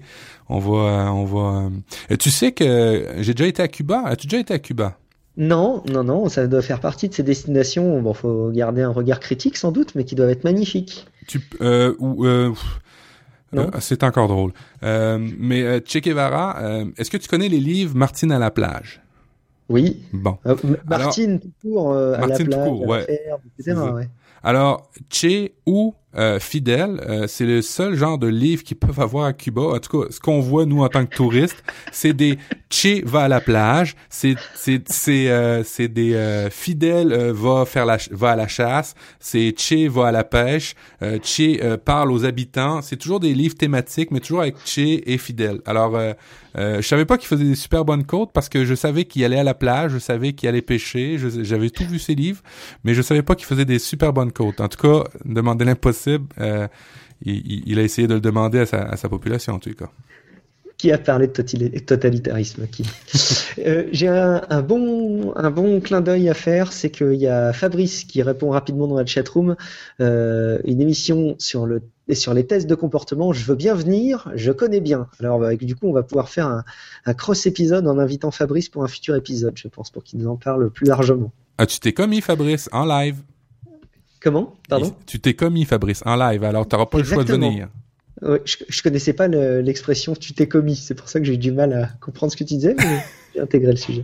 [0.49, 1.69] On va, euh, on va.
[2.11, 4.03] Euh, tu sais que j'ai déjà été à Cuba.
[4.05, 4.99] As-tu déjà été à Cuba?
[5.39, 8.01] Non, non, non, ça doit faire partie de ces destinations.
[8.01, 11.07] Bon, faut garder un regard critique sans doute, mais qui doivent être magnifiques.
[11.27, 12.51] Tu, euh, ou, euh,
[13.55, 14.51] euh, c'est encore drôle.
[14.83, 16.61] Euh, mais euh, Che Guevara,
[16.97, 19.01] est-ce que tu connais les livres Martine à la plage?
[19.69, 20.01] Oui.
[20.13, 20.37] Bon.
[20.87, 23.19] Martine tout court à Martine la plage, tout court, ouais.
[23.59, 23.79] etc.
[23.93, 24.09] Ouais.
[24.43, 29.25] Alors, Che ou euh, Fidèle, euh, c'est le seul genre de livre qu'ils peuvent avoir
[29.25, 29.61] à Cuba.
[29.61, 32.37] En tout cas, ce qu'on voit nous en tant que touristes, c'est des
[32.71, 37.85] Che va à la plage, c'est c'est c'est euh, des euh, Fidèle euh, va faire
[37.85, 42.25] la va à la chasse, c'est Che va à la pêche, euh, Che parle aux
[42.25, 42.83] habitants.
[42.83, 45.61] C'est toujours des livres thématiques, mais toujours avec Che et Fidèle.
[45.65, 45.99] Alors,
[46.55, 49.39] je savais pas qu'il faisait des super bonnes côtes parce que je savais qu'il allait
[49.39, 52.41] à la plage, je savais qu'il allait pêcher, j'avais tout vu ses livres,
[52.83, 54.59] mais je savais pas qu'il faisait des super bonnes côtes.
[54.59, 56.67] En tout cas, demander l'impossible euh,
[57.23, 59.89] il, il, a essayé de le demander à sa, à sa population, en tout cas.
[60.77, 62.85] Qui a parlé de totalitarisme qui?
[63.65, 67.51] Euh, J'ai un, un, bon, un bon clin d'œil à faire, c'est qu'il y a
[67.51, 69.57] Fabrice qui répond rapidement dans la chatroom,
[69.99, 71.81] euh, une émission sur le
[72.13, 73.33] sur les tests de comportement.
[73.33, 75.07] Je veux bien venir, je connais bien.
[75.19, 76.63] Alors bah, du coup, on va pouvoir faire un,
[77.05, 80.27] un cross épisode en invitant Fabrice pour un futur épisode, je pense, pour qu'il nous
[80.29, 81.33] en parle plus largement.
[81.57, 83.17] Ah, tu t'es commis, Fabrice, en live.
[84.21, 84.53] Comment?
[84.67, 84.93] Pardon?
[85.05, 87.21] Tu t'es commis, Fabrice, en live, alors tu n'auras pas Exactement.
[87.21, 87.69] le choix de venir.
[88.21, 91.37] Ouais, je, je connaissais pas l'expression tu t'es commis, c'est pour ça que j'ai eu
[91.37, 92.99] du mal à comprendre ce que tu disais, mais
[93.33, 94.03] j'ai intégré le sujet.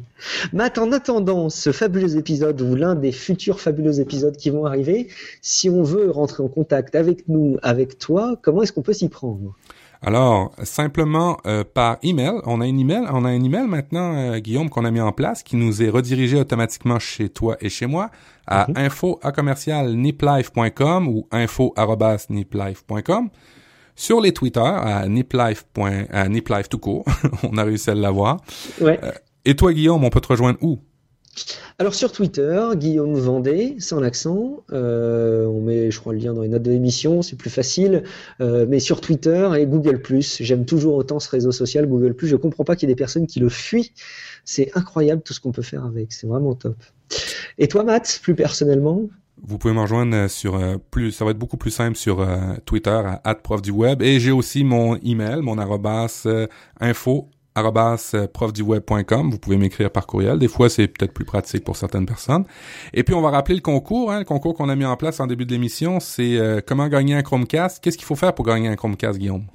[0.53, 5.09] Matt, en attendant ce fabuleux épisode ou l'un des futurs fabuleux épisodes qui vont arriver,
[5.41, 9.09] si on veut rentrer en contact avec nous, avec toi, comment est-ce qu'on peut s'y
[9.09, 9.53] prendre?
[10.01, 14.39] Alors, simplement euh, par email, on a un email, on a un email maintenant, euh,
[14.39, 17.85] Guillaume, qu'on a mis en place, qui nous est redirigé automatiquement chez toi et chez
[17.85, 18.09] moi
[18.47, 21.73] à info à commercial niplife.com ou info
[22.29, 23.29] niplife.com.
[23.95, 25.65] Sur les Twitter à niplife.
[26.11, 27.05] à niplife tout court,
[27.43, 28.41] on a réussi à l'avoir.
[28.81, 28.99] Ouais.
[29.03, 29.11] Euh,
[29.45, 30.79] et toi, Guillaume, on peut te rejoindre où?
[31.79, 36.41] Alors sur Twitter, Guillaume Vendée, sans l'accent, euh, on met je crois le lien dans
[36.41, 38.03] les notes de l'émission, c'est plus facile,
[38.41, 39.97] euh, mais sur Twitter et Google⁇
[40.43, 43.27] j'aime toujours autant ce réseau social Google⁇ je comprends pas qu'il y ait des personnes
[43.27, 43.91] qui le fuient,
[44.45, 46.77] c'est incroyable tout ce qu'on peut faire avec, c'est vraiment top.
[47.57, 49.01] Et toi Matt, plus personnellement?
[49.43, 52.25] Vous pouvez me rejoindre sur euh, plus, ça va être beaucoup plus simple sur
[52.63, 54.01] Twitter à prof du web.
[54.01, 56.25] Et j'ai aussi mon email, mon arrobas
[56.79, 57.29] info
[58.33, 59.31] profduweb.com.
[59.31, 60.39] Vous pouvez m'écrire par courriel.
[60.39, 62.45] Des fois, c'est peut-être plus pratique pour certaines personnes.
[62.93, 64.11] Et puis, on va rappeler le concours.
[64.11, 66.87] Hein, le concours qu'on a mis en place en début de l'émission, c'est euh, comment
[66.87, 67.83] gagner un Chromecast.
[67.83, 69.45] Qu'est-ce qu'il faut faire pour gagner un Chromecast, Guillaume?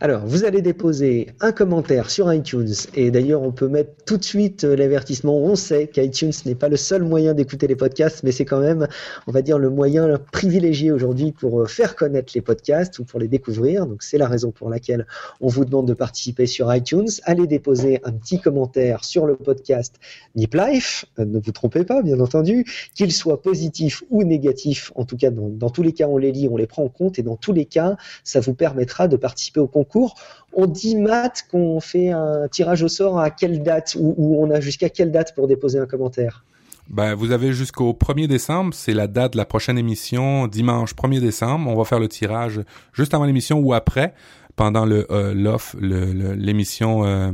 [0.00, 4.24] Alors, vous allez déposer un commentaire sur iTunes et d'ailleurs, on peut mettre tout de
[4.24, 5.36] suite euh, l'avertissement.
[5.36, 8.86] On sait qu'iTunes n'est pas le seul moyen d'écouter les podcasts, mais c'est quand même,
[9.26, 13.20] on va dire, le moyen privilégié aujourd'hui pour euh, faire connaître les podcasts ou pour
[13.20, 13.86] les découvrir.
[13.86, 15.06] Donc, c'est la raison pour laquelle
[15.40, 17.08] on vous demande de participer sur iTunes.
[17.24, 19.96] Allez déposer un petit commentaire sur le podcast
[20.34, 21.04] Nip Life.
[21.18, 22.64] Euh, ne vous trompez pas, bien entendu,
[22.94, 24.92] qu'il soit positif ou négatif.
[24.94, 26.88] En tout cas, dans, dans tous les cas, on les lit, on les prend en
[26.88, 30.14] compte et dans tous les cas, ça vous permettra de participer au concours.
[30.52, 34.60] On dit, Matt, qu'on fait un tirage au sort à quelle date ou, on a
[34.60, 36.44] jusqu'à quelle date pour déposer un commentaire?
[36.88, 41.20] Ben, vous avez jusqu'au 1er décembre, c'est la date de la prochaine émission, dimanche 1er
[41.20, 41.70] décembre.
[41.70, 42.62] On va faire le tirage
[42.94, 44.14] juste avant l'émission ou après,
[44.56, 47.30] pendant le euh, l'off, l'émission euh,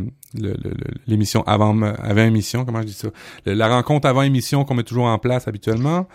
[1.06, 3.08] l'émission avant avant émission, comment je dis ça,
[3.46, 6.06] la rencontre avant émission qu'on met toujours en place habituellement.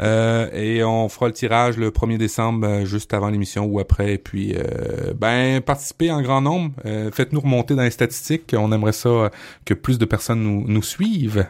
[0.00, 4.14] Euh, et on fera le tirage le 1er décembre, euh, juste avant l'émission ou après.
[4.14, 6.72] Et puis, euh, ben, participez en grand nombre.
[6.84, 8.54] Euh, faites-nous remonter dans les statistiques.
[8.56, 9.30] On aimerait ça
[9.64, 11.46] que plus de personnes nous, nous suivent.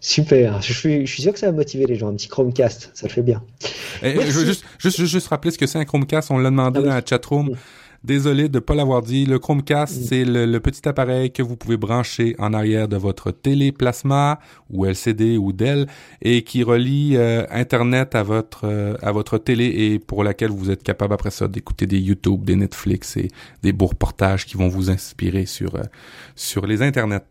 [0.00, 2.08] Super, je suis, je suis sûr que ça va motiver les gens.
[2.08, 3.42] Un petit Chromecast, ça le fait bien.
[4.02, 6.30] Et, je veux juste, juste, juste, rappeler ce que c'est un Chromecast.
[6.30, 6.88] On l'a demandé ah oui.
[6.88, 7.48] dans la chatroom.
[7.48, 7.56] Oui.
[8.04, 9.24] Désolé de ne pas l'avoir dit.
[9.24, 10.04] Le Chromecast, mm.
[10.04, 14.38] c'est le, le, petit appareil que vous pouvez brancher en arrière de votre télé plasma
[14.68, 15.86] ou LCD ou Dell
[16.20, 20.70] et qui relie euh, Internet à votre euh, à votre télé et pour laquelle vous
[20.70, 23.30] êtes capable après ça d'écouter des YouTube, des Netflix et
[23.62, 25.82] des beaux reportages qui vont vous inspirer sur euh,
[26.36, 27.22] sur les internets.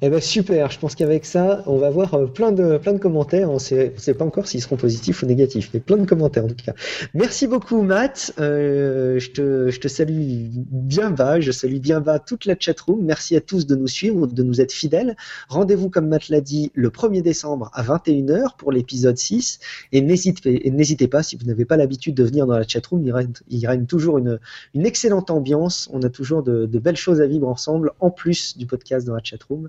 [0.00, 2.98] Eh ben super, je pense qu'avec ça, on va avoir euh, plein de, plein de
[2.98, 3.50] commentaires.
[3.50, 6.48] On ne sait pas encore s'ils seront positifs ou négatifs, mais plein de commentaires en
[6.48, 6.72] tout cas.
[7.14, 12.20] Merci beaucoup Matt, euh, je, te, je te salue bien bas, je salue bien bas
[12.20, 13.04] toute la chatroom.
[13.04, 15.16] Merci à tous de nous suivre, de nous être fidèles.
[15.48, 19.58] Rendez-vous comme Matt l'a dit le 1er décembre à 21h pour l'épisode 6
[19.90, 23.32] et n'hésitez pas si vous n'avez pas l'habitude de venir dans la chatroom, il règne,
[23.48, 24.38] il règne toujours une,
[24.74, 25.88] une excellente ambiance.
[25.92, 29.14] On a toujours de, de belles choses à vivre ensemble en plus du podcast dans
[29.14, 29.68] la chatroom.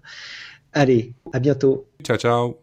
[0.73, 1.87] Allez, à bientôt.
[2.03, 2.57] Ciao, ciao.